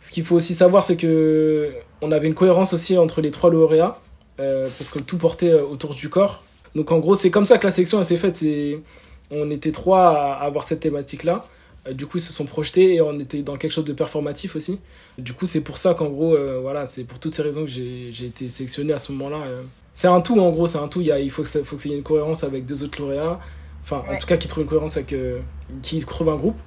Ce 0.00 0.10
qu'il 0.10 0.24
faut 0.24 0.36
aussi 0.36 0.54
savoir, 0.54 0.82
c'est 0.82 0.96
que 0.96 1.70
on 2.00 2.12
avait 2.12 2.28
une 2.28 2.34
cohérence 2.34 2.72
aussi 2.72 2.96
entre 2.96 3.20
les 3.20 3.30
trois 3.30 3.50
lauréats, 3.50 4.00
parce 4.38 4.88
que 4.88 5.00
tout 5.00 5.18
portait 5.18 5.52
autour 5.52 5.92
du 5.92 6.08
corps. 6.08 6.44
Donc 6.74 6.92
en 6.92 6.98
gros, 6.98 7.14
c'est 7.14 7.30
comme 7.30 7.44
ça 7.44 7.58
que 7.58 7.66
la 7.66 7.72
section 7.72 8.02
s'est 8.02 8.16
faite. 8.16 8.42
On 9.30 9.50
était 9.50 9.72
trois 9.72 10.10
à 10.10 10.44
avoir 10.44 10.64
cette 10.64 10.80
thématique-là. 10.80 11.44
Euh, 11.88 11.92
du 11.92 12.06
coup, 12.06 12.18
ils 12.18 12.22
se 12.22 12.32
sont 12.32 12.44
projetés 12.44 12.94
et 12.94 13.00
on 13.00 13.18
était 13.18 13.42
dans 13.42 13.56
quelque 13.56 13.72
chose 13.72 13.84
de 13.84 13.92
performatif 13.92 14.56
aussi. 14.56 14.78
Du 15.16 15.32
coup, 15.32 15.46
c'est 15.46 15.60
pour 15.60 15.78
ça 15.78 15.94
qu'en 15.94 16.08
gros, 16.08 16.34
euh, 16.34 16.58
voilà, 16.60 16.86
c'est 16.86 17.04
pour 17.04 17.18
toutes 17.18 17.34
ces 17.34 17.42
raisons 17.42 17.64
que 17.64 17.70
j'ai, 17.70 18.10
été 18.24 18.48
sélectionné 18.48 18.92
à 18.92 18.98
ce 18.98 19.12
moment-là. 19.12 19.42
Euh. 19.46 19.62
C'est 19.92 20.08
un 20.08 20.20
tout, 20.20 20.38
en 20.38 20.50
gros, 20.50 20.66
c'est 20.66 20.78
un 20.78 20.88
tout. 20.88 21.00
Il, 21.00 21.06
y 21.06 21.12
a, 21.12 21.18
il 21.18 21.30
faut 21.30 21.42
qu'il 21.42 21.90
y 21.90 21.94
ait 21.94 21.96
une 21.96 22.02
cohérence 22.02 22.44
avec 22.44 22.66
deux 22.66 22.82
autres 22.82 23.00
lauréats. 23.00 23.38
Enfin, 23.82 24.04
en 24.08 24.16
tout 24.16 24.26
cas, 24.26 24.36
qui 24.36 24.48
trouvent 24.48 24.64
une 24.64 24.68
cohérence 24.68 24.96
avec. 24.96 25.14
qui 25.82 25.98
trouvent 26.00 26.28
un 26.28 26.36
groupe. 26.36 26.58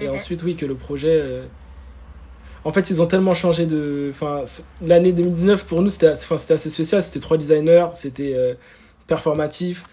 Et 0.00 0.08
ensuite, 0.08 0.42
oui, 0.42 0.56
que 0.56 0.64
le 0.64 0.74
projet. 0.74 1.42
En 2.64 2.72
fait, 2.72 2.88
ils 2.88 3.02
ont 3.02 3.06
tellement 3.06 3.34
changé 3.34 3.66
de. 3.66 4.08
Enfin, 4.10 4.44
l'année 4.80 5.12
2019, 5.12 5.64
pour 5.64 5.82
nous, 5.82 5.90
c'était 5.90 6.06
assez 6.06 6.70
spécial. 6.70 7.02
C'était 7.02 7.20
trois 7.20 7.36
designers, 7.36 7.88
c'était 7.92 8.56
performatif. 9.06 9.84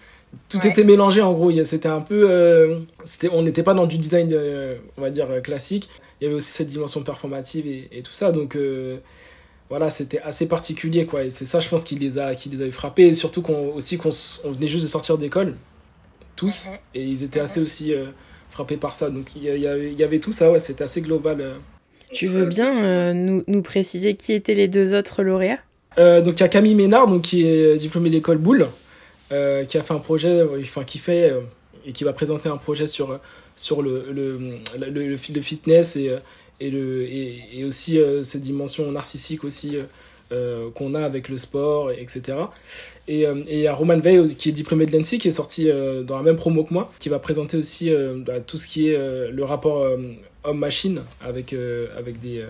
Tout 0.48 0.66
était 0.66 0.84
mélangé 0.84 1.20
en 1.22 1.32
gros. 1.32 1.50
C'était 1.64 1.88
un 1.88 2.00
peu. 2.00 2.30
Euh, 2.30 2.78
c'était, 3.04 3.28
on 3.28 3.42
n'était 3.42 3.62
pas 3.62 3.74
dans 3.74 3.86
du 3.86 3.98
design, 3.98 4.28
euh, 4.32 4.76
on 4.96 5.00
va 5.00 5.10
dire, 5.10 5.30
euh, 5.30 5.40
classique. 5.40 5.88
Il 6.20 6.24
y 6.24 6.26
avait 6.26 6.34
aussi 6.34 6.52
cette 6.52 6.68
dimension 6.68 7.02
performative 7.02 7.66
et, 7.66 8.02
tout 8.02 8.12
ça. 8.12 8.32
Donc 8.32 8.56
voilà, 9.68 9.90
c'était 9.90 10.20
assez 10.20 10.46
particulier 10.46 11.06
quoi. 11.06 11.24
Et 11.24 11.30
c'est 11.30 11.46
ça, 11.46 11.58
je 11.58 11.68
pense, 11.68 11.84
qui 11.84 11.96
les 11.96 12.18
a, 12.18 12.34
qui 12.34 12.48
les 12.48 12.60
avait 12.60 12.70
frappés. 12.70 13.08
Et 13.08 13.14
surtout 13.14 13.42
qu'on, 13.42 13.72
aussi 13.74 13.98
qu'on 13.98 14.10
on 14.44 14.52
venait 14.52 14.68
juste 14.68 14.82
de 14.82 14.88
sortir 14.88 15.18
d'école, 15.18 15.54
tous. 16.36 16.68
Mhm. 16.68 16.78
Et 16.94 17.04
ils 17.04 17.24
étaient 17.24 17.40
assez 17.40 17.60
mhm. 17.60 17.66
aussi 17.66 17.94
frappés 18.50 18.76
par 18.76 18.94
ça. 18.94 19.10
Donc 19.10 19.34
il 19.34 19.42
y, 19.42 19.66
avait, 19.66 19.90
il 19.90 19.98
y 19.98 20.04
avait 20.04 20.20
tout 20.20 20.32
ça, 20.32 20.50
ouais, 20.50 20.60
c'était 20.60 20.84
assez 20.84 21.00
global. 21.00 21.54
Tu 22.12 22.26
veux 22.26 22.44
bien 22.44 23.14
nous, 23.14 23.42
nous 23.48 23.62
préciser 23.62 24.14
qui 24.14 24.32
étaient 24.32 24.54
les 24.54 24.68
deux 24.68 24.94
autres 24.94 25.22
lauréats? 25.22 25.58
Donc 25.96 26.38
il 26.38 26.40
y 26.40 26.44
a 26.44 26.48
Camille 26.48 26.76
Ménard, 26.76 27.08
donc, 27.08 27.22
qui 27.22 27.44
est 27.46 27.76
diplômée 27.76 28.10
d'école 28.10 28.38
Boulle. 28.38 28.68
Euh, 29.32 29.64
qui 29.64 29.78
a 29.78 29.82
fait 29.82 29.94
un 29.94 29.98
projet, 29.98 30.42
enfin 30.60 30.84
qui 30.84 30.98
fait 30.98 31.30
euh, 31.30 31.40
et 31.86 31.92
qui 31.92 32.04
va 32.04 32.12
présenter 32.12 32.50
un 32.50 32.58
projet 32.58 32.86
sur, 32.86 33.18
sur 33.56 33.80
le, 33.80 34.04
le, 34.12 34.58
le, 34.78 35.06
le 35.08 35.16
fitness 35.16 35.96
et, 35.96 36.14
et, 36.60 36.70
le, 36.70 37.02
et, 37.02 37.64
aussi 37.64 37.98
euh, 37.98 38.22
cette 38.22 38.42
dimension 38.42 38.90
narcissique 38.92 39.44
aussi 39.44 39.78
qu'on 40.74 40.94
a 40.94 41.02
avec 41.02 41.28
le 41.28 41.36
sport, 41.36 41.90
etc. 41.90 42.38
Et 43.06 43.26
il 43.26 43.58
y 43.58 43.66
a 43.66 43.74
Roman 43.74 43.98
Veil 43.98 44.34
qui 44.34 44.48
est 44.48 44.52
diplômé 44.52 44.86
de 44.86 44.96
l'ENSI, 44.96 45.18
qui 45.18 45.28
est 45.28 45.32
sorti 45.42 45.68
dans 46.06 46.16
la 46.16 46.22
même 46.22 46.36
promo 46.36 46.64
que 46.64 46.72
moi, 46.72 46.90
qui 46.98 47.10
va 47.10 47.18
présenter 47.18 47.58
aussi 47.58 47.90
bah, 48.24 48.40
tout 48.40 48.56
ce 48.56 48.66
qui 48.66 48.88
est 48.88 49.30
le 49.30 49.44
rapport 49.44 49.86
homme-machine 50.44 51.02
avec, 51.20 51.54
avec, 51.98 52.18
des, 52.18 52.46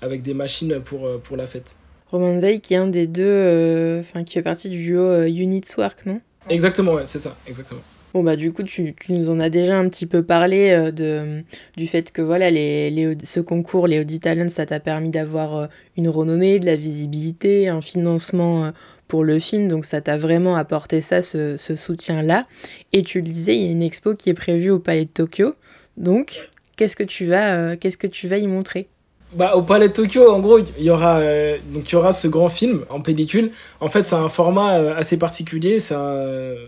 avec 0.00 0.22
des 0.22 0.32
machines 0.32 0.80
pour, 0.80 1.20
pour 1.20 1.36
la 1.36 1.46
fête. 1.46 1.76
Roman 2.10 2.38
Veil 2.38 2.60
qui 2.60 2.74
est 2.74 2.78
un 2.78 2.86
des 2.86 3.06
deux, 3.06 3.98
enfin 4.00 4.24
qui 4.24 4.34
fait 4.34 4.42
partie 4.42 4.68
du 4.68 4.82
duo 4.82 5.24
Units 5.24 5.74
Work, 5.76 6.06
non? 6.06 6.20
Exactement, 6.48 6.94
ouais, 6.94 7.06
c'est 7.06 7.18
ça, 7.18 7.36
exactement. 7.48 7.80
Bon 8.16 8.22
bah 8.22 8.36
du 8.36 8.50
coup 8.50 8.62
tu, 8.62 8.94
tu, 8.94 9.12
nous 9.12 9.28
en 9.28 9.40
as 9.40 9.50
déjà 9.50 9.76
un 9.76 9.86
petit 9.90 10.06
peu 10.06 10.22
parlé 10.22 10.70
euh, 10.70 10.90
de, 10.90 11.44
du 11.76 11.86
fait 11.86 12.12
que 12.12 12.22
voilà 12.22 12.50
les, 12.50 12.90
les, 12.90 13.14
ce 13.22 13.40
concours, 13.40 13.86
les 13.86 14.00
Audi 14.00 14.20
Talents, 14.20 14.48
ça 14.48 14.64
t'a 14.64 14.80
permis 14.80 15.10
d'avoir 15.10 15.54
euh, 15.54 15.66
une 15.98 16.08
renommée, 16.08 16.58
de 16.58 16.64
la 16.64 16.76
visibilité, 16.76 17.68
un 17.68 17.82
financement 17.82 18.64
euh, 18.64 18.70
pour 19.06 19.22
le 19.22 19.38
film, 19.38 19.68
donc 19.68 19.84
ça 19.84 20.00
t'a 20.00 20.16
vraiment 20.16 20.56
apporté 20.56 21.02
ça, 21.02 21.20
ce, 21.20 21.58
ce 21.58 21.76
soutien-là. 21.76 22.46
Et 22.94 23.02
tu 23.02 23.20
le 23.20 23.28
disais, 23.28 23.54
il 23.54 23.64
y 23.66 23.68
a 23.68 23.70
une 23.70 23.82
expo 23.82 24.14
qui 24.14 24.30
est 24.30 24.34
prévue 24.34 24.70
au 24.70 24.78
Palais 24.78 25.04
de 25.04 25.10
Tokyo, 25.10 25.54
donc 25.98 26.48
qu'est-ce 26.76 26.96
que 26.96 27.04
tu 27.04 27.26
vas, 27.26 27.76
qu'est-ce 27.76 27.98
que 27.98 28.06
tu 28.06 28.28
vas 28.28 28.38
y 28.38 28.46
montrer? 28.46 28.88
Bah, 29.32 29.56
au 29.56 29.62
Palais 29.62 29.88
de 29.88 29.92
Tokyo, 29.92 30.30
en 30.30 30.38
gros, 30.38 30.58
il 30.58 30.84
y 30.84 30.90
aura 30.90 31.16
euh, 31.18 31.56
donc 31.72 31.90
il 31.90 31.92
y 31.94 31.96
aura 31.96 32.12
ce 32.12 32.28
grand 32.28 32.48
film 32.48 32.84
en 32.90 33.00
pellicule. 33.00 33.50
En 33.80 33.88
fait, 33.88 34.04
c'est 34.04 34.14
un 34.14 34.28
format 34.28 34.78
euh, 34.78 34.96
assez 34.96 35.16
particulier. 35.16 35.80
C'est 35.80 35.96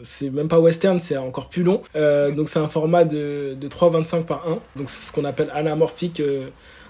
c'est 0.02 0.30
même 0.30 0.48
pas 0.48 0.58
western, 0.58 0.98
c'est 0.98 1.16
encore 1.16 1.48
plus 1.48 1.62
long. 1.62 1.82
Euh, 1.94 2.32
donc 2.32 2.48
c'est 2.48 2.58
un 2.58 2.66
format 2.68 3.04
de 3.04 3.54
de 3.58 3.68
3,25 3.68 4.24
par 4.24 4.48
1. 4.48 4.58
Donc 4.76 4.88
c'est 4.88 5.08
ce 5.08 5.12
qu'on 5.12 5.24
appelle 5.24 5.50
anamorphique. 5.54 6.20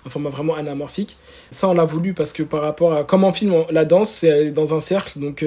un 0.06 0.10
format 0.10 0.30
vraiment 0.30 0.54
anamorphique. 0.54 1.16
Ça, 1.50 1.68
on 1.68 1.74
l'a 1.74 1.84
voulu 1.84 2.14
parce 2.14 2.32
que 2.32 2.42
par 2.42 2.62
rapport 2.62 2.94
à 2.94 3.04
comment 3.04 3.28
on 3.28 3.32
filme 3.32 3.64
la 3.70 3.84
danse, 3.84 4.10
c'est 4.10 4.50
dans 4.50 4.74
un 4.74 4.80
cercle. 4.80 5.18
Donc 5.20 5.44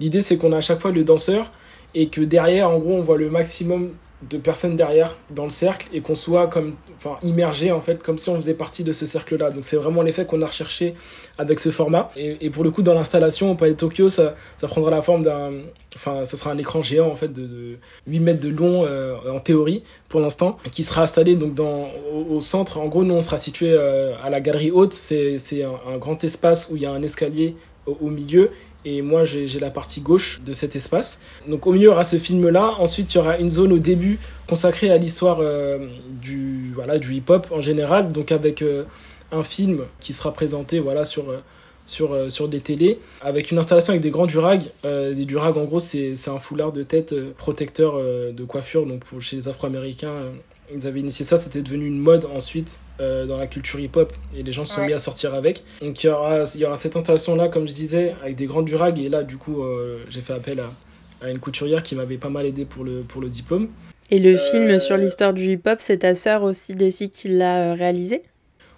l'idée, 0.00 0.22
c'est 0.22 0.36
qu'on 0.36 0.52
a 0.52 0.56
à 0.58 0.60
chaque 0.60 0.80
fois 0.80 0.90
le 0.90 1.04
danseur 1.04 1.52
et 1.94 2.08
que 2.08 2.20
derrière, 2.20 2.68
en 2.70 2.78
gros, 2.78 2.94
on 2.94 3.02
voit 3.02 3.18
le 3.18 3.30
maximum 3.30 3.90
de 4.28 4.38
personnes 4.38 4.76
derrière 4.76 5.16
dans 5.30 5.44
le 5.44 5.50
cercle 5.50 5.88
et 5.92 6.00
qu'on 6.00 6.14
soit 6.14 6.46
comme 6.46 6.74
enfin 6.96 7.16
immergé 7.24 7.72
en 7.72 7.80
fait 7.80 8.02
comme 8.02 8.18
si 8.18 8.30
on 8.30 8.36
faisait 8.36 8.54
partie 8.54 8.84
de 8.84 8.92
ce 8.92 9.04
cercle 9.04 9.36
là 9.36 9.50
donc 9.50 9.64
c'est 9.64 9.76
vraiment 9.76 10.02
l'effet 10.02 10.24
qu'on 10.24 10.42
a 10.42 10.46
recherché 10.46 10.94
avec 11.38 11.58
ce 11.58 11.70
format. 11.70 12.10
Et, 12.16 12.50
pour 12.50 12.62
le 12.62 12.70
coup 12.70 12.82
dans 12.82 12.94
l'installation 12.94 13.50
au 13.50 13.54
Palais 13.54 13.72
de 13.72 13.76
Tokyo 13.76 14.08
ça, 14.08 14.34
ça 14.56 14.68
prendra 14.68 14.90
la 14.90 15.02
forme 15.02 15.24
d'un 15.24 15.52
enfin 15.96 16.24
ça 16.24 16.36
sera 16.36 16.52
un 16.52 16.58
écran 16.58 16.82
géant 16.82 17.08
en 17.08 17.14
fait 17.14 17.32
de, 17.32 17.78
8 18.06 18.20
mètres 18.20 18.40
de 18.40 18.48
long 18.48 18.84
euh, 18.86 19.16
en 19.30 19.40
théorie 19.40 19.82
pour 20.08 20.20
l'instant 20.20 20.56
qui 20.70 20.84
sera 20.84 21.02
installé 21.02 21.34
donc 21.34 21.54
dans 21.54 21.88
au, 22.12 22.40
centre. 22.40 22.78
En 22.78 22.86
gros 22.86 23.04
nous 23.04 23.14
on 23.14 23.20
sera 23.20 23.38
situé 23.38 23.72
euh, 23.72 24.14
à 24.22 24.30
la 24.30 24.40
galerie 24.40 24.70
haute. 24.70 24.92
C'est 24.92 25.36
un, 25.62 25.92
un 25.92 25.98
grand 25.98 26.22
espace 26.22 26.70
où 26.70 26.76
il 26.76 26.82
y 26.82 26.86
a 26.86 26.92
un 26.92 27.02
escalier 27.02 27.56
au 27.86 28.10
milieu 28.10 28.50
et 28.84 29.02
moi 29.02 29.24
j'ai 29.24 29.58
la 29.58 29.70
partie 29.70 30.00
gauche 30.00 30.40
de 30.44 30.52
cet 30.52 30.76
espace. 30.76 31.20
Donc 31.48 31.66
au 31.66 31.72
milieu 31.72 31.82
il 31.82 31.86
y 31.86 31.88
aura 31.88 32.04
ce 32.04 32.16
film 32.16 32.48
là, 32.48 32.74
ensuite 32.78 33.14
il 33.14 33.18
y 33.18 33.20
aura 33.20 33.38
une 33.38 33.50
zone 33.50 33.72
au 33.72 33.78
début 33.78 34.18
consacrée 34.46 34.90
à 34.90 34.98
l'histoire 34.98 35.38
euh, 35.40 35.78
du 36.08 36.72
voilà 36.74 36.98
du 36.98 37.14
hip 37.14 37.24
hop 37.28 37.46
en 37.50 37.60
général, 37.60 38.12
donc 38.12 38.32
avec 38.32 38.62
euh, 38.62 38.84
un 39.30 39.42
film 39.42 39.82
qui 40.00 40.12
sera 40.12 40.32
présenté 40.32 40.78
voilà 40.78 41.04
sur 41.04 41.30
euh, 41.30 41.38
sur, 41.84 42.16
sur 42.30 42.46
des 42.46 42.60
télés, 42.60 43.00
avec 43.22 43.50
une 43.50 43.58
installation 43.58 43.90
avec 43.90 44.02
des 44.02 44.10
grands 44.10 44.26
durags. 44.26 44.70
des 44.84 45.24
durags, 45.24 45.56
en 45.56 45.64
gros, 45.64 45.80
c'est 45.80 46.14
un 46.28 46.38
foulard 46.38 46.70
de 46.70 46.84
tête 46.84 47.12
protecteur 47.32 47.98
de 47.98 48.44
coiffure. 48.44 48.86
Donc, 48.86 49.00
pour, 49.04 49.20
chez 49.20 49.34
les 49.34 49.48
Afro-Américains, 49.48 50.30
ils 50.74 50.86
avaient 50.86 51.00
initié 51.00 51.24
ça, 51.24 51.36
c'était 51.36 51.62
devenu 51.62 51.86
une 51.86 51.98
mode 51.98 52.26
ensuite 52.34 52.78
euh, 53.00 53.26
dans 53.26 53.36
la 53.36 53.46
culture 53.46 53.80
hip-hop 53.80 54.12
et 54.36 54.42
les 54.42 54.52
gens 54.52 54.64
se 54.64 54.74
sont 54.74 54.84
mis 54.84 54.92
à 54.92 54.98
sortir 54.98 55.34
avec. 55.34 55.62
Donc 55.82 56.02
il 56.02 56.06
y 56.06 56.10
aura, 56.10 56.42
il 56.54 56.60
y 56.60 56.64
aura 56.64 56.76
cette 56.76 56.96
installation-là, 56.96 57.48
comme 57.48 57.66
je 57.66 57.72
disais, 57.72 58.14
avec 58.22 58.36
des 58.36 58.46
grands 58.46 58.62
durags 58.62 58.98
et 58.98 59.08
là, 59.08 59.22
du 59.22 59.36
coup, 59.36 59.62
euh, 59.62 59.98
j'ai 60.08 60.20
fait 60.20 60.32
appel 60.32 60.60
à, 60.60 61.26
à, 61.26 61.30
une 61.30 61.38
couturière 61.38 61.82
qui 61.82 61.94
m'avait 61.94 62.18
pas 62.18 62.28
mal 62.28 62.46
aidé 62.46 62.64
pour 62.64 62.84
le, 62.84 63.00
pour 63.00 63.20
le 63.20 63.28
diplôme. 63.28 63.68
Et 64.10 64.18
le 64.18 64.36
film 64.36 64.78
sur 64.78 64.96
l'histoire 64.96 65.32
du 65.32 65.52
hip-hop, 65.52 65.78
c'est 65.80 65.98
ta 65.98 66.14
sœur 66.14 66.42
aussi, 66.42 66.74
Desi, 66.74 67.10
qui 67.10 67.28
l'a 67.28 67.72
euh, 67.72 67.74
réalisé? 67.74 68.22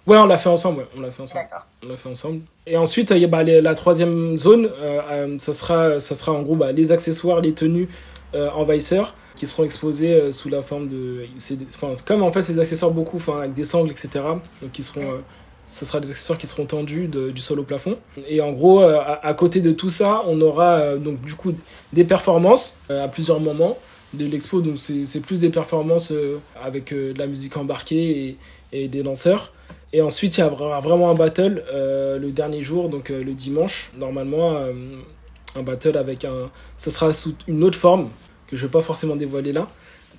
Ouais, 0.07 0.17
on 0.17 0.27
l'a 0.27 0.37
fait 0.37 0.49
ensemble, 0.49 0.85
on 0.95 1.01
l'a 1.01 1.09
fait 1.09 1.23
ensemble. 1.23 1.45
On 1.83 1.89
l'a 1.89 1.97
fait 1.97 2.09
ensemble. 2.09 2.41
Et 2.67 2.77
ensuite, 2.77 3.09
il 3.09 3.17
y 3.17 3.25
a 3.25 3.27
bah, 3.27 3.43
la 3.43 3.73
troisième 3.73 4.37
zone, 4.37 4.69
ça, 5.39 5.51
sera, 5.51 5.99
ça 5.99 6.13
sera 6.13 6.31
en 6.31 6.43
gros 6.43 6.55
bah, 6.55 6.71
les 6.71 6.91
accessoires, 6.91 7.41
les 7.41 7.53
tenues 7.53 7.89
envahisseurs 8.33 9.15
qui 9.35 9.47
seront 9.47 9.63
exposés 9.63 10.31
sous 10.31 10.49
la 10.49 10.61
forme 10.61 10.87
de. 10.87 11.25
Enfin, 11.67 11.93
comme 12.05 12.23
en 12.23 12.31
fait 12.31 12.41
ces 12.41 12.59
accessoires 12.59 12.91
beaucoup, 12.91 13.17
enfin, 13.17 13.39
avec 13.39 13.53
des 13.53 13.63
sangles, 13.63 13.91
etc. 13.91 14.23
Donc, 14.61 14.71
qui 14.71 14.83
seront 14.83 15.21
ce 15.67 15.85
sera 15.85 15.99
des 15.99 16.09
accessoires 16.09 16.37
qui 16.37 16.47
seront 16.47 16.65
tendus 16.65 17.07
du 17.07 17.41
sol 17.41 17.59
au 17.59 17.63
plafond. 17.63 17.97
Et 18.27 18.41
en 18.41 18.51
gros, 18.51 18.81
euh, 18.81 18.99
à, 19.21 19.33
côté 19.33 19.61
de 19.61 19.71
tout 19.71 19.89
ça, 19.89 20.21
on 20.27 20.39
aura 20.41 20.73
euh, 20.73 20.97
donc 20.97 21.21
du 21.21 21.33
coup 21.33 21.53
des 21.93 22.03
performances 22.03 22.77
euh, 22.91 23.03
à 23.03 23.07
plusieurs 23.07 23.39
moments 23.39 23.77
de 24.13 24.25
l'expo. 24.25 24.61
Donc 24.61 24.77
c'est 24.77 25.21
plus 25.21 25.39
des 25.39 25.49
performances 25.49 26.13
avec 26.63 26.93
de 26.93 27.13
la 27.17 27.27
musique 27.27 27.57
embarquée 27.57 28.37
et, 28.71 28.83
et, 28.83 28.87
des 28.87 29.03
danseurs. 29.03 29.51
Et 29.91 30.01
ensuite, 30.01 30.37
il 30.37 30.41
y 30.41 30.43
aura 30.43 30.79
vraiment 30.79 31.09
un 31.09 31.15
battle 31.15 31.63
le 31.73 32.29
dernier 32.31 32.61
jour, 32.61 32.89
donc 32.89 33.09
le 33.09 33.33
dimanche, 33.33 33.91
normalement, 33.97 34.57
un 35.55 35.63
battle 35.63 35.97
avec 35.97 36.25
un... 36.25 36.49
Ça 36.77 36.91
sera 36.91 37.13
sous 37.13 37.35
une 37.47 37.63
autre 37.63 37.77
forme, 37.77 38.09
que 38.47 38.55
je 38.55 38.63
ne 38.63 38.67
vais 38.67 38.71
pas 38.71 38.81
forcément 38.81 39.15
dévoiler 39.15 39.53
là, 39.53 39.67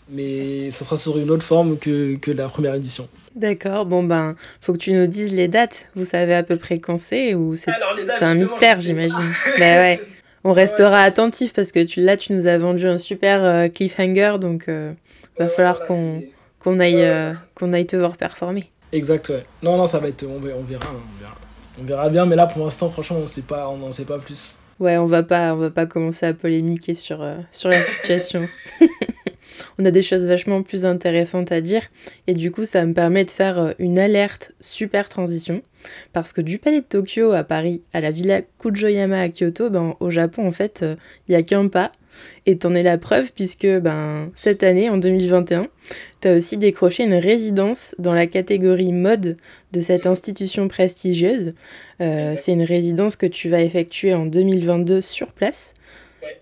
mais 0.09 0.71
ça 0.71 0.85
sera 0.85 0.97
sur 0.97 1.19
une 1.19 1.31
autre 1.31 1.43
forme 1.43 1.79
que, 1.79 2.17
que 2.17 2.31
la 2.31 2.49
première 2.49 2.75
édition. 2.75 3.09
D'accord, 3.35 3.85
bon 3.85 4.03
ben, 4.03 4.35
faut 4.61 4.73
que 4.73 4.79
tu 4.79 4.93
nous 4.93 5.07
dises 5.07 5.33
les 5.33 5.49
dates. 5.49 5.89
Vous 5.95 6.07
savez 6.07 6.35
à 6.35 6.43
peu 6.43 6.57
près 6.57 6.79
quand 6.79 6.99
c'est 6.99 7.35
ou 7.35 7.55
c'est 7.55 7.71
un 8.23 8.35
mystère, 8.35 8.81
j'imagine. 8.81 9.33
ben 9.59 9.79
ouais, 9.79 10.01
on 10.45 10.53
restera 10.53 11.03
attentif 11.03 11.53
parce 11.53 11.71
que 11.71 11.85
tu, 11.85 12.01
là, 12.01 12.17
tu 12.17 12.33
nous 12.33 12.47
as 12.47 12.57
vendu 12.57 12.87
un 12.87 12.99
super 12.99 13.45
euh, 13.45 13.69
cliffhanger, 13.69 14.37
donc 14.41 14.65
il 14.69 14.73
euh, 14.73 14.93
va 15.39 15.49
falloir 15.49 15.85
qu'on 15.87 16.23
qu'on 16.67 16.81
aille, 16.81 17.05
euh, 17.05 17.33
qu'on 17.55 17.73
aille 17.73 17.87
te 17.87 17.97
voir 17.97 18.17
performer. 18.17 18.69
Exact, 18.91 19.29
ouais. 19.29 19.45
Non, 19.63 19.77
non, 19.77 19.87
ça 19.87 20.01
va 20.01 20.09
être, 20.09 20.27
on, 20.27 20.41
verra, 20.41 20.59
on 20.59 20.65
verra, 20.65 20.87
on 21.81 21.85
verra, 21.85 22.09
bien, 22.09 22.27
mais 22.27 22.35
là, 22.35 22.47
pour 22.47 22.65
l'instant, 22.65 22.91
franchement, 22.91 23.19
on 23.23 23.27
sait 23.27 23.43
pas, 23.43 23.69
on 23.69 23.77
n'en 23.77 23.93
sait 23.93 24.05
pas 24.05 24.19
plus. 24.19 24.57
Ouais, 24.79 24.97
on 24.99 25.07
va 25.07 25.23
pas, 25.23 25.55
on 25.55 25.59
va 25.59 25.71
pas 25.71 25.87
commencer 25.87 26.27
à 26.27 26.35
polémiquer 26.35 26.95
sur, 26.95 27.27
sur 27.51 27.71
la 27.71 27.81
situation. 27.81 28.47
on 29.79 29.85
a 29.85 29.91
des 29.91 30.03
choses 30.03 30.27
vachement 30.27 30.63
plus 30.63 30.87
intéressantes 30.87 31.53
à 31.53 31.61
dire. 31.61 31.83
Et 32.27 32.35
du 32.35 32.51
coup, 32.51 32.65
ça 32.65 32.85
me 32.85 32.95
permet 32.95 33.25
de 33.25 33.31
faire 33.31 33.59
euh, 33.59 33.73
une 33.79 33.99
alerte 33.99 34.53
super 34.61 35.09
transition. 35.09 35.63
Parce 36.13 36.33
que 36.33 36.41
du 36.41 36.59
palais 36.59 36.81
de 36.81 36.87
Tokyo 36.87 37.33
à 37.33 37.45
Paris, 37.45 37.83
à 37.93 38.01
la 38.01 38.11
villa 38.11 38.43
Kujoyama 38.43 39.21
à 39.21 39.29
Kyoto, 39.29 39.71
ben, 39.71 39.95
au 40.01 40.11
Japon, 40.11 40.47
en 40.47 40.53
fait, 40.53 40.79
il 40.83 40.87
euh, 40.87 40.95
n'y 41.29 41.35
a 41.35 41.43
qu'un 41.43 41.69
pas. 41.69 41.93
Et 42.47 42.57
t'en 42.57 42.75
es 42.75 42.83
la 42.83 42.97
preuve 42.97 43.33
puisque 43.33 43.67
ben, 43.67 44.31
cette 44.35 44.63
année, 44.63 44.89
en 44.89 44.97
2021, 44.97 45.69
tu 46.23 46.29
as 46.29 46.35
aussi 46.35 46.57
décroché 46.57 47.05
une 47.05 47.15
résidence 47.15 47.95
dans 47.99 48.15
la 48.15 48.27
catégorie 48.27 48.93
mode 48.93 49.37
de 49.73 49.81
cette 49.83 50.07
institution 50.07 50.67
prestigieuse. 50.67 51.53
Euh, 52.01 52.35
c'est 52.39 52.53
une 52.53 52.63
résidence 52.63 53.17
que 53.17 53.27
tu 53.27 53.49
vas 53.49 53.61
effectuer 53.61 54.15
en 54.15 54.27
2022 54.27 55.01
sur 55.01 55.29
place. 55.29 55.75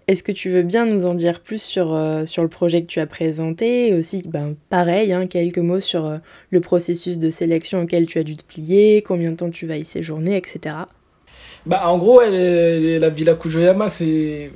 Est-ce 0.09 0.23
que 0.23 0.33
tu 0.33 0.49
veux 0.51 0.63
bien 0.63 0.87
nous 0.87 1.05
en 1.05 1.15
dire 1.15 1.41
plus 1.41 1.63
sur, 1.63 1.95
euh, 1.95 2.25
sur 2.25 2.43
le 2.43 2.49
projet 2.49 2.83
que 2.83 2.87
tu 2.87 3.01
as 3.01 3.07
présenté 3.07 3.89
et 3.89 3.95
aussi, 3.95 4.23
ben, 4.27 4.55
pareil, 4.71 5.13
hein, 5.13 5.27
quelques 5.27 5.59
mots 5.59 5.81
sur 5.81 6.07
euh, 6.07 6.19
le 6.51 6.61
processus 6.61 7.19
de 7.19 7.31
sélection 7.31 7.83
auquel 7.83 8.07
tu 8.07 8.19
as 8.19 8.23
dû 8.23 8.37
te 8.37 8.45
plier, 8.45 9.03
combien 9.03 9.31
de 9.31 9.37
temps 9.37 9.51
tu 9.51 9.67
vas 9.67 9.77
y 9.77 9.85
séjourner, 9.85 10.37
etc. 10.37 10.77
Bah, 11.67 11.89
en 11.89 11.99
gros, 11.99 12.21
la 12.21 13.09
Villa 13.11 13.35
Kujoyama, 13.35 13.89
c'est 13.89 14.51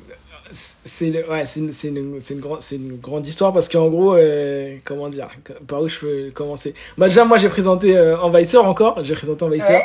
c'est 0.50 1.10
ouais, 1.28 1.44
une, 1.56 1.70
une, 1.84 2.20
une, 2.30 2.40
grande, 2.40 2.60
une 2.72 2.96
grande 2.96 3.26
histoire 3.26 3.52
parce 3.52 3.68
qu'en 3.68 3.88
gros, 3.88 4.14
euh, 4.14 4.76
comment 4.84 5.08
dire, 5.08 5.28
par 5.66 5.82
où 5.82 5.88
je 5.88 5.98
peux 5.98 6.30
commencer? 6.32 6.74
Bah 6.96 7.08
Déjà, 7.08 7.24
moi 7.24 7.38
j'ai 7.38 7.48
présenté 7.48 7.98
Envahisseur 7.98 8.66
encore, 8.66 9.02
j'ai 9.02 9.14
présenté 9.14 9.44
Envahisseur, 9.44 9.82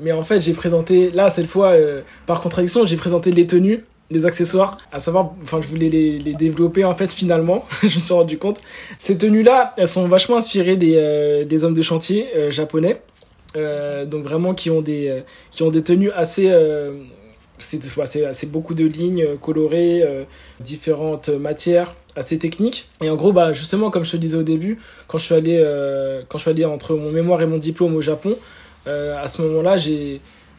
mais 0.00 0.12
en 0.12 0.22
fait 0.22 0.40
j'ai 0.40 0.52
présenté, 0.52 1.10
là 1.10 1.28
cette 1.28 1.46
fois, 1.46 1.74
par 2.26 2.40
contradiction, 2.40 2.86
j'ai 2.86 2.96
présenté 2.96 3.30
les 3.30 3.46
tenues 3.46 3.84
les 4.10 4.26
accessoires, 4.26 4.78
à 4.92 4.98
savoir, 4.98 5.32
enfin, 5.42 5.60
je 5.62 5.68
voulais 5.68 5.88
les, 5.88 6.18
les, 6.18 6.34
développer 6.34 6.84
en 6.84 6.94
fait 6.94 7.12
finalement, 7.12 7.64
je 7.82 7.94
me 7.94 8.00
suis 8.00 8.14
rendu 8.14 8.38
compte. 8.38 8.60
Ces 8.98 9.16
tenues-là, 9.18 9.74
elles 9.76 9.86
sont 9.86 10.06
vachement 10.08 10.36
inspirées 10.36 10.76
des, 10.76 10.94
euh, 10.96 11.44
des 11.44 11.64
hommes 11.64 11.74
de 11.74 11.82
chantier 11.82 12.26
euh, 12.36 12.50
japonais, 12.50 13.00
euh, 13.56 14.04
donc 14.04 14.24
vraiment 14.24 14.54
qui 14.54 14.70
ont 14.70 14.80
des, 14.82 15.22
qui 15.50 15.62
ont 15.62 15.70
des 15.70 15.82
tenues 15.82 16.10
assez, 16.10 16.52
c'est 17.62 18.50
beaucoup 18.50 18.74
de 18.74 18.84
lignes 18.84 19.36
colorées, 19.40 20.04
différentes 20.60 21.28
matières, 21.28 21.94
assez 22.16 22.38
techniques. 22.38 22.88
Et 23.02 23.10
en 23.10 23.16
gros, 23.16 23.32
bah 23.32 23.52
justement, 23.52 23.90
comme 23.90 24.04
je 24.04 24.12
te 24.12 24.16
disais 24.16 24.36
au 24.36 24.42
début, 24.42 24.78
quand 25.06 25.18
je 25.18 25.24
suis 25.24 25.34
allé, 25.34 25.58
quand 26.28 26.38
je 26.38 26.42
suis 26.42 26.50
allé 26.50 26.64
entre 26.64 26.94
mon 26.94 27.10
mémoire 27.10 27.40
et 27.42 27.46
mon 27.46 27.58
diplôme 27.58 27.94
au 27.96 28.02
Japon, 28.02 28.36
à 28.86 29.26
ce 29.28 29.42
moment-là, 29.42 29.76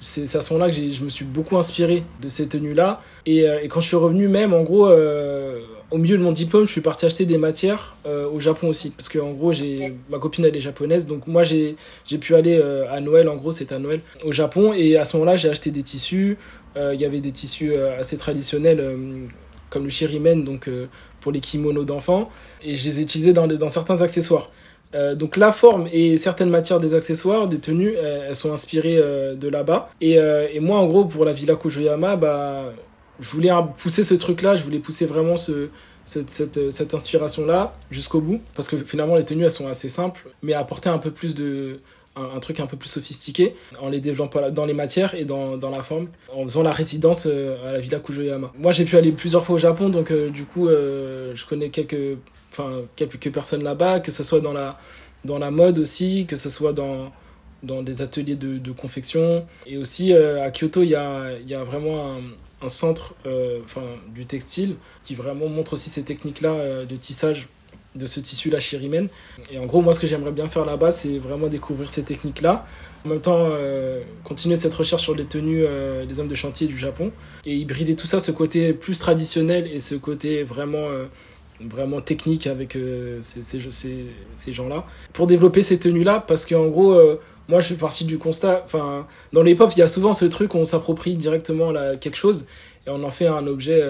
c'est 0.02 0.36
à 0.36 0.42
ce 0.42 0.54
moment-là 0.54 0.72
que 0.72 0.76
je 0.76 1.04
me 1.04 1.10
suis 1.10 1.26
beaucoup 1.26 1.58
inspiré 1.58 2.04
de 2.22 2.28
ces 2.28 2.48
tenues-là. 2.48 3.00
Et, 3.26 3.48
euh, 3.48 3.60
quand 3.70 3.82
je 3.82 3.88
suis 3.88 3.98
revenu, 3.98 4.28
même 4.28 4.52
en 4.54 4.64
gros, 4.64 4.88
euh, 4.88 5.60
au 5.92 5.98
milieu 5.98 6.18
de 6.18 6.24
mon 6.24 6.32
diplôme, 6.32 6.66
je 6.66 6.72
suis 6.72 6.82
parti 6.82 7.06
acheter 7.06 7.26
des 7.26 7.38
matières 7.38 7.96
euh, 8.08 8.28
au 8.28 8.40
Japon 8.40 8.70
aussi. 8.70 8.90
Parce 8.90 9.10
que 9.10 9.20
en 9.20 9.32
gros, 9.32 9.52
ma 10.10 10.18
copine, 10.18 10.44
elle 10.46 10.58
est 10.58 10.62
japonaise. 10.62 11.06
Donc 11.06 11.28
moi, 11.28 11.44
j'ai 11.44 11.76
pu 12.20 12.34
aller 12.34 12.60
à 12.90 13.00
Noël, 13.00 13.30
en 13.30 13.36
gros, 13.36 13.52
c'était 13.52 13.76
à 13.76 13.80
Noël, 13.80 14.02
au 14.26 14.32
Japon. 14.32 14.74
Et 14.74 14.98
à 14.98 15.04
ce 15.04 15.18
moment-là, 15.18 15.36
j'ai 15.36 15.50
acheté 15.50 15.70
des 15.70 15.84
tissus. 15.84 16.38
Il 16.76 17.00
y 17.00 17.06
avait 17.06 17.20
des 17.20 17.32
tissus 17.32 17.76
assez 17.76 18.18
traditionnels, 18.18 19.30
comme 19.70 19.84
le 19.84 19.90
shirimen, 19.90 20.44
donc 20.44 20.70
pour 21.20 21.32
les 21.32 21.40
kimonos 21.40 21.86
d'enfants. 21.86 22.30
Et 22.64 22.76
je 22.76 22.86
les 22.86 23.00
ai 23.00 23.04
utilisés 23.04 23.34
dans, 23.34 23.48
dans 23.48 23.70
certains 23.70 24.02
accessoires. 24.02 24.50
Euh, 24.94 25.16
donc 25.16 25.38
la 25.38 25.52
forme 25.52 25.88
et 25.92 26.18
certaines 26.18 26.50
matières 26.50 26.80
des 26.80 26.94
accessoires, 26.94 27.48
des 27.48 27.60
tenues, 27.60 27.94
euh, 27.96 28.28
elles 28.28 28.36
sont 28.36 28.52
inspirées 28.52 28.98
euh, 28.98 29.36
de 29.36 29.48
là-bas. 29.48 29.90
Et, 30.02 30.16
et, 30.16 30.60
moi, 30.60 30.80
en 30.80 30.88
gros, 30.88 31.06
pour 31.06 31.26
la 31.26 31.34
Villa 31.34 31.56
Kujoyama, 31.56 32.16
bah, 32.16 32.74
je 33.20 33.30
voulais 33.30 33.52
pousser 33.78 34.04
ce 34.04 34.14
truc-là, 34.16 34.56
je 34.56 34.64
voulais 34.64 34.80
pousser 34.80 35.06
vraiment 35.06 35.38
ce, 35.38 35.70
cette, 36.06 36.30
cette, 36.30 36.72
cette 36.72 36.94
inspiration-là 36.94 37.74
jusqu'au 37.90 38.20
bout. 38.20 38.42
Parce 38.56 38.68
que 38.68 38.78
finalement, 38.78 39.16
les 39.16 39.26
tenues, 39.26 39.46
elles 39.46 39.52
sont 39.52 39.68
assez 39.68 39.90
simples, 39.90 40.28
mais 40.42 40.54
apporter 40.54 40.90
un 40.90 40.98
peu 40.98 41.12
plus 41.12 41.36
de... 41.36 41.80
Un, 42.18 42.40
truc 42.42 42.60
un 42.60 42.68
peu 42.68 42.76
plus 42.76 42.90
sophistiqué 42.90 43.56
en 43.80 43.88
les 43.88 44.02
développant 44.02 44.50
dans 44.52 44.66
les 44.66 44.74
matières 44.74 45.16
et 45.16 45.24
dans, 45.24 45.56
dans 45.56 45.70
la 45.70 45.82
forme 45.82 46.10
en 46.36 46.42
faisant 46.44 46.62
la 46.62 46.72
résidence 46.72 47.26
à 47.26 47.72
la 47.72 47.80
Villa 47.80 48.00
Kujoyama. 48.00 48.52
Moi 48.60 48.74
j'ai 48.74 48.84
pu 48.84 48.98
aller 48.98 49.14
plusieurs 49.14 49.46
fois 49.46 49.56
au 49.56 49.58
Japon 49.58 49.88
donc 49.88 50.12
du 50.12 50.44
coup 50.44 50.68
je 50.68 51.46
connais 51.46 51.70
quelques 51.70 52.18
quelques 52.96 53.32
personnes 53.32 53.64
là-bas, 53.64 54.00
que 54.00 54.12
ce 54.12 54.24
soit 54.24 54.42
dans 54.42 54.54
la, 54.54 54.78
dans 55.26 55.40
la 55.40 55.52
mode 55.52 55.80
aussi, 55.80 56.26
que 56.28 56.36
ce 56.36 56.50
soit 56.50 56.74
dans, 56.74 57.12
dans 57.64 57.82
des 57.84 58.02
ateliers 58.02 58.36
de, 58.36 58.58
de 58.58 58.72
confection. 58.72 59.46
Et 59.66 59.78
aussi 59.78 60.14
euh, 60.14 60.44
à 60.44 60.52
Kyoto, 60.52 60.84
il 60.84 60.90
y 60.90 60.96
a, 60.96 61.32
y 61.46 61.54
a 61.54 61.64
vraiment 61.64 62.16
un, 62.16 62.22
un 62.62 62.70
centre 62.70 63.16
euh, 63.26 63.60
du 64.14 64.26
textile 64.26 64.76
qui 65.04 65.16
vraiment 65.16 65.48
montre 65.48 65.74
aussi 65.74 65.90
ces 65.90 66.04
techniques-là 66.04 66.52
euh, 66.52 66.86
de 66.86 66.96
tissage 66.96 67.48
de 67.96 68.06
ce 68.06 68.20
tissu-là 68.20 68.60
shirimen. 68.60 69.08
Et 69.52 69.60
en 69.60 69.66
gros, 69.66 69.82
moi, 69.82 69.94
ce 69.94 70.00
que 70.00 70.08
j'aimerais 70.08 70.32
bien 70.32 70.48
faire 70.48 70.66
là-bas, 70.66 70.92
c'est 70.92 71.18
vraiment 71.18 71.48
découvrir 71.48 71.90
ces 71.90 72.04
techniques-là. 72.04 72.66
En 73.06 73.10
même 73.10 73.20
temps, 73.20 73.50
continuer 74.24 74.56
cette 74.56 74.74
recherche 74.74 75.02
sur 75.02 75.16
les 75.16 75.26
tenues 75.26 75.66
des 76.08 76.20
hommes 76.20 76.28
de 76.28 76.36
chantier 76.36 76.68
du 76.68 76.78
Japon 76.78 77.12
et 77.46 77.56
hybrider 77.56 77.96
tout 77.96 78.06
ça, 78.08 78.20
ce 78.20 78.32
côté 78.32 78.74
plus 78.74 79.00
traditionnel 79.00 79.68
et 79.74 79.80
ce 79.80 79.96
côté 79.96 80.44
vraiment 80.44 80.88
vraiment 81.70 82.02
technique 82.02 82.48
avec 82.48 82.76
euh, 82.76 83.18
ces, 83.22 83.44
ces, 83.44 83.60
ces, 84.36 84.54
gens-là 84.54 84.86
pour 85.14 85.28
développer 85.28 85.62
ces 85.62 85.80
tenues-là 85.80 86.24
parce 86.26 86.46
qu'en 86.46 86.68
gros, 86.68 86.94
euh, 86.94 87.20
moi 87.48 87.60
je 87.60 87.68
suis 87.68 87.76
parti 87.76 88.06
du 88.06 88.18
constat, 88.18 88.62
enfin, 88.66 89.08
dans 89.34 89.44
les 89.44 89.52
il 89.52 89.78
y 89.78 89.82
a 89.82 89.88
souvent 89.88 90.14
ce 90.14 90.26
truc 90.26 90.54
où 90.54 90.58
on 90.58 90.66
s'approprie 90.66 91.16
directement 91.16 91.72
là, 91.72 91.96
quelque 91.98 92.18
chose 92.18 92.46
et 92.88 92.90
on 92.90 93.04
en 93.04 93.12
fait 93.12 93.28
un 93.28 93.46
objet, 93.48 93.82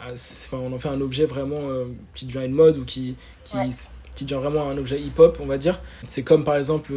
euh, 0.00 0.12
enfin, 0.12 0.58
on 0.58 0.72
en 0.72 0.78
fait 0.78 0.88
un 0.88 1.00
objet 1.00 1.26
vraiment 1.26 1.62
qui 2.14 2.26
devient 2.26 2.44
une 2.44 2.52
mode 2.52 2.76
ou 2.76 2.84
qui, 2.84 3.16
qui, 3.44 3.56
qui 4.14 4.24
devient 4.24 4.40
vraiment 4.40 4.68
un 4.68 4.78
objet 4.78 5.00
hip-hop, 5.00 5.38
on 5.40 5.46
va 5.46 5.58
dire. 5.58 5.80
C'est 6.04 6.22
comme 6.22 6.44
par 6.44 6.56
exemple, 6.56 6.92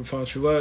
enfin, 0.00 0.24
tu 0.24 0.38
vois. 0.38 0.60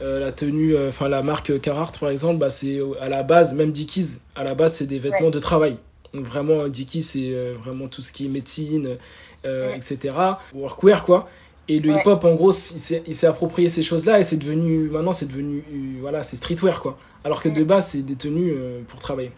la 0.00 0.32
tenue, 0.32 0.76
enfin 0.88 1.08
la 1.08 1.22
marque 1.22 1.60
Carhartt 1.60 1.98
par 1.98 2.10
exemple, 2.10 2.38
bah, 2.38 2.50
c'est 2.50 2.80
à 3.00 3.08
la 3.08 3.22
base, 3.22 3.54
même 3.54 3.72
Dickies, 3.72 4.18
à 4.34 4.44
la 4.44 4.54
base 4.54 4.74
c'est 4.74 4.86
des 4.86 4.98
vêtements 4.98 5.30
de 5.30 5.38
travail. 5.38 5.76
Donc 6.14 6.24
vraiment, 6.24 6.66
Dicky, 6.68 7.02
c'est 7.02 7.32
euh, 7.32 7.52
vraiment 7.58 7.88
tout 7.88 8.02
ce 8.02 8.12
qui 8.12 8.26
est 8.26 8.28
médecine, 8.28 8.96
euh, 9.44 9.74
etc. 9.74 10.14
Workwear, 10.54 11.04
quoi. 11.04 11.28
Et 11.68 11.78
le 11.78 11.92
hip-hop, 11.92 12.24
en 12.24 12.34
gros, 12.34 12.50
il 12.50 13.14
s'est 13.14 13.26
approprié 13.26 13.68
ces 13.68 13.84
choses-là 13.84 14.18
et 14.18 14.24
c'est 14.24 14.36
devenu, 14.36 14.88
maintenant, 14.88 15.12
c'est 15.12 15.26
devenu, 15.26 15.58
euh, 15.58 16.00
voilà, 16.00 16.24
c'est 16.24 16.36
streetwear, 16.36 16.80
quoi. 16.80 16.98
Alors 17.22 17.40
que 17.40 17.48
de 17.48 17.62
base, 17.62 17.90
c'est 17.90 18.02
des 18.02 18.16
tenues 18.16 18.54
pour 18.88 18.98
travailler. 18.98 19.30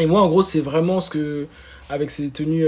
Et 0.00 0.06
moi, 0.06 0.22
en 0.22 0.28
gros, 0.28 0.42
c'est 0.42 0.60
vraiment 0.60 1.00
ce 1.00 1.10
que, 1.10 1.46
avec 1.88 2.10
ces 2.10 2.30
tenues 2.30 2.66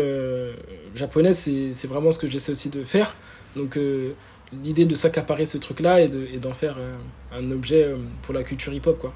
japonaises, 0.94 1.50
c'est 1.72 1.86
vraiment 1.88 2.12
ce 2.12 2.18
que 2.18 2.28
j'essaie 2.28 2.52
aussi 2.52 2.70
de 2.70 2.84
faire. 2.84 3.16
Donc, 3.56 3.78
l'idée 4.62 4.84
de 4.84 4.94
s'accaparer 4.94 5.46
ce 5.46 5.56
truc-là 5.58 6.02
et 6.02 6.08
d'en 6.38 6.52
faire 6.52 6.76
un 7.32 7.50
objet 7.50 7.88
pour 8.22 8.34
la 8.34 8.44
culture 8.44 8.74
hip-hop, 8.74 8.98
quoi. 8.98 9.14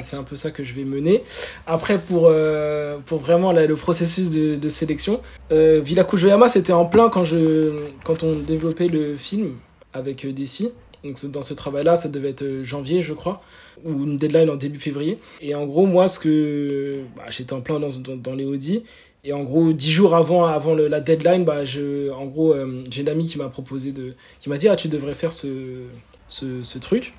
C'est 0.00 0.16
un 0.16 0.24
peu 0.24 0.34
ça 0.34 0.50
que 0.50 0.64
je 0.64 0.74
vais 0.74 0.84
mener. 0.84 1.22
Après, 1.66 1.98
pour, 1.98 2.26
euh, 2.26 2.98
pour 3.06 3.20
vraiment 3.20 3.52
le 3.52 3.74
processus 3.76 4.30
de, 4.30 4.56
de 4.56 4.68
sélection, 4.68 5.20
euh, 5.52 5.80
Villa 5.80 6.02
Kujoyama, 6.04 6.48
c'était 6.48 6.72
en 6.72 6.84
plein 6.84 7.08
quand, 7.08 7.24
je, 7.24 7.76
quand 8.04 8.24
on 8.24 8.34
développait 8.34 8.88
le 8.88 9.14
film 9.14 9.54
avec 9.92 10.24
euh, 10.24 10.32
DC. 10.32 10.72
Donc 11.04 11.24
dans 11.26 11.42
ce 11.42 11.54
travail-là, 11.54 11.96
ça 11.96 12.08
devait 12.08 12.30
être 12.30 12.62
janvier, 12.64 13.02
je 13.02 13.12
crois, 13.12 13.40
ou 13.84 14.04
une 14.04 14.16
deadline 14.16 14.50
en 14.50 14.56
début 14.56 14.78
février. 14.78 15.18
Et 15.40 15.54
en 15.54 15.64
gros, 15.66 15.86
moi, 15.86 16.08
ce 16.08 16.18
que 16.18 17.00
bah, 17.16 17.24
j'étais 17.28 17.52
en 17.52 17.60
plein 17.60 17.78
dans, 17.78 17.90
dans, 18.16 18.34
les 18.34 18.44
Audi. 18.44 18.82
Et 19.24 19.32
en 19.32 19.42
gros, 19.42 19.72
dix 19.72 19.90
jours 19.90 20.16
avant, 20.16 20.46
avant 20.46 20.74
le, 20.74 20.88
la 20.88 21.00
deadline, 21.00 21.44
bah, 21.44 21.64
je, 21.64 22.10
en 22.10 22.26
gros, 22.26 22.54
j'ai 22.90 23.02
une 23.02 23.08
amie 23.08 23.28
qui 23.28 23.38
m'a 23.38 23.48
proposé 23.48 23.92
de, 23.92 24.14
qui 24.40 24.48
m'a 24.48 24.58
dit, 24.58 24.68
ah, 24.68 24.76
tu 24.76 24.88
devrais 24.88 25.14
faire 25.14 25.32
ce, 25.32 25.82
ce, 26.28 26.78
truc 26.78 27.14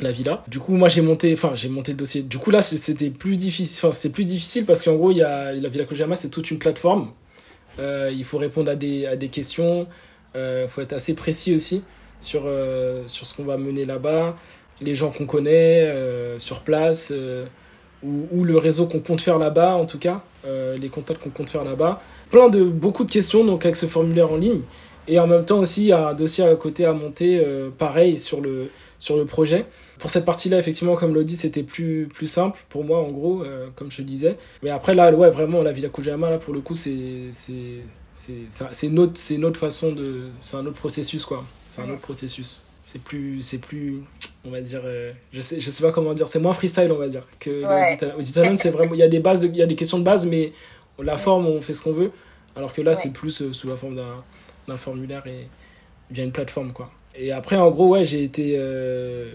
la 0.00 0.10
villa. 0.10 0.42
Du 0.48 0.58
coup, 0.58 0.72
moi 0.72 0.88
j'ai 0.88 1.02
monté, 1.02 1.32
enfin 1.32 1.52
j'ai 1.54 1.68
monté 1.68 1.92
le 1.92 1.98
dossier. 1.98 2.22
Du 2.22 2.38
coup 2.38 2.50
là, 2.50 2.60
c'était 2.60 3.10
plus 3.10 3.36
difficile, 3.36 3.78
enfin 3.78 3.92
c'était 3.92 4.12
plus 4.12 4.24
difficile 4.24 4.64
parce 4.64 4.82
qu'en 4.82 4.94
gros, 4.94 5.12
il 5.12 5.18
y 5.18 5.22
a 5.22 5.52
la 5.52 5.68
villa 5.68 5.84
Kojama, 5.84 6.16
c'est 6.16 6.30
toute 6.30 6.50
une 6.50 6.58
plateforme. 6.58 7.12
Euh, 7.78 8.10
il 8.12 8.24
faut 8.24 8.38
répondre 8.38 8.70
à 8.70 8.74
des, 8.74 9.06
à 9.06 9.16
des 9.16 9.28
questions. 9.28 9.86
Il 10.34 10.38
euh, 10.38 10.68
faut 10.68 10.80
être 10.80 10.92
assez 10.92 11.14
précis 11.14 11.54
aussi 11.54 11.82
sur, 12.22 12.42
euh, 12.46 13.02
sur 13.06 13.26
ce 13.26 13.34
qu'on 13.34 13.44
va 13.44 13.56
mener 13.56 13.84
là-bas, 13.84 14.36
les 14.80 14.94
gens 14.94 15.10
qu'on 15.10 15.26
connaît 15.26 15.94
sur 16.38 16.60
place, 16.62 17.12
ou, 18.02 18.26
ou, 18.32 18.42
le 18.42 18.56
réseau 18.56 18.86
qu'on 18.86 18.98
compte 18.98 19.20
faire 19.20 19.38
là-bas, 19.38 19.74
en 19.74 19.86
tout 19.86 19.98
cas, 19.98 20.22
les 20.44 20.88
contacts 20.88 21.22
qu'on 21.22 21.30
compte 21.30 21.50
faire 21.50 21.62
là-bas. 21.62 22.02
Plein 22.30 22.48
de 22.48 22.64
beaucoup 22.64 23.04
de 23.04 23.10
questions 23.10 23.44
donc 23.44 23.64
avec 23.64 23.76
ce 23.76 23.86
formulaire 23.86 24.32
en 24.32 24.36
ligne. 24.36 24.62
Et 25.06 25.20
en 25.20 25.28
même 25.28 25.44
temps 25.44 25.60
aussi, 25.60 25.82
il 25.82 25.88
y 25.88 25.92
a 25.92 26.08
un 26.08 26.14
dossier 26.14 26.42
à 26.42 26.54
côté 26.56 26.84
à 26.84 26.94
monter, 26.94 27.40
pareil, 27.78 28.18
sur 28.18 28.40
le, 28.40 28.70
sur 29.02 29.16
le 29.16 29.24
projet. 29.24 29.66
Pour 29.98 30.10
cette 30.10 30.24
partie-là, 30.24 30.58
effectivement, 30.58 30.96
comme 30.96 31.14
l'a 31.14 31.22
dit, 31.22 31.36
c'était 31.36 31.62
plus, 31.62 32.08
plus 32.12 32.26
simple 32.26 32.58
pour 32.68 32.84
moi, 32.84 32.98
en 32.98 33.10
gros, 33.10 33.42
euh, 33.44 33.68
comme 33.76 33.90
je 33.90 34.02
disais. 34.02 34.36
Mais 34.62 34.70
après, 34.70 34.94
là, 34.94 35.12
ouais, 35.12 35.30
vraiment, 35.30 35.62
la 35.62 35.72
Villa 35.72 35.88
Kujama, 35.88 36.30
là, 36.30 36.38
pour 36.38 36.54
le 36.54 36.60
coup, 36.60 36.74
c'est 36.74 37.30
c'est 38.14 38.86
une 38.86 38.98
autre 38.98 39.12
c'est 39.14 39.34
une 39.34 39.44
autre 39.44 39.58
façon 39.58 39.92
de 39.92 40.28
c'est 40.40 40.56
un 40.56 40.66
autre 40.66 40.78
processus 40.78 41.24
quoi 41.24 41.44
c'est 41.68 41.82
un 41.82 41.90
autre 41.90 42.00
processus 42.00 42.62
c'est 42.84 43.00
plus 43.00 43.40
c'est 43.40 43.58
plus 43.58 44.02
on 44.44 44.50
va 44.50 44.60
dire 44.60 44.82
euh, 44.84 45.12
je 45.32 45.40
sais 45.40 45.60
je 45.60 45.70
sais 45.70 45.82
pas 45.82 45.92
comment 45.92 46.14
dire 46.14 46.28
c'est 46.28 46.38
moins 46.38 46.52
freestyle 46.52 46.92
on 46.92 46.98
va 46.98 47.08
dire 47.08 47.26
que 47.40 47.64
ouais. 47.64 48.56
c'est 48.56 48.70
vraiment 48.70 48.94
il 48.94 48.98
y 48.98 49.02
a 49.02 49.08
des 49.08 49.20
bases 49.20 49.44
il 49.44 49.56
y 49.56 49.62
a 49.62 49.66
des 49.66 49.76
questions 49.76 49.98
de 49.98 50.04
base 50.04 50.26
mais 50.26 50.52
la 50.98 51.16
forme 51.16 51.46
on 51.46 51.60
fait 51.60 51.74
ce 51.74 51.82
qu'on 51.82 51.92
veut 51.92 52.10
alors 52.54 52.74
que 52.74 52.82
là 52.82 52.94
c'est 52.94 53.12
plus 53.12 53.42
euh, 53.42 53.52
sous 53.52 53.68
la 53.68 53.76
forme 53.76 53.96
d'un 54.68 54.76
formulaire 54.76 55.26
et 55.26 55.48
bien 56.10 56.24
une 56.24 56.32
plateforme 56.32 56.72
quoi 56.72 56.90
et 57.14 57.32
après, 57.32 57.56
en 57.56 57.70
gros, 57.70 57.90
ouais, 57.90 58.04
j'ai 58.04 58.24
été. 58.24 58.54
Euh, 58.56 59.32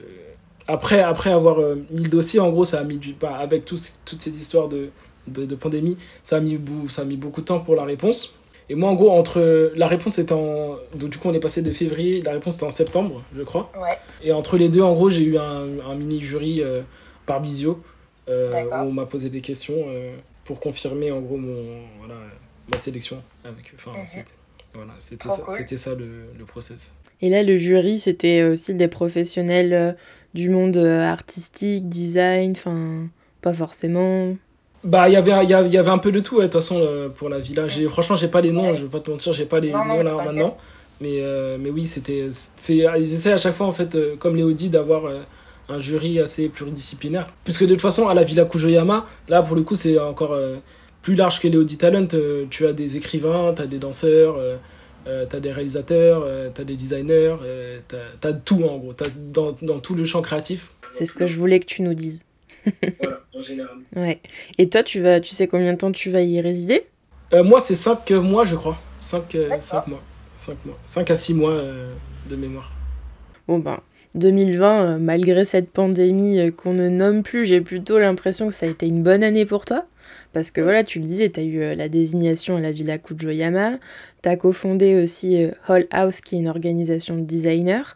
après, 0.68 1.02
après 1.02 1.30
avoir 1.30 1.60
mis 1.92 2.04
le 2.04 2.10
dossier, 2.10 2.40
en 2.40 2.50
gros, 2.50 2.66
ça 2.66 2.80
a 2.80 2.84
mis 2.84 2.98
du. 2.98 3.14
Bah, 3.14 3.38
avec 3.38 3.66
toutes 3.66 3.80
ces 3.80 4.40
histoires 4.40 4.68
de, 4.68 4.90
de, 5.28 5.46
de, 5.46 5.56
pandémie, 5.56 5.98
ça 6.24 6.38
a, 6.38 6.40
mis, 6.40 6.60
ça 6.90 7.04
a 7.04 7.06
mis 7.06 7.18
beaucoup 7.18 7.42
de 7.42 7.46
temps 7.46 7.60
pour 7.60 7.76
la 7.76 7.84
réponse. 7.84 8.34
Et 8.70 8.76
moi, 8.76 8.90
en 8.90 8.96
gros, 8.96 9.12
entre. 9.12 9.72
La 9.76 9.88
réponse 9.88 10.20
était 10.20 10.34
en. 10.34 10.78
Donc, 10.96 11.10
du 11.10 11.18
coup, 11.18 11.30
on 11.30 11.34
est 11.34 11.40
passé 11.40 11.62
de 11.62 11.72
février, 11.72 12.22
la 12.22 12.32
réponse 12.32 12.56
était 12.56 12.66
en 12.66 12.70
septembre, 12.70 13.24
je 13.36 13.44
crois. 13.44 13.72
Ouais. 13.80 13.98
Et 14.22 14.32
entre 14.32 14.58
les 14.58 14.70
deux, 14.70 14.82
en 14.82 14.94
gros, 14.94 15.10
j'ai 15.10 15.24
eu 15.24 15.38
un, 15.38 15.80
un 15.86 15.96
mini-jury 15.96 16.62
euh, 16.62 16.82
par 17.26 17.42
visio, 17.42 17.82
où 18.28 18.32
on 18.32 18.92
m'a 18.92 19.06
posé 19.06 19.30
des 19.30 19.42
questions 19.42 19.86
pour 20.44 20.60
confirmer, 20.60 21.12
en 21.12 21.20
gros, 21.20 21.38
mon, 21.38 21.82
voilà, 22.00 22.16
ma 22.72 22.78
sélection. 22.78 23.22
Avec, 23.44 23.72
enfin, 23.76 23.92
mhm. 23.92 24.06
c'était, 24.06 24.34
voilà, 24.74 24.94
c'était 24.98 25.30
ça, 25.30 25.44
c'était 25.56 25.78
ça 25.78 25.96
le, 25.96 26.08
le 26.38 26.46
process. 26.46 26.94
Et 27.22 27.30
là, 27.30 27.44
le 27.44 27.58
jury, 27.58 28.00
c'était 28.00 28.44
aussi 28.44 28.76
des 28.76 28.88
professionnels 28.88 29.74
euh, 29.74 29.94
du 30.34 30.50
monde 30.50 30.78
euh, 30.78 31.02
artistique, 31.02 31.90
design, 31.90 32.52
enfin, 32.52 33.08
pas 33.42 33.54
forcément. 33.54 34.36
Bah, 34.88 35.10
y 35.10 35.14
il 35.14 35.18
y, 35.18 35.74
y 35.74 35.78
avait 35.78 35.92
un 35.92 35.98
peu 35.98 36.12
de 36.12 36.20
tout, 36.20 36.38
de 36.38 36.44
toute 36.44 36.54
façon, 36.54 36.78
euh, 36.80 37.10
pour 37.10 37.30
la 37.30 37.40
villa. 37.40 37.68
J'ai, 37.68 37.88
franchement, 37.88 38.16
j'ai 38.16 38.28
pas 38.30 38.42
les 38.42 38.52
noms, 38.52 38.74
je 38.74 38.84
vais 38.84 38.90
pas 38.90 39.00
te 39.00 39.12
mentir, 39.12 39.34
j'ai 39.34 39.46
pas 39.46 39.60
les 39.60 39.72
noms 39.72 40.02
là 40.02 40.14
maintenant. 40.14 40.58
Mais, 41.00 41.22
mais 41.60 41.70
oui, 41.70 41.86
c'était. 41.86 42.30
Ils 42.70 43.14
essaient 43.14 43.34
à 43.34 43.38
chaque 43.38 43.56
fois, 43.56 43.68
en 43.68 43.72
fait, 43.72 43.98
comme 44.18 44.36
Léo 44.36 44.52
dit, 44.52 44.70
d'avoir 44.70 45.04
un 45.70 45.80
jury 45.80 46.20
assez 46.20 46.50
pluridisciplinaire. 46.50 47.28
Puisque 47.44 47.64
de 47.64 47.70
toute 47.70 47.82
façon, 47.82 48.08
à 48.08 48.14
la 48.14 48.24
Villa 48.24 48.46
Kujoyama, 48.46 49.06
là, 49.28 49.44
pour 49.44 49.56
le 49.56 49.64
coup, 49.64 49.76
c'est 49.76 50.00
encore 50.00 50.36
plus 51.02 51.16
large 51.16 51.40
que 51.40 51.48
Léo 51.48 51.64
Talent. 51.66 52.08
tu 52.50 52.66
as 52.66 52.74
des 52.74 52.98
écrivains, 52.98 53.54
tu 53.56 53.62
as 53.62 53.68
des 53.68 53.78
danseurs 53.78 54.40
euh, 55.08 55.26
t'as 55.26 55.40
des 55.40 55.52
réalisateurs, 55.52 56.24
euh, 56.26 56.50
t'as 56.54 56.66
des 56.66 56.76
designers, 56.76 57.36
euh, 57.42 57.80
t'as 57.88 58.30
as 58.30 58.34
tout 58.34 58.64
en 58.64 58.78
gros, 58.78 58.92
as 58.92 59.10
dans, 59.32 59.56
dans, 59.62 59.80
tout 59.80 59.96
le 59.96 60.04
champ 60.04 60.22
créatif. 60.22 60.74
C'est 60.92 61.06
ce 61.06 61.14
que 61.14 61.26
je 61.26 61.38
voulais 61.38 61.60
que 61.62 61.66
tu 61.66 61.82
nous 61.82 61.94
dises. 61.94 62.26
voilà, 63.02 63.22
en 63.34 63.42
général. 63.42 63.78
Ouais. 63.96 64.20
Et 64.58 64.70
toi, 64.70 64.84
tu, 64.84 65.02
vas, 65.02 65.20
tu 65.20 65.36
sais 65.36 65.48
combien 65.48 65.74
de 65.74 65.78
temps 65.78 65.92
tu 65.92 66.10
vas 66.10 66.22
y 66.22 66.40
résider? 66.42 66.86
Moi, 67.34 67.60
c'est 67.60 67.76
5 67.76 68.10
mois, 68.12 68.46
je 68.46 68.56
crois. 68.56 68.78
5, 69.02 69.38
5 69.60 69.88
mois. 69.88 70.02
5 70.34 70.66
mois. 70.66 70.78
5 70.86 71.12
à 71.12 71.16
6 71.16 71.34
mois 71.34 71.62
de 72.30 72.36
mémoire. 72.36 72.72
Bon, 73.48 73.60
ben, 73.60 73.80
2020, 74.16 75.00
malgré 75.00 75.44
cette 75.46 75.70
pandémie 75.70 76.52
qu'on 76.54 76.74
ne 76.74 76.90
nomme 76.90 77.24
plus, 77.24 77.46
j'ai 77.46 77.62
plutôt 77.62 78.00
l'impression 78.00 78.48
que 78.48 78.54
ça 78.54 78.66
a 78.66 78.70
été 78.70 78.88
une 78.88 79.04
bonne 79.04 79.24
année 79.24 79.46
pour 79.46 79.66
toi. 79.66 79.86
Parce 80.34 80.52
que 80.52 80.62
voilà, 80.62 80.84
tu 80.84 81.00
le 81.00 81.06
disais, 81.06 81.30
tu 81.30 81.40
as 81.40 81.44
eu 81.44 81.62
euh, 81.62 81.76
la 81.76 81.90
désignation 81.90 82.58
à 82.58 82.60
la 82.62 82.72
Villa 82.72 82.98
Kujoyama, 82.98 83.80
tu 84.22 84.30
as 84.30 84.36
cofondé 84.36 85.02
aussi 85.02 85.44
euh, 85.44 85.52
Hall 85.68 85.88
House, 85.92 86.22
qui 86.22 86.36
est 86.36 86.40
une 86.40 86.48
organisation 86.48 87.16
de 87.18 87.22
designers. 87.22 87.96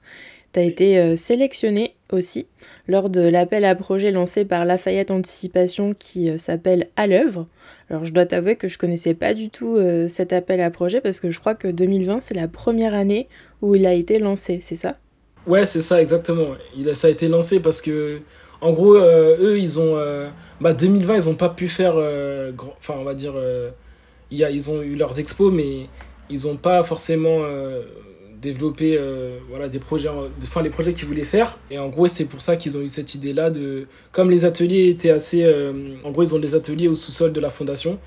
Tu 0.53 0.59
as 0.59 0.63
été 0.63 0.97
euh, 0.97 1.15
sélectionné 1.15 1.95
aussi 2.13 2.47
lors 2.87 3.09
de 3.09 3.21
l'appel 3.21 3.65
à 3.65 3.75
projet 3.75 4.11
lancé 4.11 4.45
par 4.45 4.65
Lafayette 4.65 5.11
Anticipation 5.11 5.93
qui 5.93 6.37
s'appelle 6.37 6.87
À 6.95 7.07
l'œuvre. 7.07 7.47
Alors 7.89 8.05
je 8.05 8.13
dois 8.13 8.25
t'avouer 8.25 8.55
que 8.55 8.67
je 8.67 8.77
connaissais 8.77 9.13
pas 9.13 9.33
du 9.33 9.49
tout 9.49 9.77
cet 10.07 10.33
appel 10.33 10.61
à 10.61 10.71
projet 10.71 11.01
parce 11.01 11.19
que 11.19 11.31
je 11.31 11.39
crois 11.39 11.55
que 11.55 11.67
2020 11.67 12.19
c'est 12.21 12.33
la 12.33 12.47
première 12.47 12.93
année 12.93 13.27
où 13.61 13.75
il 13.75 13.85
a 13.85 13.93
été 13.93 14.19
lancé, 14.19 14.59
c'est 14.61 14.75
ça? 14.75 14.97
Ouais, 15.47 15.65
c'est 15.65 15.81
ça 15.81 15.99
exactement. 15.99 16.55
Il 16.77 16.89
a, 16.89 16.93
ça 16.93 17.07
a 17.07 17.09
été 17.09 17.27
lancé 17.27 17.59
parce 17.59 17.81
que 17.81 18.21
en 18.61 18.73
gros, 18.73 18.95
euh, 18.95 19.35
eux, 19.39 19.59
ils 19.59 19.79
ont. 19.79 19.97
Euh, 19.97 20.29
bah, 20.61 20.73
2020, 20.73 21.17
ils 21.17 21.29
n'ont 21.29 21.35
pas 21.35 21.49
pu 21.49 21.67
faire. 21.67 21.93
Euh, 21.97 22.51
enfin, 22.77 22.93
on 22.97 23.03
va 23.03 23.15
dire. 23.15 23.33
il 24.29 24.37
y 24.37 24.43
a, 24.43 24.51
ils 24.51 24.69
ont 24.71 24.81
eu 24.81 24.95
leurs 24.95 25.19
expos, 25.19 25.51
mais 25.51 25.87
ils 26.29 26.45
n'ont 26.45 26.57
pas 26.57 26.83
forcément 26.83 27.43
développé 28.41 28.99
voilà, 29.49 29.69
des 29.69 29.79
projets. 29.79 30.09
Enfin, 30.43 30.61
les 30.61 30.69
projets 30.69 30.93
qu'ils 30.93 31.07
voulaient 31.07 31.23
faire. 31.23 31.57
Et 31.69 31.79
en 31.79 31.89
gros, 31.89 32.07
c'est 32.07 32.25
pour 32.25 32.41
ça 32.41 32.55
qu'ils 32.55 32.77
ont 32.77 32.81
eu 32.81 32.89
cette 32.89 33.15
idée-là 33.15 33.49
de. 33.49 33.87
Comme 34.11 34.29
les 34.29 34.45
ateliers 34.45 34.89
étaient 34.89 35.11
assez. 35.11 35.45
en 36.03 36.11
gros, 36.11 36.23
ils 36.23 36.35
ont 36.35 36.39
des 36.39 36.55
ateliers 36.55 36.87
au 36.87 36.95
sous-sol 36.95 37.33
de 37.33 37.39
la 37.39 37.49
fondation. 37.49 37.99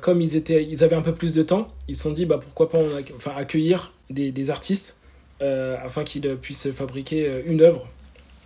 comme 0.00 0.20
ils, 0.20 0.36
étaient, 0.36 0.64
ils 0.64 0.82
avaient 0.82 0.96
un 0.96 1.02
peu 1.02 1.14
plus 1.14 1.32
de 1.32 1.42
temps, 1.42 1.68
ils 1.88 1.96
se 1.96 2.02
sont 2.02 2.12
dit 2.12 2.26
bah, 2.26 2.38
pourquoi 2.42 2.70
pas 2.70 2.78
enfin, 3.16 3.32
accueillir 3.36 3.92
des, 4.10 4.32
des 4.32 4.50
artistes 4.50 4.96
afin 5.40 6.04
qu'ils 6.04 6.36
puissent 6.36 6.70
fabriquer 6.72 7.42
une 7.46 7.60
œuvre 7.60 7.86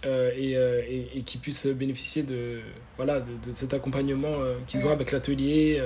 euh, 0.05 0.31
euh, 0.37 0.83
et, 0.89 1.19
et, 1.19 1.23
qui 1.23 1.39
puissent 1.39 1.69
bénéficier 1.69 2.25
de, 2.25 2.59
voilà, 2.97 3.21
de, 3.21 3.53
cet 3.53 3.73
accompagnement 3.73 4.35
euh, 4.41 4.57
qu'ils 4.67 4.85
ont 4.85 4.91
avec 4.91 5.13
l'atelier 5.13 5.81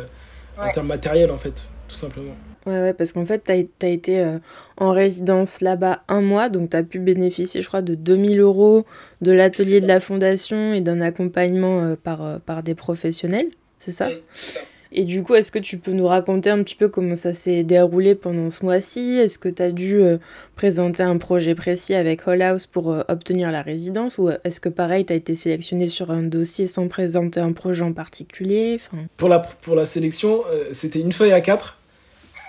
en 0.56 0.70
termes 0.70 0.86
matériels, 0.86 1.30
en 1.30 1.36
fait, 1.36 1.68
tout 1.88 1.96
simplement. 1.96 2.34
Ouais, 2.66 2.80
ouais, 2.80 2.92
parce 2.92 3.12
qu'en 3.12 3.24
fait, 3.24 3.44
tu 3.44 3.52
as, 3.86 3.88
été 3.88 4.38
en 4.76 4.90
résidence 4.90 5.60
là-bas 5.60 6.02
un 6.08 6.20
mois, 6.20 6.48
donc 6.48 6.70
tu 6.70 6.76
as 6.76 6.82
pu 6.82 6.98
bénéficier, 6.98 7.62
je 7.62 7.68
crois, 7.68 7.82
de 7.82 7.94
2000 7.94 8.40
euros 8.40 8.84
de 9.20 9.30
l'atelier 9.30 9.80
de 9.80 9.86
la 9.86 10.00
fondation 10.00 10.74
et 10.74 10.80
d'un 10.80 11.00
accompagnement 11.00 11.94
par, 12.02 12.40
par 12.40 12.64
des 12.64 12.74
professionnels, 12.74 13.46
c'est 13.78 13.92
ça, 13.92 14.08
ça. 14.32 14.60
Et 14.92 15.04
du 15.04 15.22
coup, 15.22 15.34
est-ce 15.34 15.50
que 15.50 15.58
tu 15.58 15.78
peux 15.78 15.92
nous 15.92 16.06
raconter 16.06 16.48
un 16.48 16.62
petit 16.62 16.74
peu 16.74 16.88
comment 16.88 17.16
ça 17.16 17.34
s'est 17.34 17.64
déroulé 17.64 18.14
pendant 18.14 18.48
ce 18.50 18.64
mois-ci? 18.64 19.18
Est-ce 19.18 19.38
que 19.38 19.48
tu 19.48 19.62
as 19.62 19.70
dû 19.70 20.00
euh, 20.00 20.18
présenter 20.54 21.02
un 21.02 21.18
projet 21.18 21.54
précis 21.54 21.94
avec 21.94 22.26
Hall 22.26 22.40
House 22.40 22.66
pour 22.66 22.90
euh, 22.90 23.02
obtenir 23.08 23.50
la 23.50 23.62
résidence? 23.62 24.16
Ou 24.16 24.28
euh, 24.28 24.38
est-ce 24.44 24.60
que 24.60 24.70
pareil, 24.70 25.04
tu 25.04 25.12
as 25.12 25.16
été 25.16 25.34
sélectionné 25.34 25.88
sur 25.88 26.10
un 26.10 26.22
dossier 26.22 26.66
sans 26.66 26.88
présenter 26.88 27.40
un 27.40 27.52
projet 27.52 27.82
en 27.82 27.92
particulier? 27.92 28.80
Enfin... 28.80 29.02
pour, 29.18 29.28
la, 29.28 29.40
pour 29.40 29.74
la 29.74 29.84
sélection, 29.84 30.42
c'était 30.70 31.00
une 31.00 31.12
feuille 31.12 31.32
à 31.32 31.40
quatre. 31.40 31.75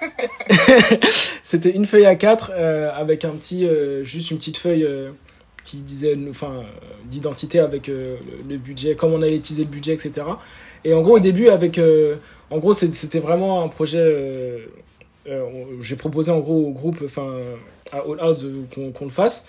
c'était 1.43 1.71
une 1.71 1.85
feuille 1.85 2.05
à 2.05 2.15
quatre 2.15 2.51
avec 2.51 3.25
un 3.25 3.31
petit, 3.31 3.67
juste 4.03 4.31
une 4.31 4.37
petite 4.37 4.57
feuille 4.57 4.87
qui 5.63 5.81
disait, 5.81 6.17
enfin, 6.29 6.63
d'identité 7.05 7.59
avec 7.59 7.87
le, 7.87 8.57
budget, 8.57 8.95
comment 8.95 9.15
on 9.15 9.21
allait 9.21 9.35
utiliser 9.35 9.63
le 9.63 9.69
budget, 9.69 9.93
etc. 9.93 10.23
Et 10.83 10.93
en 10.93 11.01
gros, 11.01 11.17
au 11.17 11.19
début, 11.19 11.49
avec. 11.49 11.77
Euh, 11.77 12.15
en 12.49 12.59
gros, 12.59 12.71
c'était 12.73 13.19
vraiment 13.19 13.61
un 13.63 13.67
projet. 13.67 13.99
Euh, 15.27 15.41
euh, 15.41 15.81
j'ai 15.81 15.95
proposé 15.95 16.31
en 16.31 16.39
gros 16.39 16.67
au 16.67 16.71
groupe, 16.71 17.01
enfin 17.03 17.41
à 17.91 17.97
All 17.97 18.19
House, 18.19 18.45
qu'on 18.73 19.05
le 19.05 19.11
fasse. 19.11 19.45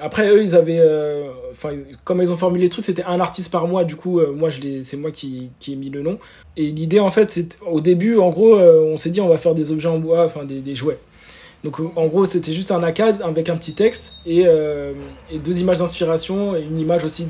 après, 0.00 0.28
eux, 0.30 0.42
ils 0.42 0.54
avaient. 0.54 0.82
Enfin, 1.52 1.70
comme 2.04 2.20
ils 2.20 2.32
ont 2.32 2.36
formulé 2.36 2.64
le 2.64 2.70
truc, 2.70 2.84
c'était 2.84 3.04
un 3.04 3.20
artiste 3.20 3.50
par 3.50 3.66
mois. 3.68 3.84
Du 3.84 3.96
coup, 3.96 4.20
moi, 4.34 4.48
c'est 4.82 4.96
moi 4.96 5.10
qui, 5.10 5.50
qui 5.58 5.74
ai 5.74 5.76
mis 5.76 5.90
le 5.90 6.02
nom. 6.02 6.18
Et 6.56 6.70
l'idée, 6.70 7.00
en 7.00 7.10
fait, 7.10 7.30
c'est 7.30 7.58
au 7.66 7.80
début, 7.80 8.18
en 8.18 8.30
gros, 8.30 8.56
on 8.56 8.96
s'est 8.96 9.10
dit, 9.10 9.20
on 9.20 9.28
va 9.28 9.36
faire 9.36 9.54
des 9.54 9.70
objets 9.70 9.88
en 9.88 9.98
bois, 9.98 10.24
enfin 10.24 10.44
des, 10.44 10.60
des 10.60 10.74
jouets. 10.74 10.98
Donc 11.62 11.78
en 11.94 12.06
gros, 12.06 12.24
c'était 12.24 12.54
juste 12.54 12.70
un 12.70 12.82
ACAD 12.82 13.20
avec 13.22 13.50
un 13.50 13.56
petit 13.58 13.74
texte 13.74 14.14
et, 14.24 14.46
et 15.30 15.38
deux 15.38 15.60
images 15.60 15.78
d'inspiration 15.78 16.56
et 16.56 16.62
une 16.62 16.78
image 16.78 17.04
aussi 17.04 17.26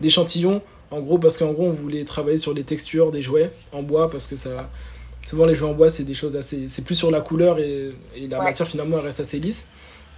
d'échantillon 0.00 0.60
en 0.90 1.00
gros, 1.00 1.18
parce 1.18 1.36
qu'en 1.36 1.52
gros, 1.52 1.64
on 1.64 1.72
voulait 1.72 2.04
travailler 2.04 2.38
sur 2.38 2.54
les 2.54 2.64
textures 2.64 3.10
des 3.10 3.22
jouets 3.22 3.50
en 3.72 3.82
bois, 3.82 4.10
parce 4.10 4.26
que 4.26 4.36
ça. 4.36 4.70
Souvent, 5.26 5.44
les 5.44 5.54
jouets 5.54 5.68
en 5.68 5.74
bois, 5.74 5.88
c'est 5.88 6.04
des 6.04 6.14
choses 6.14 6.36
assez. 6.36 6.68
C'est 6.68 6.84
plus 6.84 6.94
sur 6.94 7.10
la 7.10 7.20
couleur 7.20 7.58
et, 7.58 7.90
et 8.16 8.28
la 8.28 8.40
matière, 8.40 8.66
finalement, 8.66 8.98
elle 8.98 9.06
reste 9.06 9.20
assez 9.20 9.38
lisse. 9.38 9.68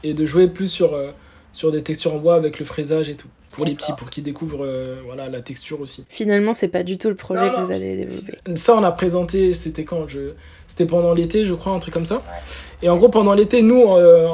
Et 0.05 0.15
de 0.15 0.27
jouer 0.27 0.49
plus 0.49 0.71
sur. 0.71 0.95
Euh, 0.95 1.11
sur 1.53 1.73
des 1.73 1.83
textures 1.83 2.15
en 2.15 2.19
bois 2.19 2.35
avec 2.35 2.59
le 2.59 2.65
fraisage 2.65 3.09
et 3.09 3.15
tout. 3.15 3.29
Pour 3.51 3.65
les 3.65 3.75
petits, 3.75 3.93
pour 3.95 4.11
qu'ils 4.11 4.23
découvrent 4.23 4.65
euh, 4.65 5.01
voilà, 5.07 5.29
la 5.29 5.41
texture 5.41 5.81
aussi. 5.81 6.05
Finalement, 6.09 6.53
c'est 6.55 6.69
pas 6.69 6.83
du 6.83 6.99
tout 6.99 7.09
le 7.09 7.15
projet 7.15 7.51
que 7.51 7.61
vous 7.61 7.73
allez 7.73 7.97
développer. 7.97 8.39
Ça, 8.55 8.77
on 8.77 8.85
a 8.85 8.93
présenté, 8.93 9.55
c'était 9.55 9.85
quand 9.85 10.07
je... 10.07 10.33
C'était 10.67 10.85
pendant 10.85 11.15
l'été, 11.15 11.45
je 11.45 11.55
crois, 11.55 11.73
un 11.73 11.79
truc 11.79 11.95
comme 11.95 12.07
ça. 12.07 12.23
Et 12.83 12.91
en 12.91 12.97
gros, 12.97 13.09
pendant 13.09 13.33
l'été, 13.33 13.63
nous, 13.63 13.83
euh, 13.89 14.29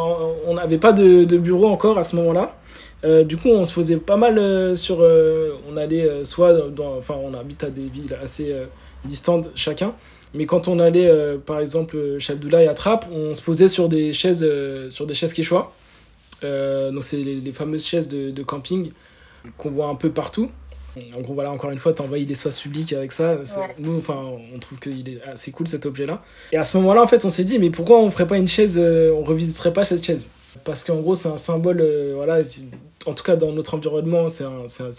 on 0.47 0.55
n'avait 0.55 0.79
pas 0.79 0.93
de, 0.93 1.25
de, 1.25 1.39
bureau 1.39 1.69
encore 1.69 1.97
à 1.97 2.03
ce 2.03 2.17
moment-là. 2.17 2.57
Euh, 3.05 3.23
du 3.23 3.37
coup, 3.37 3.49
on 3.49 3.65
se 3.65 3.73
posait 3.73 3.97
pas 3.97 4.17
mal 4.17 4.77
sur. 4.77 4.99
on 4.99 5.77
allait 5.77 6.25
soit 6.25 6.53
dans. 6.71 6.97
Enfin, 6.97 7.15
on 7.23 7.33
habite 7.35 7.63
à 7.63 7.71
des 7.71 7.87
villes 7.87 8.19
assez 8.21 8.55
distantes 9.05 9.51
chacun. 9.55 9.95
Mais 10.35 10.47
quand 10.47 10.69
on 10.69 10.81
allait, 10.81 11.11
par 11.47 11.61
exemple, 11.61 12.19
chez 12.19 12.33
Abdoulaye 12.33 12.67
à 12.67 12.75
Trappes, 12.75 13.07
on 13.13 13.35
se 13.35 13.41
posait 13.41 13.69
sur 13.69 13.89
des 13.89 14.13
chaises, 14.13 14.45
sur 14.89 15.07
des 15.07 15.15
chaises 15.15 15.33
quechua. 15.33 15.73
donc, 16.43 17.03
c'est 17.05 17.17
les, 17.17 17.53
fameuses 17.53 17.87
chaises 17.87 18.09
de, 18.09 18.31
de 18.31 18.43
camping 18.43 18.91
qu'on 19.57 19.71
voit 19.71 19.87
un 19.87 19.95
peu 19.95 20.11
partout. 20.11 20.51
En 21.17 21.21
gros, 21.21 21.35
voilà, 21.35 21.51
encore 21.51 21.71
une 21.71 21.79
fois, 21.79 21.93
tu 21.93 22.03
envahis 22.03 22.25
l'espace 22.25 22.61
public 22.61 22.93
avec 22.93 23.13
ça. 23.13 23.39
Nous, 23.79 23.99
enfin, 23.99 24.21
on 24.55 24.59
trouve 24.59 24.79
qu'il 24.79 25.09
est 25.09 25.23
assez 25.23 25.51
cool 25.51 25.67
cet 25.67 25.87
objet-là. 25.87 26.23
Et 26.53 26.57
à 26.57 26.65
ce 26.65 26.77
moment-là, 26.79 27.03
en 27.03 27.07
fait, 27.07 27.25
on 27.25 27.31
s'est 27.31 27.45
dit, 27.45 27.59
mais 27.59 27.71
pourquoi 27.71 28.01
on 28.01 28.11
ferait 28.11 28.27
pas 28.27 28.37
une 28.37 28.49
chaise, 28.49 28.79
euh, 28.79 29.13
on 29.13 29.25
revisiterait 29.25 29.73
pas 29.73 29.85
cette 29.85 30.05
chaise? 30.05 30.29
Parce 30.63 30.85
qu'en 30.85 31.01
gros, 31.01 31.17
c'est 31.17 31.29
un 31.29 31.37
symbole, 31.37 31.81
euh, 31.81 32.13
voilà, 32.15 32.43
en 33.07 33.13
tout 33.15 33.25
cas 33.25 33.35
dans 33.35 33.51
notre 33.51 33.75
environnement, 33.75 34.29
c'est 34.29 34.45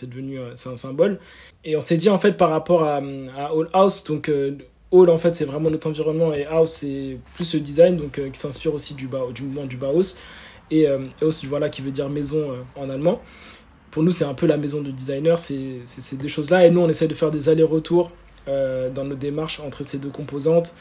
devenu 0.10 0.38
euh, 0.38 0.52
c'est 0.56 0.70
un 0.70 0.76
symbole. 0.76 1.20
Et 1.64 1.78
on 1.78 1.82
s'est 1.82 1.98
dit, 1.98 2.10
en 2.10 2.20
fait, 2.20 2.34
par 2.34 2.50
rapport 2.50 2.84
à, 2.84 2.98
à 2.98 3.46
All 3.46 3.70
House, 3.74 4.04
donc 4.04 4.30
Hall, 4.92 5.10
en 5.10 5.18
fait, 5.18 5.36
c'est 5.36 5.46
vraiment 5.46 5.70
notre 5.70 5.88
environnement, 5.88 6.34
et 6.34 6.46
House, 6.46 6.72
c'est 6.72 7.18
plus 7.36 7.54
le 7.54 7.60
design, 7.60 7.98
donc 7.98 8.22
qui 8.32 8.40
s'inspire 8.40 8.74
aussi 8.74 8.94
du, 8.94 9.10
du 9.34 9.44
mouvement 9.44 9.66
du 9.66 9.78
Bauhaus. 9.78 10.16
Et 10.72 10.88
House, 11.22 11.44
voilà, 11.46 11.70
qui 11.70 11.82
veut 11.82 11.92
dire 11.92 12.10
maison 12.10 12.48
en 12.76 12.90
allemand 12.90 13.22
pour 13.96 14.04
nous, 14.04 14.12
c'est 14.12 14.26
un 14.26 14.34
peu 14.34 14.46
la 14.46 14.58
maison 14.58 14.82
du 14.82 14.92
designer, 14.92 15.40
c'est 15.40 15.80
ces 15.86 16.18
deux 16.18 16.28
choses-là. 16.28 16.66
Et 16.66 16.70
nous, 16.70 16.82
on 16.82 16.90
essaie 16.90 17.08
de 17.08 17.14
faire 17.14 17.32
des 17.32 17.48
allers-retours 17.48 18.12
euh, 18.50 18.90
dans 18.90 19.06
nos 19.06 19.16
démarches 19.16 19.62
entre 19.62 19.86
ces 19.86 20.00
deux 20.00 20.10
composantes, 20.10 20.76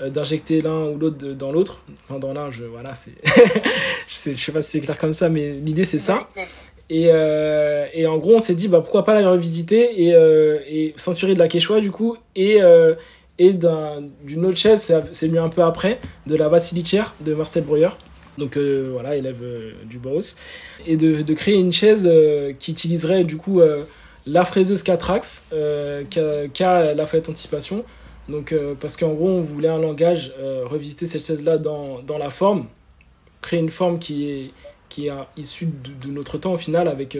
euh, 0.00 0.08
d'injecter 0.08 0.60
l'un 0.60 0.84
ou 0.84 0.96
l'autre 0.96 1.32
dans 1.32 1.50
l'autre. 1.50 1.82
Enfin, 2.04 2.20
dans 2.20 2.32
l'un, 2.32 2.52
je, 2.52 2.62
voilà, 2.62 2.94
c'est. 2.94 3.14
je, 4.06 4.14
sais, 4.14 4.34
je 4.34 4.40
sais 4.40 4.52
pas 4.52 4.62
si 4.62 4.70
c'est 4.70 4.80
clair 4.82 4.96
comme 4.98 5.12
ça, 5.12 5.28
mais 5.28 5.50
l'idée, 5.50 5.84
c'est 5.84 5.98
ça. 5.98 6.28
Et, 6.88 7.08
euh, 7.10 7.86
et, 7.92 8.06
en 8.06 8.18
gros, 8.18 8.36
on 8.36 8.38
s'est 8.38 8.54
dit, 8.54 8.68
bah, 8.68 8.80
pourquoi 8.82 9.04
pas 9.04 9.20
la 9.20 9.28
revisiter 9.28 10.04
et, 10.04 10.10
et 10.68 10.94
s'inspirer 10.94 11.34
de 11.34 11.40
la 11.40 11.48
Quechua, 11.48 11.80
du 11.80 11.90
coup, 11.90 12.16
et, 12.36 12.60
et 13.40 13.54
d'une 13.54 14.46
autre 14.46 14.56
chaise, 14.56 14.94
c'est 15.10 15.28
mieux 15.28 15.40
un 15.40 15.48
peu 15.48 15.62
après, 15.62 15.98
de 16.26 16.36
la 16.36 16.48
Vassilichère 16.48 17.14
de 17.20 17.34
Marcel 17.34 17.64
Breuer 17.64 17.88
donc 18.40 18.56
euh, 18.56 18.90
voilà, 18.92 19.14
élève 19.16 19.40
euh, 19.42 19.72
du 19.84 19.98
boss, 19.98 20.36
et 20.86 20.96
de, 20.96 21.34
créer 21.34 21.54
une 21.54 21.72
chaise 21.72 22.08
euh, 22.10 22.52
qui 22.58 22.72
utiliserait 22.72 23.22
du 23.22 23.36
coup 23.36 23.60
la 24.26 24.44
fraiseuse 24.44 24.82
4-axes 24.82 25.46
qu'a 26.10 26.94
la 26.94 27.06
fenêtre 27.06 27.30
anticipation. 27.30 27.84
Donc, 28.28 28.54
parce 28.80 28.96
qu'en 28.96 29.12
gros, 29.12 29.28
on 29.28 29.40
voulait 29.40 29.68
un 29.68 29.78
langage, 29.78 30.32
revisiter 30.64 31.06
cette 31.06 31.24
chaise-là 31.24 31.58
dans, 31.58 32.00
dans, 32.00 32.18
la 32.18 32.30
forme, 32.30 32.66
créer 33.40 33.58
une 33.58 33.70
forme 33.70 33.98
qui 33.98 34.30
est, 34.30 34.50
qui 34.88 35.08
est 35.08 35.12
issue 35.36 35.66
de, 35.66 36.06
de 36.06 36.12
notre 36.12 36.38
temps 36.38 36.52
au 36.52 36.56
final 36.56 36.86
avec 36.86 37.18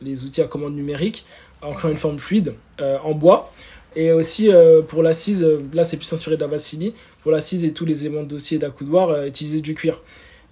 les 0.00 0.24
outils 0.24 0.40
à 0.40 0.46
commande 0.46 0.74
numérique, 0.74 1.26
en 1.60 1.72
créant 1.72 1.90
une 1.90 1.98
forme 1.98 2.18
fluide 2.18 2.54
en 2.80 3.12
bois. 3.12 3.52
Et 3.96 4.12
aussi 4.12 4.50
pour 4.88 5.02
l'assise, 5.02 5.44
là 5.72 5.82
c'est 5.82 5.96
plus 5.96 6.12
inspiré 6.12 6.36
Vassili, 6.36 6.94
pour 7.22 7.32
l'assise 7.32 7.64
et 7.64 7.72
tous 7.72 7.86
les 7.86 8.04
éléments 8.04 8.22
de 8.22 8.28
dossier 8.28 8.58
d'accoudoir, 8.58 9.24
utiliser 9.24 9.60
du 9.60 9.74
cuir. 9.74 10.00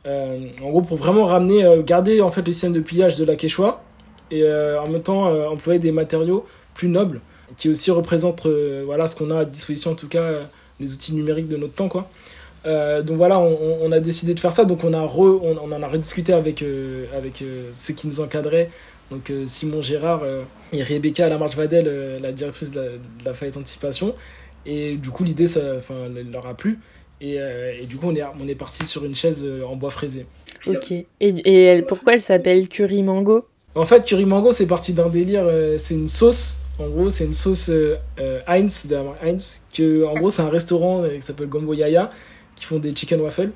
Euh, 0.06 0.48
en 0.62 0.70
gros, 0.70 0.82
pour 0.82 0.96
vraiment 0.96 1.24
ramener, 1.24 1.64
euh, 1.64 1.82
garder 1.82 2.20
en 2.20 2.30
fait 2.30 2.46
les 2.46 2.52
scènes 2.52 2.72
de 2.72 2.80
pillage 2.80 3.14
de 3.14 3.24
la 3.24 3.36
Quechua 3.36 3.82
et 4.30 4.42
euh, 4.42 4.80
en 4.80 4.88
même 4.88 5.02
temps 5.02 5.26
employer 5.48 5.78
des 5.78 5.92
matériaux 5.92 6.44
plus 6.74 6.88
nobles 6.88 7.20
qui 7.56 7.68
aussi 7.68 7.90
représentent 7.90 8.46
voilà, 8.84 9.06
ce 9.06 9.16
qu'on 9.16 9.30
a 9.30 9.40
à 9.40 9.44
disposition, 9.44 9.92
en 9.92 9.94
tout 9.94 10.08
cas, 10.08 10.30
les 10.80 10.92
outils 10.92 11.14
numériques 11.14 11.48
de 11.48 11.56
notre 11.56 11.74
temps. 11.74 11.88
Quoi. 11.88 12.08
donc 12.64 13.16
voilà, 13.16 13.38
on, 13.38 13.92
a 13.92 14.00
décidé 14.00 14.34
de 14.34 14.40
faire 14.40 14.52
ça. 14.52 14.64
Donc 14.64 14.82
on, 14.82 14.92
a 14.92 15.00
on, 15.00 15.72
en 15.72 15.82
a 15.82 15.86
rediscuté 15.86 16.32
avec, 16.32 16.64
avec 17.16 17.44
ceux 17.74 17.94
qui 17.94 18.08
nous 18.08 18.20
encadraient. 18.20 18.70
Donc 19.10 19.30
Simon 19.46 19.82
Gérard 19.82 20.22
et 20.72 20.82
Rebecca 20.82 21.28
Lamarche 21.28 21.56
Vadel, 21.56 22.20
la 22.20 22.32
directrice 22.32 22.70
de 22.70 22.80
la, 22.80 22.86
de 22.86 23.24
la 23.24 23.34
Fayette 23.34 23.56
Anticipation. 23.56 24.14
Et 24.66 24.96
du 24.96 25.10
coup, 25.10 25.24
l'idée, 25.24 25.46
ça 25.46 25.60
leur 26.32 26.46
a 26.46 26.54
plu. 26.54 26.78
Euh, 27.22 27.72
et, 27.80 27.86
du 27.86 27.96
coup, 27.96 28.08
on 28.08 28.14
est, 28.14 28.22
on 28.40 28.48
est 28.48 28.54
parti 28.54 28.84
sur 28.84 29.04
une 29.04 29.14
chaise 29.14 29.44
euh, 29.46 29.62
en 29.64 29.76
bois 29.76 29.90
fraisé. 29.90 30.26
Ok. 30.66 30.92
Et, 30.92 31.06
et 31.20 31.82
pourquoi 31.86 32.14
elle 32.14 32.20
s'appelle 32.20 32.68
Curry 32.68 33.02
Mango? 33.02 33.46
En 33.74 33.84
fait, 33.84 34.04
Curry 34.04 34.24
Mango, 34.24 34.52
c'est 34.52 34.66
parti 34.66 34.92
d'un 34.92 35.08
délire. 35.08 35.44
Euh, 35.46 35.78
c'est 35.78 35.94
une 35.94 36.08
sauce. 36.08 36.58
En 36.78 36.88
gros, 36.88 37.08
c'est 37.08 37.24
une 37.24 37.34
sauce 37.34 37.70
Heinz, 38.46 38.86
de 38.86 38.96
Heinz. 39.22 39.62
Que, 39.72 40.04
en 40.04 40.14
gros, 40.14 40.28
c'est 40.28 40.42
un 40.42 40.48
restaurant 40.48 41.04
qui 41.08 41.22
s'appelle 41.22 41.46
Gombo 41.46 41.72
Yaya 41.72 42.10
qui 42.56 42.64
font 42.64 42.78
des 42.78 42.94
chicken 42.94 43.20
waffles 43.20 43.50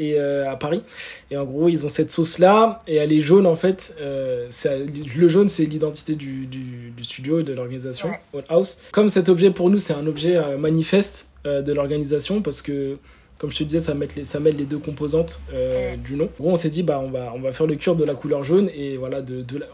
et 0.00 0.18
à 0.18 0.56
Paris. 0.56 0.82
Et 1.30 1.36
en 1.36 1.44
gros, 1.44 1.68
ils 1.68 1.84
ont 1.84 1.88
cette 1.88 2.10
sauce-là, 2.10 2.80
et 2.86 2.96
elle 2.96 3.12
est 3.12 3.20
jaune 3.20 3.46
en 3.46 3.56
fait. 3.56 3.94
le 4.00 5.28
jaune, 5.28 5.48
c'est 5.48 5.64
l'identité 5.64 6.14
du, 6.14 6.46
du, 6.46 6.92
du, 6.96 7.04
studio 7.04 7.40
et 7.40 7.42
de 7.42 7.52
l'organisation, 7.52 8.10
All 8.34 8.44
House. 8.48 8.78
Comme 8.92 9.08
cet 9.08 9.28
objet 9.28 9.50
pour 9.50 9.70
nous, 9.70 9.78
c'est 9.78 9.94
un 9.94 10.06
objet 10.06 10.40
manifeste 10.56 11.30
euh, 11.46 11.62
de 11.62 11.72
l'organisation 11.72 12.42
parce 12.42 12.60
que 12.60 12.98
comme 13.38 13.50
je 13.50 13.56
te 13.56 13.64
disais, 13.64 13.80
ça 13.80 13.94
met 13.94 14.06
les, 14.14 14.24
ça 14.24 14.38
met 14.38 14.52
les 14.52 14.66
deux 14.66 14.76
composantes 14.76 15.40
euh, 15.54 15.96
du 15.96 16.14
nom. 16.14 16.28
En 16.38 16.42
gros, 16.42 16.52
on 16.52 16.56
s'est 16.56 16.68
dit, 16.68 16.82
bah, 16.82 17.00
on 17.02 17.10
va, 17.10 17.32
on 17.34 17.40
va 17.40 17.52
faire 17.52 17.66
le 17.66 17.76
cure 17.76 17.96
de 17.96 18.04
la 18.04 18.12
couleur 18.12 18.44
jaune, 18.44 18.68
et 18.76 18.98
voilà, 18.98 19.22
de, 19.22 19.40
de, 19.40 19.64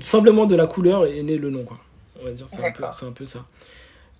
simplement 0.00 0.46
de 0.46 0.54
la 0.54 0.68
couleur 0.68 1.04
est 1.06 1.24
né 1.24 1.36
le 1.36 1.50
nom, 1.50 1.64
quoi. 1.64 1.78
On 2.20 2.24
va 2.24 2.30
dire, 2.30 2.46
c'est 2.48 2.64
un, 2.64 2.70
peu, 2.70 2.84
un 2.84 3.10
peu 3.10 3.24
ça. 3.24 3.44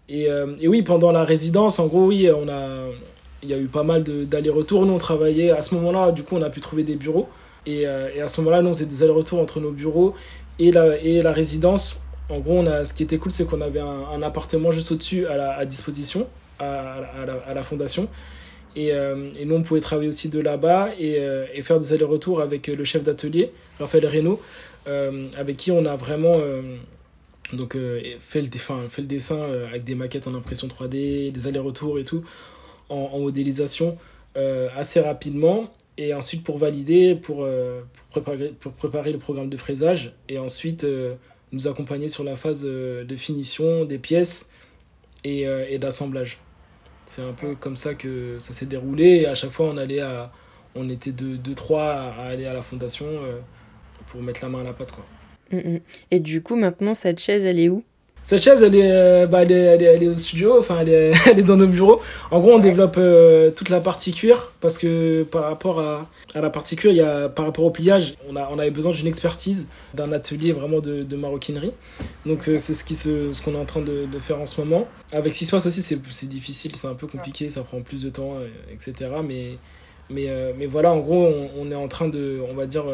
Et, 0.09 0.29
euh, 0.29 0.57
et, 0.59 0.67
oui, 0.67 0.83
pendant 0.83 1.13
la 1.13 1.23
résidence, 1.23 1.79
en 1.79 1.87
gros, 1.87 2.07
oui, 2.07 2.29
on 2.29 2.49
a, 2.49 2.89
il 3.47 3.53
y 3.53 3.55
a 3.55 3.59
eu 3.59 3.67
pas 3.67 3.83
mal 3.83 4.03
d'allers-retours. 4.03 4.85
Nous, 4.87 4.93
on 4.93 4.99
travaillait, 4.99 5.51
à 5.51 5.61
ce 5.61 5.75
moment-là, 5.77 6.13
du 6.13 6.23
coup, 6.23 6.37
on 6.37 6.43
a 6.43 6.51
pu 6.51 6.61
trouver 6.61 6.83
des 6.83 6.97
bureaux. 6.97 7.29
Et, 7.65 7.83
et 7.83 8.21
à 8.21 8.29
ce 8.29 8.41
moment-là, 8.41 8.63
nous, 8.63 8.71
on 8.71 8.75
faisait 8.75 8.87
des 8.87 9.03
allers-retours 9.03 9.41
entre 9.41 9.61
nos 9.61 9.73
bureaux 9.73 10.15
et 10.59 10.73
la, 10.73 10.97
et 10.99 11.23
la 11.23 11.33
résidence. 11.33 12.01
En 12.29 12.41
gros, 12.41 12.59
on 12.59 12.67
a, 12.67 12.85
ce 12.85 12.95
qui 12.95 13.03
était 13.03 13.19
cool, 13.19 13.31
c'est 13.31 13.45
qu'on 13.45 13.61
avait 13.61 13.81
un, 13.81 14.23
appartement 14.23 14.73
juste 14.73 14.91
au-dessus 14.91 15.27
à, 15.27 15.53
à 15.53 15.65
disposition 15.65 16.27
à, 16.59 17.55
la, 17.55 17.63
fondation. 17.63 18.09
Et, 18.75 18.93
euh, 18.93 19.31
et, 19.39 19.45
nous, 19.45 19.57
on 19.57 19.63
pouvait 19.63 19.81
travailler 19.81 20.09
aussi 20.09 20.29
de 20.29 20.41
là-bas 20.41 20.91
et, 20.99 21.19
euh, 21.21 21.47
et, 21.55 21.63
faire 21.63 21.79
des 21.79 21.93
allers-retours 21.93 22.41
avec 22.41 22.67
le 22.67 22.85
chef 22.85 23.05
d'atelier, 23.05 23.53
Raphaël 23.79 24.07
Reynaud, 24.07 24.41
euh, 24.89 25.29
avec 25.37 25.57
qui 25.57 25.71
on 25.71 25.85
a 25.87 25.97
vraiment 25.97 26.41
donc, 27.53 27.77
fait, 28.21 28.43
le, 28.43 28.49
fait 28.89 29.01
le 29.03 29.07
dessin 29.07 29.41
avec 29.69 29.85
des 29.85 29.95
maquettes 29.95 30.27
en 30.27 30.35
impression 30.35 30.67
3D, 30.67 31.31
des 31.31 31.47
allers-retours 31.47 31.99
et 31.99 32.05
tout, 32.05 32.25
en, 32.89 33.19
modélisation 33.19 33.97
assez 34.77 35.01
rapidement. 35.01 35.71
Et 35.99 36.13
ensuite, 36.13 36.45
pour 36.45 36.59
valider, 36.59 37.15
pour, 37.15 37.49
préparer, 38.11 38.53
pour 38.61 38.73
préparer 38.73 39.13
le 39.13 39.19
programme 39.19 39.49
de 39.49 39.57
fraisage, 39.57 40.15
et 40.29 40.39
ensuite 40.39 40.87
nous 41.53 41.69
accompagner 41.69 42.11
sur 42.11 42.23
la 42.23 42.37
phase 42.37 42.63
de 42.65 43.17
finition 43.17 43.87
des 43.87 43.97
pièces 43.97 44.51
et, 45.25 45.43
et 45.43 45.79
d'assemblage. 45.79 46.39
C'est 47.07 47.23
un 47.23 47.33
peu 47.33 47.55
comme 47.55 47.77
ça 47.77 47.95
que 47.95 48.39
ça 48.41 48.53
s'est 48.53 48.67
déroulé. 48.67 49.23
Et 49.23 49.27
à 49.27 49.35
chaque 49.35 49.53
fois, 49.53 49.67
on 49.67 49.77
allait 49.77 50.01
à, 50.01 50.33
on 50.77 50.89
était 50.89 51.13
deux, 51.13 51.37
deux 51.37 51.55
trois 51.55 51.93
à 51.93 52.27
aller 52.27 52.47
à 52.47 52.53
la 52.53 52.63
fondation 52.63 53.07
euh, 53.07 53.39
pour 54.07 54.23
mettre 54.23 54.41
la 54.43 54.49
main 54.49 54.61
à 54.61 54.65
la 54.65 54.73
pâte, 54.73 54.93
quoi. 54.93 55.07
Mm, 55.51 55.75
mm. 55.77 55.81
Et 56.11 56.21
du 56.21 56.43
coup, 56.43 56.57
maintenant, 56.57 56.95
cette 56.95 57.21
chaise, 57.21 57.45
elle 57.45 57.59
est 57.59 57.69
où? 57.69 57.83
Cette 58.27 58.43
chaise, 58.43 58.61
elle 58.65 58.75
est, 58.75 58.91
euh, 58.91 59.29
bah, 59.29 59.43
elle 59.43 59.53
est, 59.53 59.85
elle 59.85 60.03
est, 60.03 60.09
au 60.09 60.17
studio, 60.17 60.59
enfin, 60.59 60.79
elle 60.81 60.89
est, 60.89 61.13
elle 61.31 61.39
est 61.39 61.45
dans 61.45 61.57
nos 61.57 61.69
bureaux. 61.69 62.03
En 62.33 62.41
gros, 62.41 62.55
on 62.55 62.59
développe 62.59 62.97
euh, 62.99 63.53
toute 63.53 63.69
la 63.69 63.81
partie 63.81 64.13
cuir 64.13 64.51
parce 64.61 64.79
que 64.79 65.23
par 65.23 65.45
rapport 65.45 65.79
à, 65.79 66.11
à 66.35 66.41
la 66.41 66.51
partie 66.51 66.75
cuir, 66.75 66.91
y 66.91 67.01
a, 67.01 67.29
par 67.29 67.45
rapport 67.45 67.65
au 67.65 67.71
pliage, 67.71 68.17
on, 68.29 68.35
a, 68.35 68.49
on 68.51 68.59
avait 68.59 68.73
besoin 68.73 68.91
d'une 68.91 69.07
expertise, 69.07 69.69
d'un 69.95 70.11
atelier 70.11 70.51
vraiment 70.51 70.81
de, 70.81 71.05
de 71.05 71.17
maroquinerie. 71.17 71.71
Donc, 72.27 72.49
euh, 72.49 72.59
c'est 72.59 72.75
ce 72.75 72.83
qu'on 72.83 73.33
ce 73.33 73.43
qu'on 73.43 73.55
est 73.55 73.61
en 73.61 73.65
train 73.65 73.83
de, 73.83 74.07
de, 74.13 74.19
faire 74.19 74.41
en 74.41 74.47
ce 74.47 74.61
moment. 74.61 74.89
Avec 75.13 75.33
ce 75.33 75.39
qui 75.39 75.47
se 75.47 75.53
passe 75.53 75.67
aussi, 75.67 75.81
c'est 75.81 76.29
difficile, 76.29 76.75
c'est 76.75 76.89
un 76.89 76.95
peu 76.95 77.07
compliqué, 77.07 77.49
ça 77.49 77.63
prend 77.63 77.81
plus 77.81 78.03
de 78.03 78.11
temps, 78.11 78.39
etc. 78.73 79.09
Mais, 79.25 79.51
mais, 80.11 80.29
mais 80.59 80.67
voilà, 80.67 80.93
en 80.93 80.99
gros, 80.99 81.27
on, 81.27 81.51
on, 81.61 81.71
est 81.71 81.77
en 81.77 81.87
train 81.87 82.09
de, 82.09 82.41
on 82.51 82.55
va 82.55 82.67
dire, 82.67 82.87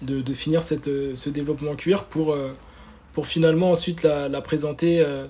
de, 0.00 0.22
de 0.22 0.32
finir 0.32 0.62
cette, 0.62 0.88
ce 1.14 1.28
développement 1.28 1.74
cuir 1.74 2.04
pour 2.04 2.34
pour 3.16 3.26
finalement 3.26 3.70
ensuite 3.70 4.02
la, 4.02 4.28
présenter, 4.42 5.00
euh, 5.00 5.24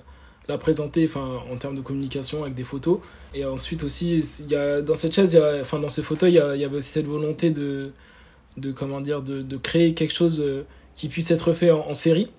la 0.49 0.57
présenter 0.57 1.05
enfin, 1.05 1.39
en 1.49 1.55
termes 1.55 1.77
de 1.77 1.79
communication 1.79 2.43
avec 2.43 2.53
des 2.53 2.65
photos. 2.65 2.99
Et 3.33 3.45
ensuite 3.45 3.81
aussi, 3.81 4.19
y 4.49 4.55
a, 4.55 4.81
dans 4.81 4.95
cette 4.95 5.15
chaise, 5.15 5.41
enfin, 5.61 5.79
dans 5.79 5.87
ce 5.87 6.01
fauteuil, 6.01 6.33
il 6.33 6.59
y, 6.59 6.65
avait 6.65 6.75
aussi 6.75 6.89
cette 6.89 7.05
volonté 7.05 7.49
de, 7.49 7.93
de, 8.57 8.73
comment 8.73 8.99
dire, 8.99 9.21
de, 9.21 9.41
de 9.41 9.55
créer 9.55 9.93
quelque 9.93 10.13
chose 10.13 10.41
euh, 10.41 10.65
qui 10.95 11.07
puisse 11.07 11.31
être 11.31 11.53
fait 11.53 11.71
en, 11.71 11.93
série, 11.93 12.29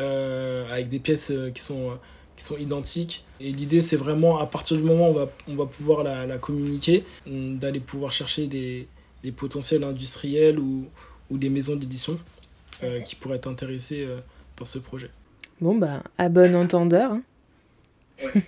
euh, 0.00 0.68
avec 0.68 0.88
des 0.88 0.98
pièces 0.98 1.32
qui 1.54 1.62
sont, 1.62 1.96
qui 2.36 2.42
sont 2.42 2.56
identiques. 2.56 3.24
Et 3.38 3.50
l'idée, 3.50 3.82
c'est 3.82 3.94
vraiment, 3.94 4.40
à 4.40 4.46
partir 4.46 4.76
du 4.76 4.82
moment 4.82 5.10
où 5.10 5.12
on 5.12 5.14
va, 5.14 5.28
on 5.46 5.54
va 5.54 5.66
pouvoir 5.66 6.02
la, 6.02 6.38
communiquer, 6.38 7.04
d'aller 7.24 7.78
pouvoir 7.78 8.10
chercher 8.10 8.48
des, 8.48 8.88
des 9.22 9.30
potentiels 9.30 9.84
industriels 9.84 10.58
ou, 10.58 10.86
ou 11.30 11.38
des 11.38 11.50
maisons 11.50 11.76
d'édition 11.76 12.18
qui 13.04 13.14
pourraient 13.14 13.36
être 13.36 13.46
intéressées 13.46 14.08
ce 14.66 14.78
projet. 14.78 15.10
Bon, 15.60 15.74
bah, 15.74 16.02
à 16.18 16.28
bon 16.28 16.54
entendeur. 16.56 17.12
Hein. 17.12 17.22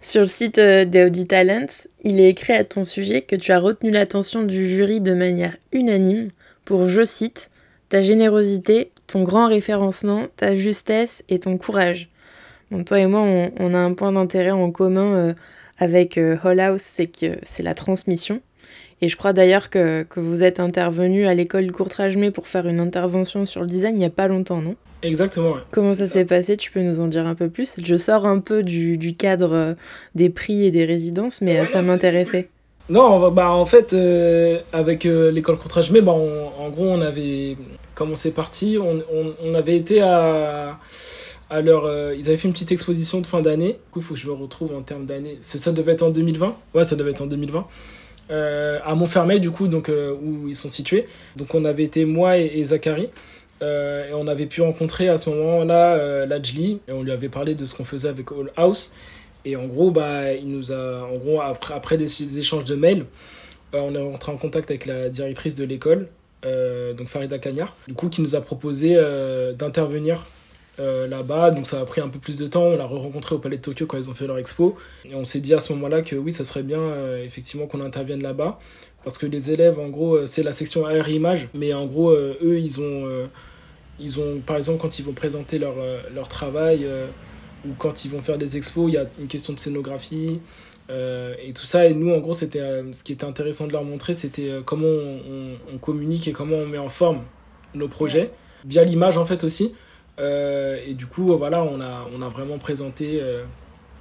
Sur 0.00 0.22
le 0.22 0.26
site 0.26 0.58
d'Audi 0.58 1.26
Talents, 1.26 1.86
il 2.04 2.20
est 2.20 2.30
écrit 2.30 2.54
à 2.54 2.64
ton 2.64 2.84
sujet 2.84 3.20
que 3.20 3.36
tu 3.36 3.52
as 3.52 3.58
retenu 3.58 3.90
l'attention 3.90 4.42
du 4.42 4.66
jury 4.66 5.02
de 5.02 5.12
manière 5.12 5.56
unanime 5.72 6.30
pour, 6.64 6.88
je 6.88 7.04
cite, 7.04 7.50
ta 7.90 8.00
générosité, 8.00 8.92
ton 9.06 9.24
grand 9.24 9.48
référencement, 9.48 10.28
ta 10.36 10.54
justesse 10.54 11.22
et 11.28 11.38
ton 11.38 11.58
courage. 11.58 12.08
Bon, 12.70 12.84
toi 12.84 13.00
et 13.00 13.06
moi, 13.06 13.20
on, 13.20 13.74
a 13.74 13.78
un 13.78 13.92
point 13.92 14.12
d'intérêt 14.12 14.52
en 14.52 14.70
commun 14.70 15.14
euh, 15.16 15.34
avec 15.78 16.16
euh, 16.16 16.36
Hall 16.44 16.60
House, 16.60 16.82
c'est 16.82 17.08
que 17.08 17.36
c'est 17.42 17.64
la 17.64 17.74
transmission. 17.74 18.40
Et 19.02 19.08
je 19.08 19.16
crois 19.16 19.32
d'ailleurs 19.32 19.70
que, 19.70 20.02
que, 20.02 20.20
vous 20.20 20.42
êtes 20.42 20.60
intervenu 20.60 21.26
à 21.26 21.34
l'école 21.34 21.70
Courtrage-May 21.72 22.30
pour 22.30 22.48
faire 22.48 22.66
une 22.66 22.80
intervention 22.80 23.46
sur 23.46 23.62
le 23.62 23.66
design 23.66 23.94
il 23.94 23.98
n'y 23.98 24.04
a 24.04 24.10
pas 24.10 24.28
longtemps, 24.28 24.60
non? 24.60 24.76
Exactement. 25.02 25.54
Comment 25.70 25.94
ça, 25.94 26.06
s'est 26.06 26.26
passé? 26.26 26.58
Tu 26.58 26.70
peux 26.70 26.82
nous 26.82 27.00
en 27.00 27.06
dire 27.06 27.26
un 27.26 27.34
peu 27.34 27.48
plus? 27.48 27.76
Je 27.82 27.96
sors 27.96 28.26
un 28.26 28.38
peu 28.38 28.62
du, 28.62 28.98
du 28.98 29.14
cadre 29.14 29.52
euh, 29.54 29.74
des 30.14 30.28
prix 30.28 30.66
et 30.66 30.70
des 30.70 30.84
résidences, 30.84 31.40
mais 31.40 31.64
ça 31.64 31.80
m'intéressait. 31.80 32.48
Non, 32.90 33.30
bah, 33.30 33.50
en 33.50 33.64
fait, 33.66 33.94
avec 34.72 35.04
l'école 35.04 35.56
Courtrage-May, 35.56 36.02
bah, 36.02 36.12
en 36.12 36.68
gros, 36.68 36.86
on 36.86 37.00
avait 37.00 37.56
comment 38.00 38.16
c'est 38.16 38.30
parti 38.30 38.78
on, 38.80 39.02
on, 39.44 39.54
avait 39.54 39.76
été 39.76 40.00
à, 40.00 40.78
à 41.50 41.60
leur. 41.60 41.84
Euh, 41.84 42.14
ils 42.16 42.28
avaient 42.28 42.38
fait 42.38 42.48
une 42.48 42.54
petite 42.54 42.72
exposition 42.72 43.20
de 43.20 43.26
fin 43.26 43.42
d'année. 43.42 43.72
Du 43.72 43.90
coup, 43.90 43.98
il 44.00 44.02
faut 44.02 44.14
que 44.14 44.20
je 44.20 44.26
me 44.26 44.32
retrouve 44.32 44.74
en 44.74 44.80
termes 44.80 45.04
d'année. 45.04 45.36
Ça 45.40 45.70
devait 45.72 45.92
être 45.92 46.02
en 46.02 46.10
2020. 46.10 46.56
Ouais, 46.74 46.84
ça 46.84 46.96
devait 46.96 47.10
être 47.10 47.20
en 47.20 47.26
2020. 47.26 47.66
Euh, 48.30 48.78
à 48.84 48.94
Montfermeil, 48.94 49.40
du 49.40 49.50
coup, 49.50 49.68
donc, 49.68 49.88
euh, 49.88 50.14
où 50.22 50.48
ils 50.48 50.54
sont 50.54 50.68
situés. 50.68 51.06
Donc, 51.36 51.54
on 51.54 51.64
avait 51.64 51.82
été, 51.84 52.04
moi 52.04 52.38
et, 52.38 52.64
Zachary. 52.64 53.08
et 53.60 54.14
on 54.14 54.26
avait 54.28 54.46
pu 54.46 54.62
rencontrer 54.62 55.08
à 55.08 55.16
ce 55.16 55.30
moment-là 55.30 56.26
Lajli. 56.26 56.80
Et 56.88 56.92
on 56.92 57.02
lui 57.02 57.12
avait 57.12 57.28
parlé 57.28 57.54
de 57.54 57.64
ce 57.64 57.74
qu'on 57.74 57.84
faisait 57.84 58.08
avec 58.08 58.30
All 58.32 58.50
House. 58.56 58.92
Et 59.44 59.56
en 59.56 59.66
gros, 59.66 59.90
bah, 59.90 60.32
il 60.32 60.48
nous 60.48 60.72
a. 60.72 61.02
En 61.02 61.16
gros, 61.16 61.40
après, 61.40 61.74
après 61.74 61.96
des, 61.96 62.38
échanges 62.38 62.64
de 62.64 62.74
mails, 62.74 63.06
on 63.72 63.94
est 63.94 64.02
rentré 64.02 64.32
en 64.32 64.36
contact 64.36 64.70
avec 64.70 64.86
la 64.86 65.08
directrice 65.08 65.54
de 65.54 65.64
l'école 65.64 66.08
euh, 66.44 66.94
donc 66.94 67.08
Farida 67.08 67.38
Cagnard, 67.38 67.76
du 67.86 67.94
coup, 67.94 68.08
qui 68.08 68.22
nous 68.22 68.34
a 68.34 68.40
proposé 68.40 68.94
euh, 68.96 69.52
d'intervenir 69.52 70.24
euh, 70.80 71.06
là-bas. 71.06 71.50
Donc 71.50 71.66
ça 71.66 71.80
a 71.80 71.84
pris 71.84 72.00
un 72.00 72.08
peu 72.08 72.18
plus 72.18 72.38
de 72.38 72.46
temps. 72.46 72.64
On 72.64 72.76
l'a 72.76 72.86
re-rencontré 72.86 73.34
au 73.34 73.38
Palais 73.38 73.56
de 73.56 73.62
Tokyo 73.62 73.86
quand 73.86 73.98
ils 73.98 74.10
ont 74.10 74.14
fait 74.14 74.26
leur 74.26 74.38
expo. 74.38 74.76
Et 75.08 75.14
on 75.14 75.24
s'est 75.24 75.40
dit 75.40 75.54
à 75.54 75.60
ce 75.60 75.72
moment-là 75.74 76.02
que 76.02 76.16
oui, 76.16 76.32
ça 76.32 76.44
serait 76.44 76.62
bien 76.62 76.80
effectivement 77.22 77.66
qu'on 77.66 77.80
intervienne 77.80 78.22
là-bas. 78.22 78.58
Parce 79.04 79.16
que 79.16 79.26
les 79.26 79.50
élèves, 79.50 79.78
en 79.78 79.88
gros, 79.88 80.26
c'est 80.26 80.42
la 80.42 80.52
section 80.52 80.86
AR 80.86 81.08
Image. 81.08 81.48
Mais 81.54 81.72
en 81.72 81.86
gros, 81.86 82.12
eux, 82.12 82.58
ils 82.58 82.80
ont, 82.80 83.08
ils 83.98 84.20
ont, 84.20 84.40
par 84.44 84.56
exemple, 84.56 84.80
quand 84.80 84.98
ils 84.98 85.04
vont 85.04 85.12
présenter 85.12 85.58
leur, 85.58 85.74
leur 86.14 86.28
travail 86.28 86.86
ou 87.66 87.70
quand 87.78 88.04
ils 88.04 88.10
vont 88.10 88.20
faire 88.20 88.38
des 88.38 88.56
expos, 88.56 88.90
il 88.90 88.94
y 88.94 88.98
a 88.98 89.06
une 89.18 89.28
question 89.28 89.52
de 89.52 89.58
scénographie. 89.58 90.40
Euh, 90.90 91.34
et 91.42 91.52
tout 91.52 91.66
ça, 91.66 91.86
et 91.86 91.94
nous, 91.94 92.12
en 92.12 92.18
gros, 92.18 92.32
c'était 92.32 92.60
euh, 92.60 92.92
ce 92.92 93.04
qui 93.04 93.12
était 93.12 93.24
intéressant 93.24 93.66
de 93.66 93.72
leur 93.72 93.84
montrer, 93.84 94.14
c'était 94.14 94.50
euh, 94.50 94.62
comment 94.62 94.86
on, 94.86 95.78
communique 95.78 96.26
et 96.26 96.32
comment 96.32 96.56
on 96.56 96.66
met 96.66 96.78
en 96.78 96.88
forme 96.88 97.22
nos 97.74 97.88
projets, 97.88 98.32
via 98.64 98.82
l'image 98.82 99.16
en 99.16 99.24
fait 99.24 99.44
aussi. 99.44 99.74
Et 100.20 100.94
du 100.94 101.06
coup, 101.06 101.36
voilà, 101.36 101.62
on 101.62 101.80
a, 101.80 102.06
on 102.14 102.22
a 102.22 102.28
vraiment 102.28 102.58
présenté 102.58 103.22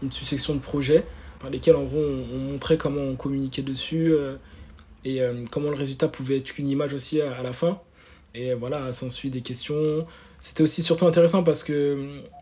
une 0.02 0.12
succession 0.12 0.54
de 0.54 0.60
projets 0.60 1.06
par 1.40 1.50
lesquels, 1.50 1.76
en 1.76 1.84
gros, 1.84 2.00
on, 2.00 2.38
montrait 2.38 2.78
comment 2.78 3.02
on 3.02 3.16
communiquait 3.16 3.62
dessus 3.62 4.14
et 5.06 5.22
comment 5.52 5.70
le 5.70 5.78
résultat 5.78 6.08
pouvait 6.08 6.38
être 6.38 6.58
une 6.58 6.68
image 6.68 6.94
aussi 6.94 7.22
à, 7.22 7.42
la 7.42 7.54
fin. 7.54 7.80
Et 8.36 8.54
voilà, 8.54 8.92
s'ensuit 8.92 9.30
des 9.30 9.42
questions. 9.42 10.06
C'était 10.40 10.64
aussi 10.64 10.84
surtout 10.84 11.06
intéressant 11.06 11.44
parce 11.44 11.64
que 11.64 11.98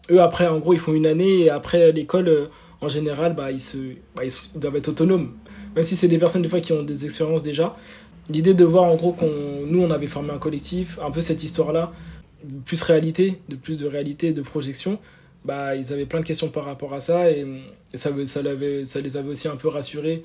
eux, 0.10 0.22
après, 0.22 0.48
en 0.48 0.60
gros, 0.60 0.74
ils 0.74 0.80
font 0.80 0.94
une 0.94 1.06
année 1.06 1.42
et 1.42 1.50
après 1.50 1.92
l'école 1.92 2.50
en 2.82 2.90
général, 2.90 3.36
bah, 3.36 3.52
ils, 3.52 3.60
se, 3.60 3.78
bah, 4.16 4.24
ils 4.24 4.60
doivent 4.60 4.76
être 4.76 4.90
autonomes. 4.90 5.34
Même 5.76 5.84
si 5.84 5.96
c'est 5.96 6.08
des 6.08 6.18
personnes 6.18 6.42
des 6.42 6.50
fois 6.50 6.60
qui 6.60 6.74
ont 6.74 6.84
des 6.84 7.06
expériences 7.06 7.44
déjà. 7.44 7.76
L'idée 8.30 8.54
de 8.54 8.66
voir 8.66 8.84
en 8.84 8.96
gros 8.96 9.14
qu'on 9.14 9.66
nous, 9.66 9.82
on 9.82 9.90
avait 9.90 10.08
formé 10.08 10.32
un 10.32 10.38
collectif, 10.38 11.00
un 11.04 11.12
peu 11.12 11.22
cette 11.22 11.44
histoire-là, 11.44 11.94
plus 12.66 12.82
réalité, 12.84 13.40
de 13.50 13.56
plus 13.56 13.78
de 13.78 13.88
réalité, 13.88 14.34
de 14.34 14.42
projection, 14.42 15.00
bah, 15.46 15.76
ils 15.76 15.94
avaient 15.94 16.06
plein 16.06 16.20
de 16.20 16.26
questions 16.26 16.50
par 16.50 16.66
rapport 16.66 16.94
à 16.94 17.00
ça 17.00 17.32
et, 17.32 17.46
ça, 17.94 18.12
ça, 18.26 18.42
ça, 18.86 19.02
les 19.02 19.18
avait 19.18 19.30
aussi 19.30 19.48
un 19.48 19.56
peu 19.56 19.70
rassurés 19.70 20.24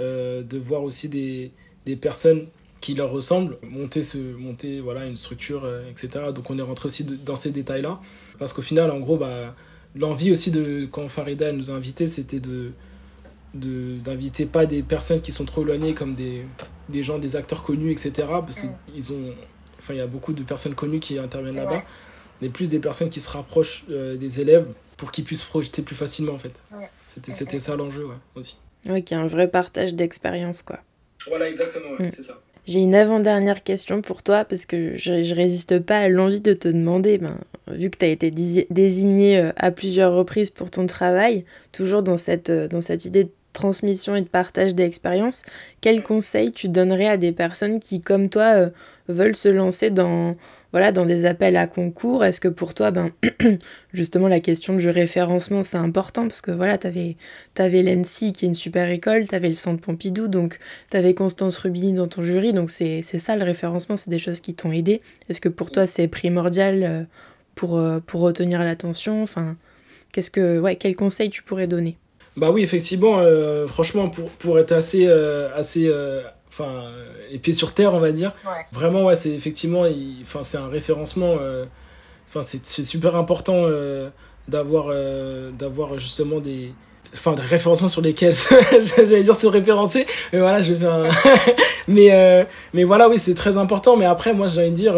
euh, 0.00 0.42
de 0.42 0.58
voir 0.58 0.82
aussi 0.82 1.08
des, 1.08 1.50
des 1.86 1.96
personnes 1.96 2.46
qui 2.80 2.94
leur 2.94 3.10
ressemblent 3.10 3.58
monter, 3.62 4.02
ce, 4.02 4.18
monter 4.18 4.80
voilà, 4.80 5.06
une 5.06 5.16
structure, 5.16 5.64
euh, 5.64 5.82
etc. 5.90 6.26
Donc 6.34 6.50
on 6.50 6.58
est 6.58 6.62
rentré 6.62 6.86
aussi 6.86 7.04
dans 7.04 7.36
ces 7.36 7.50
détails-là. 7.50 8.00
Parce 8.38 8.52
qu'au 8.52 8.62
final, 8.62 8.90
en 8.90 8.98
gros, 8.98 9.16
bah, 9.16 9.54
l'envie 9.94 10.30
aussi 10.30 10.50
de 10.50 10.86
quand 10.90 11.08
Farida 11.08 11.52
nous 11.52 11.70
a 11.70 11.74
invités 11.74 12.08
c'était 12.08 12.40
de 12.40 12.72
d'inviter 13.52 14.46
pas 14.46 14.64
des 14.64 14.80
personnes 14.80 15.20
qui 15.20 15.32
sont 15.32 15.44
trop 15.44 15.62
éloignées 15.62 15.92
comme 15.92 16.14
des, 16.14 16.46
des 16.88 17.02
gens 17.02 17.18
des 17.18 17.34
acteurs 17.34 17.64
connus 17.64 17.90
etc 17.90 18.28
parce 18.28 18.60
qu'ils 18.60 19.12
ont 19.12 19.34
enfin 19.90 19.96
il 19.96 19.98
y 19.98 20.02
a 20.02 20.06
beaucoup 20.06 20.32
de 20.32 20.42
personnes 20.42 20.74
connues 20.74 21.00
qui 21.00 21.18
interviennent 21.18 21.56
là-bas 21.56 21.82
mais 22.40 22.48
plus 22.48 22.68
des 22.68 22.78
personnes 22.78 23.10
qui 23.10 23.20
se 23.20 23.28
rapprochent 23.28 23.84
euh, 23.90 24.16
des 24.16 24.40
élèves 24.40 24.66
pour 24.96 25.10
qu'ils 25.10 25.24
puissent 25.24 25.42
projeter 25.42 25.82
plus 25.82 25.96
facilement 25.96 26.32
en 26.32 26.38
fait. 26.38 26.54
C'était 27.06 27.32
c'était 27.32 27.60
ça 27.60 27.76
l'enjeu 27.76 28.06
ouais, 28.06 28.14
aussi. 28.34 28.56
Ouais 28.88 29.02
qu'il 29.02 29.16
y 29.16 29.20
a 29.20 29.22
un 29.22 29.26
vrai 29.26 29.48
partage 29.48 29.94
d'expérience 29.94 30.62
quoi. 30.62 30.78
Voilà 31.28 31.48
exactement 31.48 31.90
mm. 31.98 32.08
c'est 32.08 32.22
ça. 32.22 32.40
J'ai 32.66 32.80
une 32.80 32.94
avant-dernière 32.94 33.62
question 33.62 34.02
pour 34.02 34.22
toi 34.22 34.44
parce 34.44 34.66
que 34.66 34.96
je, 34.96 35.22
je 35.22 35.34
résiste 35.34 35.80
pas 35.80 35.98
à 35.98 36.08
l'envie 36.08 36.42
de 36.42 36.52
te 36.52 36.68
demander, 36.68 37.18
ben, 37.18 37.38
vu 37.68 37.90
que 37.90 37.98
tu 37.98 38.04
as 38.04 38.08
été 38.08 38.30
désigné 38.30 39.38
euh, 39.38 39.50
à 39.56 39.70
plusieurs 39.70 40.14
reprises 40.14 40.50
pour 40.50 40.70
ton 40.70 40.86
travail, 40.86 41.44
toujours 41.72 42.02
dans 42.02 42.18
cette, 42.18 42.50
euh, 42.50 42.68
dans 42.68 42.82
cette 42.82 43.06
idée 43.06 43.24
de 43.24 43.30
transmission 43.52 44.16
et 44.16 44.22
de 44.22 44.28
partage 44.28 44.74
d'expériences, 44.74 45.42
quels 45.80 46.02
conseils 46.02 46.52
tu 46.52 46.68
donnerais 46.68 47.08
à 47.08 47.16
des 47.16 47.32
personnes 47.32 47.80
qui, 47.80 48.00
comme 48.00 48.28
toi, 48.28 48.54
euh, 48.54 48.70
veulent 49.08 49.36
se 49.36 49.48
lancer 49.48 49.90
dans, 49.90 50.36
voilà, 50.72 50.92
dans 50.92 51.06
des 51.06 51.26
appels 51.26 51.56
à 51.56 51.66
concours? 51.66 52.24
Est-ce 52.24 52.40
que 52.40 52.48
pour 52.48 52.74
toi, 52.74 52.90
ben, 52.90 53.10
justement, 53.92 54.28
la 54.28 54.40
question 54.40 54.76
du 54.76 54.88
référencement, 54.88 55.62
c'est 55.62 55.76
important? 55.76 56.22
Parce 56.22 56.40
que 56.40 56.50
voilà, 56.50 56.78
tu 56.78 56.86
avais, 56.86 57.16
qui 57.54 58.26
est 58.26 58.42
une 58.42 58.54
super 58.54 58.88
école, 58.88 59.26
tu 59.26 59.34
avais 59.34 59.48
le 59.48 59.54
Centre 59.54 59.80
Pompidou, 59.80 60.28
donc 60.28 60.58
tu 60.90 60.96
avais 60.96 61.14
Constance 61.14 61.58
Rubini 61.58 61.92
dans 61.92 62.08
ton 62.08 62.22
jury, 62.22 62.52
donc 62.52 62.70
c'est 62.70 63.02
ça 63.02 63.36
le 63.36 63.44
référencement, 63.44 63.96
c'est 63.96 64.10
des 64.10 64.18
choses 64.18 64.40
qui 64.40 64.54
t'ont 64.54 64.72
aidé. 64.72 65.00
Est-ce 65.28 65.40
que 65.40 65.48
pour 65.48 65.70
toi, 65.70 65.86
c'est 65.86 66.08
primordial 66.08 66.82
euh, 66.82 67.02
pour, 67.54 67.78
euh, 67.78 68.00
pour 68.00 68.20
retenir 68.20 68.60
l'attention? 68.60 69.22
Enfin, 69.22 69.56
qu'est-ce 70.12 70.30
que, 70.30 70.60
ouais, 70.60 70.76
quels 70.76 70.96
conseils 70.96 71.30
tu 71.30 71.42
pourrais 71.42 71.66
donner? 71.66 71.96
Bah 72.36 72.50
oui, 72.50 72.62
effectivement, 72.62 73.18
euh, 73.18 73.66
franchement, 73.66 74.08
pour, 74.08 74.30
pour 74.30 74.58
être 74.58 74.72
assez, 74.72 75.06
assez 75.08 75.90
enfin 76.50 76.82
les 77.30 77.38
pieds 77.38 77.52
sur 77.52 77.72
terre 77.72 77.94
on 77.94 78.00
va 78.00 78.12
dire 78.12 78.32
vraiment 78.72 79.04
ouais 79.04 79.14
c'est 79.14 79.30
effectivement 79.30 79.84
enfin 80.22 80.42
c'est 80.42 80.58
un 80.58 80.68
référencement 80.68 81.36
euh, 81.40 81.64
enfin 82.28 82.42
c'est 82.42 82.84
super 82.84 83.16
important 83.16 83.62
euh, 83.64 84.10
d'avoir 84.48 84.86
euh, 84.88 85.50
d'avoir 85.52 85.98
justement 85.98 86.40
des 86.40 86.72
enfin 87.14 87.34
des 87.34 87.42
référencements 87.42 87.88
sur 87.88 88.02
lesquels 88.02 88.34
j'allais 88.96 89.22
dire 89.22 89.34
se 89.34 89.46
référencer 89.46 90.06
mais 90.32 90.40
voilà 90.40 90.60
je 90.60 90.74
vais 90.74 90.86
un 90.86 91.04
mais 91.88 92.46
mais 92.72 92.84
voilà 92.84 93.08
oui 93.08 93.18
c'est 93.18 93.34
très 93.34 93.56
important 93.56 93.96
mais 93.96 94.06
après 94.06 94.32
moi 94.34 94.46
j'allais 94.46 94.70
dire 94.70 94.96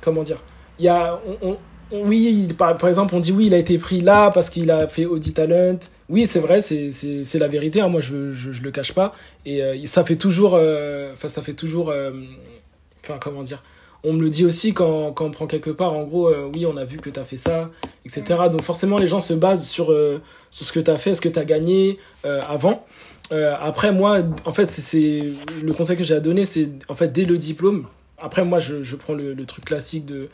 comment 0.00 0.22
dire 0.22 0.38
il 0.78 0.84
y 0.84 0.88
a 0.88 1.20
on, 1.42 1.56
oui, 1.92 2.48
par, 2.56 2.76
par, 2.76 2.88
exemple, 2.88 3.14
on 3.14 3.20
dit 3.20 3.32
oui, 3.32 3.46
il 3.46 3.54
a 3.54 3.58
été 3.58 3.78
pris 3.78 4.00
là 4.00 4.30
parce 4.30 4.50
qu'il 4.50 4.70
a 4.70 4.86
fait 4.88 5.06
Audi 5.06 5.32
Talent. 5.32 5.78
Oui, 6.08 6.26
c'est 6.26 6.40
vrai, 6.40 6.60
c'est 6.60 7.38
la 7.38 7.48
vérité. 7.48 7.80
Hein, 7.80 7.88
moi, 7.88 8.00
je, 8.00 8.32
je, 8.32 8.52
je, 8.52 8.62
le 8.62 8.70
cache 8.70 8.92
pas. 8.92 9.12
Et 9.44 9.62
euh, 9.62 9.76
ça 9.86 10.04
fait 10.04 10.16
toujours. 10.16 10.54
Euh, 10.54 11.12
enfin, 11.12 11.28
ça 11.28 11.42
fait 11.42 11.52
toujours. 11.52 11.90
Euh, 11.90 12.12
enfin, 13.02 13.18
comment 13.20 13.42
dire 13.42 13.62
On 14.04 14.12
me 14.12 14.22
le 14.22 14.30
dit 14.30 14.44
aussi 14.44 14.72
quand, 14.72 15.12
quand 15.12 15.26
on 15.26 15.30
prend 15.30 15.46
quelque 15.46 15.70
part. 15.70 15.92
En 15.92 16.04
gros, 16.04 16.32
oui, 16.54 16.64
on 16.64 16.76
a 16.76 16.84
vu 16.84 16.98
que 16.98 17.10
tu 17.10 17.18
as 17.18 17.24
fait 17.24 17.36
ça, 17.36 17.70
etc. 18.04 18.24
Donc, 18.50 18.62
forcément, 18.62 18.96
les 18.96 19.08
gens 19.08 19.20
se 19.20 19.34
basent 19.34 19.66
sur, 19.66 19.86
sur 20.50 20.66
ce 20.66 20.72
que 20.72 20.80
tu 20.80 20.90
as 20.90 20.98
fait, 20.98 21.14
ce 21.14 21.20
que 21.20 21.28
tu 21.28 21.38
as 21.38 21.44
gagné 21.44 21.98
avant. 22.24 22.86
après, 23.60 23.92
moi, 23.92 24.20
en 24.44 24.52
fait, 24.52 24.70
c'est 24.70 25.24
le 25.62 25.72
conseil 25.72 25.96
que 25.96 26.04
j'ai 26.04 26.14
à 26.14 26.20
donner, 26.20 26.44
c'est 26.44 26.68
en 26.88 26.94
fait 26.94 27.08
dès 27.08 27.24
le 27.24 27.36
diplôme. 27.36 27.86
Après, 28.16 28.44
moi, 28.44 28.58
je, 28.58 28.82
je 28.82 28.96
prends 28.96 29.14
le, 29.14 29.32
le 29.32 29.46
truc 29.46 29.64
classique 29.64 30.04
de 30.04 30.28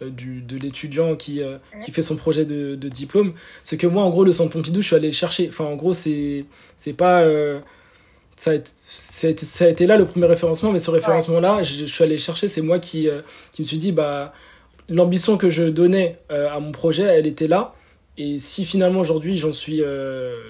du, 0.00 0.40
de 0.42 0.56
l'étudiant 0.56 1.16
qui, 1.16 1.42
euh, 1.42 1.58
qui 1.84 1.90
fait 1.90 2.02
son 2.02 2.16
projet 2.16 2.44
de, 2.44 2.74
de 2.74 2.88
diplôme, 2.88 3.34
c'est 3.64 3.76
que 3.76 3.86
moi, 3.86 4.02
en 4.02 4.10
gros, 4.10 4.24
le 4.24 4.32
centre 4.32 4.50
Pompidou, 4.50 4.80
je 4.80 4.86
suis 4.86 4.96
allé 4.96 5.08
le 5.08 5.14
chercher. 5.14 5.48
Enfin, 5.48 5.64
en 5.64 5.76
gros, 5.76 5.92
c'est 5.94 6.44
pas. 6.96 7.22
Euh, 7.22 7.60
ça, 8.36 8.52
a 8.52 8.54
été, 8.54 8.70
ça, 9.44 9.64
a 9.64 9.68
été, 9.68 9.86
là 9.86 9.96
le 9.96 10.04
premier 10.04 10.26
référencement, 10.26 10.70
mais 10.70 10.78
ce 10.78 10.90
référencement-là, 10.90 11.62
je, 11.62 11.84
suis 11.84 12.04
allé 12.04 12.14
le 12.14 12.20
chercher. 12.20 12.46
C'est 12.46 12.60
moi 12.60 12.78
qui, 12.78 13.08
qui 13.52 13.62
me 13.62 13.66
suis 13.66 13.78
dit, 13.78 13.90
bah, 13.90 14.32
l'ambition 14.88 15.36
que 15.36 15.50
je 15.50 15.64
donnais 15.64 16.18
à 16.28 16.60
mon 16.60 16.70
projet, 16.70 17.02
elle 17.02 17.26
était 17.26 17.48
là. 17.48 17.74
Et 18.16 18.38
si 18.38 18.64
finalement 18.64 19.00
aujourd'hui 19.00 19.36
j'en 19.36 19.50
suis, 19.50 19.82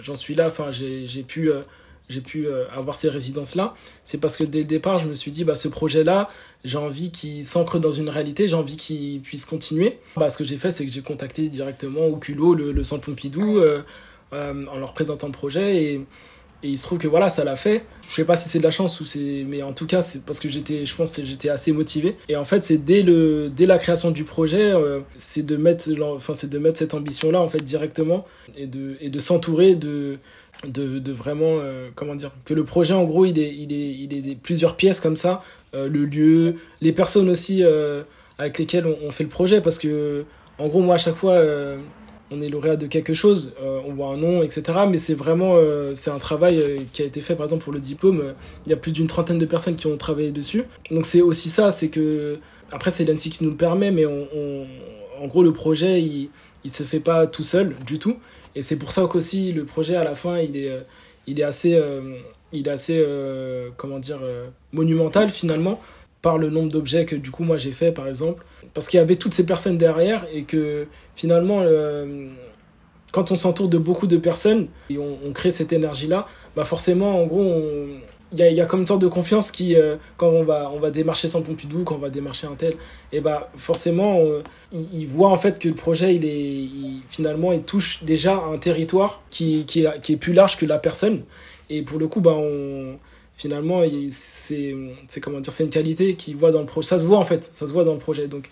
j'en 0.02 0.16
suis 0.16 0.34
là, 0.34 0.48
enfin, 0.48 0.66
j'ai 0.70 1.22
pu 1.22 1.50
j'ai 2.08 2.20
pu 2.20 2.46
avoir 2.74 2.96
ces 2.96 3.08
résidences-là, 3.08 3.74
c'est 4.04 4.18
parce 4.18 4.36
que 4.36 4.44
dès 4.44 4.60
le 4.60 4.64
départ, 4.64 4.98
je 4.98 5.06
me 5.06 5.14
suis 5.14 5.30
dit, 5.30 5.44
bah, 5.44 5.54
ce 5.54 5.68
projet-là, 5.68 6.28
j'ai 6.64 6.78
envie 6.78 7.10
qu'il 7.10 7.44
s'ancre 7.44 7.78
dans 7.78 7.92
une 7.92 8.08
réalité, 8.08 8.48
j'ai 8.48 8.54
envie 8.54 8.76
qu'il 8.76 9.20
puisse 9.20 9.44
continuer. 9.44 9.98
Bah, 10.16 10.30
ce 10.30 10.38
que 10.38 10.44
j'ai 10.44 10.56
fait, 10.56 10.70
c'est 10.70 10.86
que 10.86 10.92
j'ai 10.92 11.02
contacté 11.02 11.48
directement 11.48 12.06
au 12.06 12.18
le, 12.54 12.84
Centre 12.84 13.04
Pompidou 13.04 13.60
en 14.32 14.78
leur 14.78 14.94
présentant 14.94 15.26
le 15.26 15.32
projet 15.32 15.84
et 15.84 16.06
il 16.62 16.76
se 16.76 16.84
trouve 16.84 16.98
que 16.98 17.06
voilà, 17.06 17.28
ça 17.28 17.44
l'a 17.44 17.56
fait. 17.56 17.84
Je 18.06 18.10
sais 18.10 18.24
pas 18.24 18.34
si 18.34 18.48
c'est 18.48 18.58
de 18.58 18.64
la 18.64 18.70
chance 18.70 19.00
ou 19.00 19.04
c'est, 19.04 19.44
mais 19.46 19.62
en 19.62 19.72
tout 19.72 19.86
cas, 19.86 20.00
c'est 20.00 20.24
parce 20.24 20.40
que 20.40 20.48
j'étais, 20.48 20.86
je 20.86 20.94
pense 20.94 21.16
que 21.16 21.24
j'étais 21.24 21.50
assez 21.50 21.72
motivé. 21.72 22.16
Et 22.28 22.36
en 22.36 22.44
fait, 22.44 22.64
c'est 22.64 22.78
dès 22.78 23.02
le, 23.02 23.48
dès 23.48 23.66
la 23.66 23.78
création 23.78 24.10
du 24.10 24.24
projet, 24.24 24.72
euh, 24.72 25.00
c'est 25.16 25.46
de 25.46 25.56
mettre, 25.56 25.88
enfin, 26.02 26.34
c'est 26.34 26.50
de 26.50 26.58
mettre 26.58 26.78
cette 26.78 26.94
ambition-là 26.94 27.40
en 27.40 27.48
fait 27.48 27.62
directement 27.62 28.26
et 28.56 28.66
de, 28.66 28.96
et 29.00 29.08
de 29.08 29.18
s'entourer 29.18 29.76
de, 29.76 30.18
de, 30.66 30.98
de 30.98 31.12
vraiment, 31.12 31.58
euh, 31.60 31.88
comment 31.94 32.14
dire, 32.14 32.32
que 32.44 32.54
le 32.54 32.64
projet 32.64 32.94
en 32.94 33.04
gros, 33.04 33.24
il 33.24 33.38
est, 33.38 33.54
il 33.54 33.72
est, 33.72 33.90
il 33.90 34.30
est 34.30 34.34
plusieurs 34.34 34.76
pièces 34.76 35.00
comme 35.00 35.16
ça, 35.16 35.42
euh, 35.74 35.88
le 35.88 36.04
lieu, 36.04 36.56
les 36.80 36.92
personnes 36.92 37.28
aussi 37.28 37.62
avec 38.38 38.58
lesquelles 38.58 38.86
on, 38.86 38.96
on, 39.06 39.10
fait 39.10 39.24
le 39.24 39.30
projet, 39.30 39.60
parce 39.60 39.78
que 39.78 40.24
en 40.58 40.68
gros, 40.68 40.80
moi 40.80 40.96
à 40.96 40.98
chaque 40.98 41.16
fois 41.16 41.42
on 42.30 42.40
est 42.40 42.48
lauréat 42.48 42.76
de 42.76 42.86
quelque 42.86 43.14
chose, 43.14 43.54
euh, 43.60 43.80
on 43.86 43.94
voit 43.94 44.08
un 44.08 44.16
nom, 44.16 44.42
etc. 44.42 44.80
Mais 44.88 44.98
c'est 44.98 45.14
vraiment 45.14 45.56
euh, 45.56 45.94
c'est 45.94 46.10
un 46.10 46.18
travail 46.18 46.58
euh, 46.58 46.78
qui 46.92 47.02
a 47.02 47.04
été 47.04 47.20
fait, 47.20 47.34
par 47.34 47.44
exemple, 47.44 47.64
pour 47.64 47.72
le 47.72 47.80
diplôme. 47.80 48.34
Il 48.66 48.70
y 48.70 48.72
a 48.72 48.76
plus 48.76 48.92
d'une 48.92 49.06
trentaine 49.06 49.38
de 49.38 49.46
personnes 49.46 49.76
qui 49.76 49.86
ont 49.86 49.96
travaillé 49.96 50.30
dessus. 50.30 50.64
Donc 50.90 51.06
c'est 51.06 51.22
aussi 51.22 51.48
ça, 51.48 51.70
c'est 51.70 51.88
que. 51.88 52.38
Après, 52.70 52.90
c'est 52.90 53.06
l'ANSI 53.06 53.30
qui 53.30 53.44
nous 53.44 53.50
le 53.50 53.56
permet, 53.56 53.90
mais 53.90 54.04
on, 54.04 54.66
en 55.22 55.26
gros, 55.26 55.42
le 55.42 55.52
projet, 55.52 56.02
il 56.02 56.28
ne 56.62 56.70
se 56.70 56.82
fait 56.82 57.00
pas 57.00 57.26
tout 57.26 57.42
seul 57.42 57.74
du 57.86 57.98
tout. 57.98 58.18
Et 58.54 58.62
c'est 58.62 58.76
pour 58.76 58.92
ça 58.92 59.06
qu'aussi, 59.10 59.52
le 59.52 59.64
projet, 59.64 59.96
à 59.96 60.04
la 60.04 60.14
fin, 60.14 60.38
il 60.38 60.56
est, 60.56 60.72
il 61.26 61.40
est 61.40 61.44
assez. 61.44 61.80
il 62.52 62.66
est 62.66 62.70
assez 62.70 63.04
comment 63.76 63.98
dire 63.98 64.20
monumental 64.72 65.30
finalement 65.30 65.80
par 66.22 66.38
le 66.38 66.50
nombre 66.50 66.70
d'objets 66.70 67.04
que 67.04 67.16
du 67.16 67.30
coup 67.30 67.44
moi 67.44 67.56
j'ai 67.56 67.72
fait 67.72 67.92
par 67.92 68.08
exemple 68.08 68.44
parce 68.74 68.88
qu'il 68.88 68.98
y 68.98 69.00
avait 69.00 69.16
toutes 69.16 69.34
ces 69.34 69.46
personnes 69.46 69.78
derrière 69.78 70.26
et 70.32 70.42
que 70.42 70.86
finalement 71.14 71.60
euh, 71.62 72.28
quand 73.12 73.30
on 73.30 73.36
s'entoure 73.36 73.68
de 73.68 73.78
beaucoup 73.78 74.06
de 74.06 74.16
personnes 74.16 74.68
et 74.90 74.98
on, 74.98 75.32
crée 75.32 75.50
cette 75.50 75.72
énergie 75.72 76.08
là 76.08 76.26
bah 76.56 76.64
forcément 76.64 77.22
en 77.22 77.26
gros 77.26 77.54
il 78.32 78.38
y 78.38 78.60
a, 78.60 78.66
comme 78.66 78.80
une 78.80 78.86
sorte 78.86 79.00
de 79.02 79.08
confiance 79.08 79.50
qui 79.50 79.74
euh, 79.74 79.96
quand 80.16 80.28
on 80.28 80.44
va 80.44 80.70
on 80.74 80.78
va 80.78 80.90
démarcher 80.90 81.28
sans 81.28 81.42
Pompidou 81.42 81.84
quand 81.84 81.94
on 81.94 81.98
va 81.98 82.10
démarcher 82.10 82.46
un 82.46 82.54
tel 82.54 82.76
et 83.12 83.20
bah 83.20 83.50
forcément 83.56 84.20
il, 84.72 85.06
voit 85.06 85.30
en 85.30 85.36
fait 85.36 85.58
que 85.58 85.68
le 85.68 85.74
projet 85.74 86.14
il 86.14 86.24
est 86.24 86.68
finalement 87.08 87.52
il 87.52 87.62
touche 87.62 88.04
déjà 88.04 88.36
un 88.36 88.58
territoire 88.58 89.22
qui, 89.30 89.64
qui, 89.64 89.84
est, 89.84 90.16
plus 90.16 90.32
large 90.32 90.56
que 90.56 90.66
la 90.66 90.78
personne. 90.78 91.22
Et 91.70 91.82
pour 91.82 91.98
le 91.98 92.08
coup 92.08 92.20
bah 92.20 92.36
finalement 93.34 93.82
c'est 94.10 94.74
comment 95.22 95.40
dire 95.40 95.52
c'est 95.52 95.64
une 95.64 95.70
qualité 95.70 96.14
qui 96.14 96.34
voit 96.34 96.50
dans 96.50 96.60
le 96.60 96.66
projet 96.66 96.88
ça 96.88 96.98
se 96.98 97.06
voit 97.06 97.18
en 97.18 97.24
fait. 97.24 97.48
Ça 97.52 97.66
se 97.66 97.72
voit 97.72 97.84
dans 97.84 97.94
le 97.94 97.98
projet. 97.98 98.26
Donc 98.28 98.50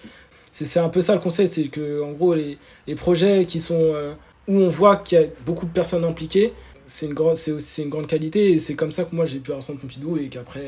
c'est 0.53 0.81
un 0.81 0.89
peu 0.89 1.03
ça 1.03 1.15
le 1.15 1.21
conseil 1.21 1.49
c'est 1.49 1.65
que 1.65 2.03
en 2.03 2.13
gros 2.13 2.35
les, 2.35 2.57
les 2.87 2.95
projets 2.95 3.45
qui 3.45 3.61
sont 3.61 3.79
euh, 3.79 4.15
où 4.49 4.59
on 4.59 4.69
voit 4.69 4.97
qu'il 4.97 5.19
y 5.19 5.23
a 5.23 5.27
beaucoup 5.45 5.67
de 5.67 5.73
personnes 5.73 6.05
impliquées 6.05 6.53
c'est 6.87 7.07
une 7.07 7.15
grande 7.15 7.37
c'est 7.37 7.53
aussi 7.53 7.83
une 7.83 7.89
grande 7.89 8.07
qualité 8.07 8.53
et 8.53 8.59
c'est 8.59 8.75
comme 8.75 8.93
ça 8.93 9.05
que 9.05 9.15
moi 9.15 9.27
j'ai 9.27 9.39
pu 9.39 9.53
avoir 9.53 9.67
Pompidou 9.67 10.17
et 10.17 10.29
qu'après 10.29 10.65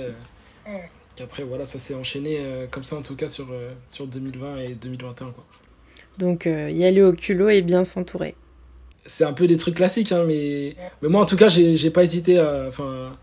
euh, 0.66 0.78
qu'après 1.16 1.44
voilà 1.44 1.64
ça 1.64 1.78
s'est 1.78 1.94
enchaîné 1.94 2.38
euh, 2.40 2.66
comme 2.70 2.84
ça 2.84 2.96
en 2.96 3.02
tout 3.02 3.16
cas 3.16 3.28
sur 3.28 3.48
sur 3.88 4.06
2020 4.06 4.58
et 4.58 4.74
2021 4.74 5.30
quoi. 5.30 5.44
Donc 6.18 6.46
y 6.46 6.84
aller 6.84 7.02
au 7.02 7.12
culot 7.12 7.48
et 7.48 7.62
bien 7.62 7.84
s'entourer. 7.84 8.34
C'est 9.06 9.24
un 9.24 9.32
peu 9.32 9.46
des 9.46 9.56
trucs 9.56 9.76
classiques 9.76 10.12
hein, 10.12 10.24
mais 10.26 10.74
mais 11.00 11.08
moi 11.08 11.22
en 11.22 11.26
tout 11.26 11.36
cas 11.36 11.48
j'ai 11.48 11.90
pas 11.90 12.02
hésité 12.02 12.38
à 12.38 12.66
enfin 12.68 13.16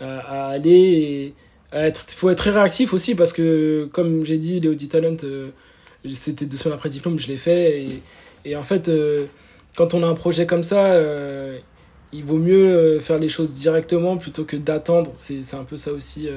à, 0.00 0.48
aller 0.48 0.70
et 0.70 1.34
être 1.72 2.12
faut 2.12 2.30
être 2.30 2.38
très 2.38 2.50
réactif 2.50 2.92
aussi 2.92 3.14
parce 3.14 3.32
que 3.32 3.88
comme 3.92 4.24
j'ai 4.24 4.38
dit 4.38 4.60
les 4.60 4.68
Audi 4.68 4.88
Talent 4.88 5.16
euh, 5.24 5.50
c'était 6.10 6.46
deux 6.46 6.56
semaines 6.56 6.74
après 6.74 6.88
le 6.88 6.94
diplôme 6.94 7.18
je 7.18 7.28
l'ai 7.28 7.36
fait 7.36 7.82
et, 7.82 8.02
et 8.44 8.56
en 8.56 8.62
fait 8.62 8.88
euh, 8.88 9.26
quand 9.76 9.94
on 9.94 10.02
a 10.02 10.06
un 10.06 10.14
projet 10.14 10.46
comme 10.46 10.62
ça 10.62 10.86
euh, 10.86 11.58
il 12.16 12.24
vaut 12.24 12.38
mieux 12.38 12.98
faire 13.00 13.18
les 13.18 13.28
choses 13.28 13.52
directement 13.52 14.16
plutôt 14.16 14.44
que 14.44 14.56
d'attendre 14.56 15.12
c'est 15.14 15.54
un 15.54 15.64
peu 15.64 15.76
ça 15.76 15.92
aussi 15.92 16.28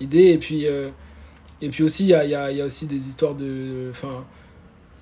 l'idée 0.00 0.30
et 0.30 0.38
puis 0.38 0.64
et 0.64 1.68
puis 1.70 1.82
aussi 1.82 2.04
il 2.04 2.08
y 2.10 2.14
a, 2.14 2.24
y, 2.24 2.56
y 2.56 2.60
a 2.60 2.64
aussi 2.64 2.86
des 2.86 3.08
histoires 3.08 3.34
de 3.34 3.88
enfin 3.90 4.24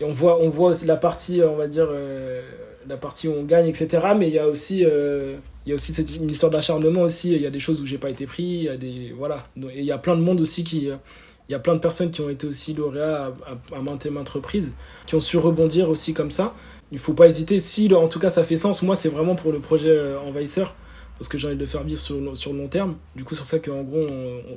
on 0.01 0.13
voit 0.13 0.41
on 0.41 0.49
voit 0.49 0.73
la 0.85 0.97
partie 0.97 1.43
on 1.43 1.57
va 1.57 1.67
dire 1.67 1.89
la 2.89 2.97
partie 2.97 3.29
où 3.29 3.33
on 3.33 3.45
gagne 3.45 3.69
etc 3.69 4.09
mais 4.19 4.29
il 4.29 4.35
y 4.35 4.39
a 4.39 4.49
aussi 4.49 4.85
il 5.67 5.71
y 5.71 5.73
a 5.73 5.75
aussi 5.75 5.93
cette, 5.93 6.15
une 6.17 6.31
histoire 6.31 6.51
d'acharnement 6.51 7.03
aussi. 7.03 7.33
Il 7.33 7.43
y 7.43 7.47
a 7.47 7.51
des 7.51 7.59
choses 7.59 7.83
où 7.83 7.87
j'ai 7.87 7.99
pas 7.99 8.09
été 8.09 8.25
pris. 8.27 8.45
Y 8.45 8.69
a 8.69 8.77
des 8.77 9.13
voilà. 9.17 9.45
Et 9.73 9.81
il 9.81 9.85
y 9.85 9.93
a 9.93 9.99
plein 9.99 10.17
de 10.17 10.21
monde 10.23 10.41
aussi 10.41 10.63
qui 10.63 10.89
il 11.49 11.53
y 11.53 11.55
a 11.55 11.59
plein 11.61 11.75
de 11.75 11.81
personnes 11.81 12.11
qui 12.11 12.21
ont 12.21 12.31
été 12.31 12.47
aussi 12.47 12.75
lauréats 12.75 13.33
à, 13.47 13.77
à, 13.77 13.81
maintes 13.81 14.05
et 14.05 14.11
maintes 14.11 14.29
reprises, 14.29 14.73
qui 15.07 15.15
ont 15.15 15.21
su 15.21 15.39
rebondir 15.39 15.89
aussi 15.89 16.13
comme 16.13 16.31
ça. 16.31 16.55
Il 16.93 16.99
faut 16.99 17.15
pas 17.15 17.27
hésiter. 17.27 17.59
Si 17.59 17.93
en 17.95 18.09
tout 18.09 18.19
cas 18.19 18.29
ça 18.29 18.45
fait 18.45 18.57
sens, 18.57 18.83
moi 18.83 18.95
c'est 18.95 19.09
vraiment 19.09 19.35
pour 19.35 19.53
le 19.53 19.61
projet 19.61 19.91
euh, 19.91 20.21
Envahisseur 20.21 20.75
parce 21.19 21.29
que 21.29 21.39
j'ai 21.39 21.47
envie 21.47 21.57
de 21.57 21.61
le 21.61 21.67
faire 21.67 21.83
vivre 21.83 22.01
sur, 22.01 22.37
sur 22.37 22.53
le 22.53 22.59
long 22.59 22.69
terme. 22.69 22.97
Du 23.15 23.25
coup, 23.25 23.35
c'est 23.35 23.45
ça 23.45 23.59
qu'en 23.59 23.83
gros, 23.83 24.07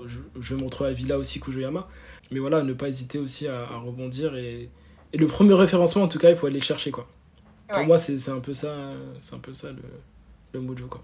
je, 0.06 0.54
vais 0.54 0.60
me 0.60 0.66
retrouver 0.66 0.90
à 0.90 0.92
la 0.92 0.98
villa 0.98 1.18
aussi 1.18 1.40
Kujoyama. 1.40 1.88
Mais 2.32 2.40
voilà, 2.40 2.64
ne 2.64 2.74
pas 2.74 2.90
hésiter 2.90 3.18
aussi 3.18 3.48
à, 3.48 3.66
rebondir. 3.78 4.36
Et, 4.36 4.70
et, 5.14 5.18
le 5.18 5.28
premier 5.28 5.54
référencement, 5.54 6.04
en 6.04 6.10
tout 6.10 6.20
cas, 6.20 6.30
il 6.30 6.36
faut 6.36 6.48
aller 6.48 6.60
le 6.60 6.64
chercher. 6.64 6.92
Quoi. 6.92 7.08
Pour 7.70 7.86
moi, 7.86 7.98
c'est 7.98 8.30
un 8.30 8.40
peu 8.42 8.54
ça, 8.54 8.76
c'est 9.22 9.36
un 9.36 9.40
peu 9.40 9.54
ça 9.54 9.70
le, 9.72 9.82
le 10.54 10.60
mojo 10.60 10.88
quoi. 10.88 11.02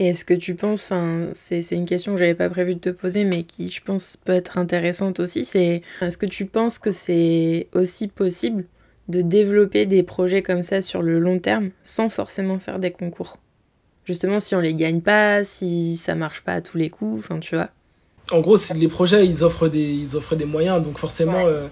Et 0.00 0.08
est-ce 0.08 0.24
que 0.24 0.34
tu 0.34 0.54
penses, 0.54 0.92
enfin, 0.92 1.30
c'est 1.32 1.60
une 1.72 1.84
question 1.84 2.12
que 2.12 2.18
j'avais 2.18 2.34
pas 2.34 2.48
prévu 2.48 2.76
de 2.76 2.80
te 2.80 2.90
poser, 2.90 3.24
mais 3.24 3.42
qui, 3.42 3.68
je 3.68 3.82
pense, 3.82 4.16
peut 4.16 4.32
être 4.32 4.56
intéressante 4.56 5.18
aussi, 5.18 5.44
c'est 5.44 5.82
est-ce 6.00 6.16
que 6.16 6.26
tu 6.26 6.46
penses 6.46 6.78
que 6.78 6.92
c'est 6.92 7.66
aussi 7.72 8.06
possible 8.06 8.64
de 9.08 9.22
développer 9.22 9.86
des 9.86 10.02
projets 10.02 10.42
comme 10.42 10.62
ça 10.62 10.82
sur 10.82 11.02
le 11.02 11.18
long 11.18 11.38
terme 11.38 11.70
sans 11.82 12.08
forcément 12.08 12.58
faire 12.58 12.78
des 12.78 12.90
concours 12.90 13.38
Justement, 14.04 14.40
si 14.40 14.54
on 14.54 14.60
les 14.60 14.72
gagne 14.72 15.02
pas, 15.02 15.44
si 15.44 15.96
ça 15.96 16.14
marche 16.14 16.40
pas 16.40 16.52
à 16.54 16.60
tous 16.62 16.78
les 16.78 16.88
coups, 16.88 17.22
enfin, 17.22 17.40
tu 17.40 17.56
vois. 17.56 17.68
En 18.30 18.40
gros, 18.40 18.56
les 18.74 18.88
projets, 18.88 19.26
ils 19.26 19.44
offrent 19.44 19.68
des, 19.68 19.92
ils 19.92 20.16
offrent 20.16 20.34
des 20.34 20.46
moyens, 20.46 20.82
donc 20.82 20.98
forcément, 20.98 21.46
euh, 21.46 21.66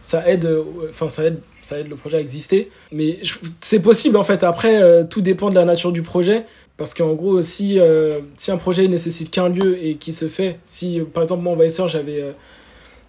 ça 0.00 0.28
aide, 0.28 0.44
euh, 0.44 0.62
enfin, 0.88 1.08
ça 1.08 1.24
aide, 1.24 1.40
ça 1.62 1.80
aide 1.80 1.88
le 1.88 1.96
projet 1.96 2.18
à 2.18 2.20
exister. 2.20 2.70
Mais 2.92 3.18
c'est 3.60 3.82
possible, 3.82 4.16
en 4.16 4.22
fait. 4.22 4.44
Après, 4.44 4.80
euh, 4.80 5.02
tout 5.02 5.20
dépend 5.20 5.50
de 5.50 5.56
la 5.56 5.64
nature 5.64 5.90
du 5.90 6.02
projet. 6.02 6.46
Parce 6.80 6.94
qu'en 6.94 7.12
gros, 7.12 7.42
si, 7.42 7.78
euh, 7.78 8.20
si 8.36 8.50
un 8.50 8.56
projet 8.56 8.88
nécessite 8.88 9.30
qu'un 9.30 9.50
lieu 9.50 9.84
et 9.84 9.96
qui 9.96 10.14
se 10.14 10.28
fait, 10.28 10.58
si 10.64 10.98
par 11.12 11.22
exemple 11.22 11.42
mon 11.42 11.52
envahisseur, 11.52 11.88
j'avais, 11.88 12.22
euh, 12.22 12.32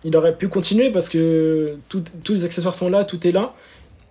il 0.03 0.17
aurait 0.17 0.35
pu 0.35 0.49
continuer 0.49 0.89
parce 0.89 1.07
que 1.07 1.77
tous 1.87 2.33
les 2.33 2.43
accessoires 2.43 2.73
sont 2.73 2.89
là, 2.89 3.05
tout 3.05 3.25
est 3.25 3.31
là. 3.31 3.53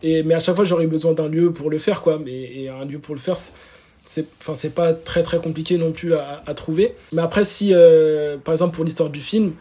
Et, 0.02 0.22
mais 0.22 0.34
à 0.34 0.38
chaque 0.38 0.56
fois, 0.56 0.64
j'aurais 0.64 0.86
besoin 0.86 1.12
d'un 1.12 1.28
lieu 1.28 1.52
pour 1.52 1.70
le 1.70 1.78
faire, 1.78 2.02
quoi. 2.02 2.18
Mais, 2.24 2.32
et 2.32 2.68
un 2.68 2.84
lieu 2.84 2.98
pour 2.98 3.14
le 3.14 3.20
faire, 3.20 3.36
c'est 3.36 4.26
enfin 4.40 4.54
c'est 4.54 4.74
pas 4.74 4.92
très 4.94 5.22
très 5.22 5.38
compliqué 5.38 5.76
non 5.76 5.92
plus 5.92 6.14
à, 6.14 6.42
à 6.46 6.54
trouver. 6.54 6.94
Mais 7.12 7.22
après, 7.22 7.44
si 7.44 7.72
euh, 7.72 8.38
par 8.38 8.52
exemple 8.52 8.74
pour 8.74 8.84
l'histoire 8.84 9.10
du 9.10 9.20
film, 9.20 9.52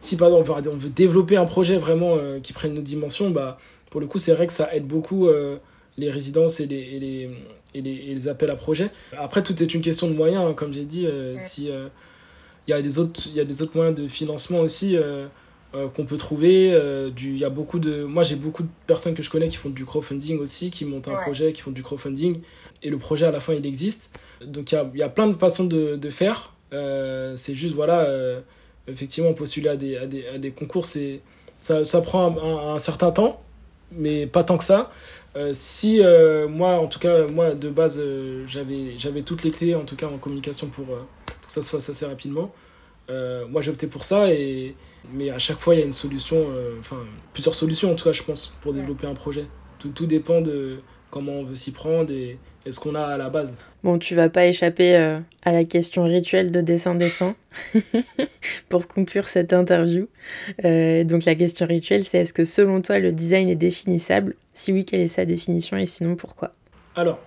si 0.00 0.16
par 0.16 0.28
exemple 0.28 0.68
on 0.68 0.76
veut, 0.76 0.90
développer 0.90 1.36
un 1.36 1.46
projet 1.46 1.78
vraiment 1.78 2.18
qui 2.42 2.52
prenne 2.52 2.76
une 2.76 2.82
dimension, 2.82 3.30
bah 3.30 3.58
pour 3.90 4.00
le 4.00 4.06
coup, 4.06 4.18
c'est 4.18 4.32
vrai 4.32 4.46
que 4.46 4.52
ça 4.52 4.68
aide 4.74 4.86
beaucoup 4.86 5.28
les 5.98 6.10
résidences 6.10 6.60
et 6.60 6.66
les, 6.66 6.76
et 6.76 7.00
les, 7.00 7.30
et 7.74 7.80
les, 7.80 7.90
et 7.90 8.14
les, 8.14 8.28
appels 8.28 8.50
à 8.50 8.56
projets. 8.56 8.90
Après, 9.16 9.42
tout 9.42 9.60
est 9.62 9.74
une 9.74 9.80
question 9.80 10.08
de 10.08 10.14
moyens, 10.14 10.44
hein, 10.46 10.54
comme 10.54 10.72
j'ai 10.72 10.84
dit. 10.84 11.06
Euh, 11.06 11.36
si 11.38 11.70
euh, 11.70 11.88
il 12.66 12.72
y 12.72 12.74
a 12.74 12.82
des 12.82 12.98
autres, 12.98 13.22
il 13.26 13.34
y 13.34 13.40
a 13.40 13.44
des 13.44 13.62
autres 13.62 13.76
moyens 13.76 13.96
de 13.96 14.08
financement 14.08 14.60
aussi 14.60 14.96
euh, 15.76 15.88
qu'on 15.88 16.04
peut 16.04 16.16
trouver. 16.16 16.68
Il 17.16 17.38
y 17.38 17.44
a 17.44 17.50
beaucoup 17.50 17.78
de, 17.78 18.04
moi, 18.04 18.22
j'ai 18.22 18.36
beaucoup 18.36 18.62
de 18.62 18.68
personnes 18.86 19.14
que 19.14 19.22
je 19.22 19.30
connais 19.30 19.48
qui 19.48 19.56
font 19.56 19.70
du 19.70 19.84
crowdfunding 19.84 20.38
aussi, 20.38 20.70
qui 20.70 20.84
montent 20.84 21.08
un 21.08 21.16
projet, 21.16 21.52
qui 21.52 21.62
font 21.62 21.70
du 21.70 21.82
crowdfunding, 21.82 22.40
et 22.82 22.90
le 22.90 22.98
projet 22.98 23.26
à 23.26 23.30
la 23.30 23.40
fin 23.40 23.54
il 23.54 23.66
existe. 23.66 24.10
Donc 24.44 24.72
il 24.72 24.74
y 24.74 24.78
a, 24.78 24.90
y 24.94 25.02
a, 25.02 25.08
plein 25.08 25.28
de 25.28 25.36
façons 25.36 25.64
de, 25.64 25.96
de 25.96 26.10
faire. 26.10 26.52
c'est 26.70 27.54
juste 27.54 27.74
voilà, 27.74 28.08
effectivement 28.88 29.32
postuler 29.32 29.68
à 29.68 29.76
des, 29.76 29.96
à 29.96 30.06
des, 30.06 30.26
à 30.26 30.38
des 30.38 30.50
concours, 30.50 30.84
c'est 30.84 31.20
ça, 31.60 31.84
ça 31.84 32.00
prend 32.00 32.70
un, 32.70 32.74
un 32.74 32.78
certain 32.78 33.12
temps 33.12 33.42
mais 33.92 34.26
pas 34.26 34.44
tant 34.44 34.56
que 34.58 34.64
ça. 34.64 34.90
Euh, 35.36 35.50
si 35.52 36.00
euh, 36.02 36.48
moi, 36.48 36.78
en 36.78 36.86
tout 36.86 36.98
cas, 36.98 37.26
moi 37.26 37.54
de 37.54 37.68
base, 37.68 37.98
euh, 38.00 38.44
j'avais 38.46 38.98
j'avais 38.98 39.22
toutes 39.22 39.42
les 39.42 39.50
clés, 39.50 39.74
en 39.74 39.84
tout 39.84 39.96
cas 39.96 40.06
en 40.06 40.18
communication 40.18 40.68
pour, 40.68 40.86
pour 40.86 41.46
que 41.46 41.52
ça 41.52 41.62
se 41.62 41.70
fasse 41.70 41.88
assez 41.90 42.06
rapidement. 42.06 42.52
moi, 43.08 43.62
j'ai 43.62 43.70
opté 43.70 43.86
pour 43.86 44.04
ça, 44.04 44.30
et, 44.32 44.74
mais 45.12 45.30
à 45.30 45.38
chaque 45.38 45.58
fois, 45.58 45.74
il 45.74 45.80
y 45.80 45.82
a 45.82 45.86
une 45.86 45.92
solution, 45.92 46.46
enfin, 46.78 46.98
plusieurs 47.32 47.54
solutions 47.54 47.92
en 47.92 47.94
tout 47.94 48.04
cas, 48.04 48.12
je 48.12 48.22
pense, 48.22 48.56
pour 48.60 48.72
développer 48.72 49.06
un 49.06 49.14
projet. 49.14 49.46
Tout, 49.78 49.90
tout 49.90 50.06
dépend 50.06 50.40
de, 50.40 50.78
comment 51.16 51.32
on 51.32 51.44
veut 51.44 51.54
s'y 51.54 51.72
prendre 51.72 52.12
et, 52.12 52.38
ce 52.68 52.80
qu'on 52.80 52.94
a 52.94 53.00
à 53.00 53.16
la 53.16 53.30
base. 53.30 53.54
Bon, 53.84 53.96
tu 53.98 54.14
vas 54.16 54.28
pas 54.28 54.46
échapper 54.46 54.96
euh, 54.96 55.20
à 55.42 55.52
la 55.52 55.64
question 55.64 56.04
rituelle 56.04 56.50
de 56.50 56.60
dessin-dessin 56.60 57.36
pour 58.68 58.88
conclure 58.88 59.28
cette 59.28 59.52
interview. 59.52 60.08
Euh, 60.64 61.04
donc 61.04 61.24
la 61.24 61.36
question 61.36 61.66
rituelle, 61.66 62.04
c'est 62.04 62.18
est-ce 62.18 62.34
que 62.34 62.44
selon 62.44 62.82
toi 62.82 62.98
le 62.98 63.12
design 63.12 63.48
est 63.48 63.54
définissable? 63.54 64.34
Si 64.52 64.72
oui, 64.72 64.84
quelle 64.84 65.00
est 65.00 65.08
sa 65.08 65.24
définition 65.24 65.76
et 65.76 65.86
sinon 65.86 66.16
pourquoi? 66.16 66.52
Alors, 66.96 67.20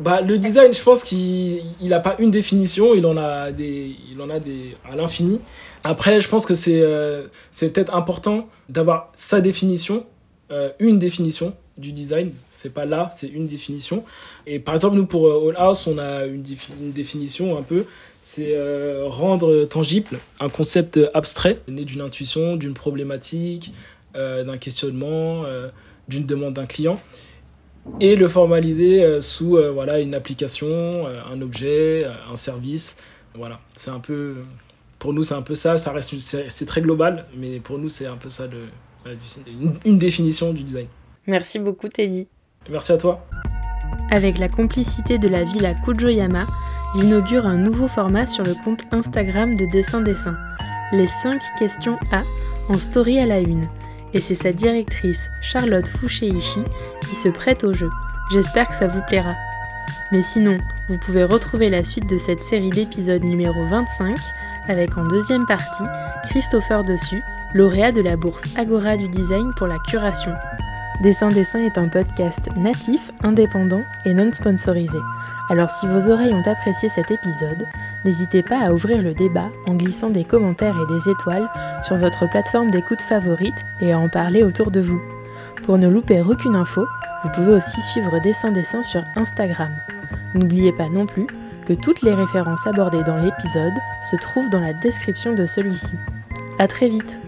bah, 0.00 0.22
le 0.22 0.38
design, 0.38 0.72
je 0.72 0.82
pense 0.82 1.04
qu'il 1.04 1.62
n'a 1.82 2.00
pas 2.00 2.16
une 2.18 2.30
définition, 2.30 2.94
il 2.94 3.04
en 3.04 3.18
a 3.18 3.52
des, 3.52 3.96
il 4.10 4.18
en 4.22 4.30
a 4.30 4.38
des 4.40 4.74
à 4.90 4.96
l'infini. 4.96 5.40
Après, 5.84 6.20
je 6.20 6.28
pense 6.28 6.46
que 6.46 6.54
c'est 6.54 6.80
euh, 6.80 7.26
peut-être 7.60 7.94
important 7.94 8.48
d'avoir 8.70 9.12
sa 9.14 9.42
définition, 9.42 10.06
euh, 10.52 10.70
une 10.78 10.98
définition 10.98 11.54
du 11.76 11.92
design. 11.92 12.32
C'est 12.50 12.72
pas 12.72 12.86
là, 12.86 13.10
c'est 13.14 13.28
une 13.28 13.46
définition. 13.46 14.02
Et 14.46 14.58
par 14.58 14.74
exemple, 14.74 14.96
nous 14.96 15.04
pour 15.04 15.28
euh, 15.28 15.50
All 15.50 15.56
House, 15.58 15.86
on 15.86 15.98
a 15.98 16.24
une, 16.24 16.44
une 16.80 16.92
définition 16.92 17.58
un 17.58 17.62
peu, 17.62 17.84
c'est 18.22 18.54
rendre 19.06 19.64
tangible 19.64 20.18
un 20.40 20.50
concept 20.50 21.00
abstrait 21.14 21.58
né 21.68 21.86
d'une 21.86 22.02
intuition, 22.02 22.56
d'une 22.56 22.74
problématique, 22.74 23.72
d'un 24.14 24.58
questionnement, 24.58 25.44
d'une 26.06 26.26
demande 26.26 26.52
d'un 26.52 26.66
client 26.66 27.00
et 28.00 28.16
le 28.16 28.28
formaliser 28.28 29.02
euh, 29.02 29.20
sous 29.20 29.56
euh, 29.56 29.70
voilà 29.70 30.00
une 30.00 30.14
application, 30.14 30.68
euh, 30.68 31.20
un 31.30 31.40
objet, 31.40 32.06
un 32.30 32.36
service. 32.36 32.96
Voilà, 33.34 33.60
c'est 33.74 33.90
un 33.90 34.00
peu 34.00 34.36
pour 34.98 35.12
nous 35.12 35.22
c'est 35.22 35.34
un 35.34 35.42
peu 35.42 35.54
ça, 35.54 35.78
ça 35.78 35.92
reste 35.92 36.18
c'est 36.18 36.66
très 36.66 36.80
global, 36.80 37.26
mais 37.36 37.60
pour 37.60 37.78
nous 37.78 37.88
c'est 37.88 38.06
un 38.06 38.16
peu 38.16 38.28
ça 38.28 38.46
le, 38.46 39.16
une, 39.46 39.74
une 39.84 39.98
définition 39.98 40.52
du 40.52 40.62
design. 40.62 40.86
Merci 41.26 41.58
beaucoup 41.58 41.88
Teddy. 41.88 42.28
Merci 42.70 42.92
à 42.92 42.98
toi. 42.98 43.26
Avec 44.10 44.38
la 44.38 44.48
complicité 44.48 45.18
de 45.18 45.28
la 45.28 45.44
villa 45.44 45.74
Kujoyama, 45.74 46.46
j'inaugure 46.94 47.46
un 47.46 47.56
nouveau 47.56 47.88
format 47.88 48.26
sur 48.26 48.44
le 48.44 48.54
compte 48.64 48.82
Instagram 48.90 49.54
de 49.54 49.66
Dessin 49.66 50.02
Dessin. 50.02 50.36
Les 50.92 51.06
5 51.06 51.40
questions 51.58 51.98
A 52.12 52.22
en 52.68 52.74
story 52.74 53.18
à 53.20 53.26
la 53.26 53.38
une 53.38 53.66
et 54.14 54.20
c'est 54.20 54.34
sa 54.34 54.52
directrice 54.52 55.30
Charlotte 55.40 55.86
Fouché-Ishi 55.86 56.60
qui 57.08 57.16
se 57.16 57.28
prête 57.28 57.64
au 57.64 57.72
jeu. 57.72 57.90
J'espère 58.32 58.68
que 58.68 58.74
ça 58.74 58.88
vous 58.88 59.02
plaira. 59.08 59.34
Mais 60.12 60.22
sinon, 60.22 60.58
vous 60.88 60.98
pouvez 60.98 61.24
retrouver 61.24 61.70
la 61.70 61.84
suite 61.84 62.08
de 62.08 62.18
cette 62.18 62.42
série 62.42 62.70
d'épisodes 62.70 63.24
numéro 63.24 63.66
25 63.66 64.16
avec 64.68 64.96
en 64.96 65.04
deuxième 65.04 65.46
partie 65.46 65.84
Christopher 66.28 66.84
Dessus, 66.84 67.22
lauréat 67.54 67.92
de 67.92 68.02
la 68.02 68.16
bourse 68.16 68.44
Agora 68.56 68.96
du 68.96 69.08
design 69.08 69.52
pour 69.56 69.66
la 69.66 69.78
curation. 69.78 70.32
Dessin 71.00 71.30
Dessin 71.30 71.60
est 71.60 71.78
un 71.78 71.88
podcast 71.88 72.50
natif, 72.58 73.10
indépendant 73.22 73.82
et 74.04 74.12
non 74.12 74.30
sponsorisé. 74.34 74.98
Alors 75.48 75.70
si 75.70 75.86
vos 75.86 76.10
oreilles 76.10 76.34
ont 76.34 76.46
apprécié 76.46 76.90
cet 76.90 77.10
épisode, 77.10 77.66
n'hésitez 78.04 78.42
pas 78.42 78.58
à 78.58 78.72
ouvrir 78.72 79.00
le 79.00 79.14
débat 79.14 79.48
en 79.66 79.74
glissant 79.76 80.10
des 80.10 80.24
commentaires 80.24 80.76
et 80.78 80.92
des 80.92 81.08
étoiles 81.08 81.50
sur 81.82 81.96
votre 81.96 82.28
plateforme 82.28 82.70
d'écoute 82.70 83.00
favorite 83.00 83.64
et 83.80 83.94
à 83.94 83.98
en 83.98 84.10
parler 84.10 84.42
autour 84.42 84.70
de 84.70 84.80
vous. 84.80 85.00
Pour 85.62 85.78
ne 85.78 85.88
louper 85.88 86.20
aucune 86.20 86.54
info, 86.54 86.86
vous 87.24 87.30
pouvez 87.30 87.52
aussi 87.52 87.80
suivre 87.80 88.20
Dessin 88.20 88.52
Dessin 88.52 88.82
sur 88.82 89.02
Instagram. 89.16 89.72
N'oubliez 90.34 90.72
pas 90.72 90.88
non 90.88 91.06
plus 91.06 91.26
que 91.66 91.72
toutes 91.72 92.02
les 92.02 92.14
références 92.14 92.66
abordées 92.66 93.04
dans 93.04 93.16
l'épisode 93.16 93.72
se 94.02 94.16
trouvent 94.16 94.50
dans 94.50 94.60
la 94.60 94.74
description 94.74 95.32
de 95.32 95.46
celui-ci. 95.46 95.94
A 96.58 96.68
très 96.68 96.90
vite 96.90 97.20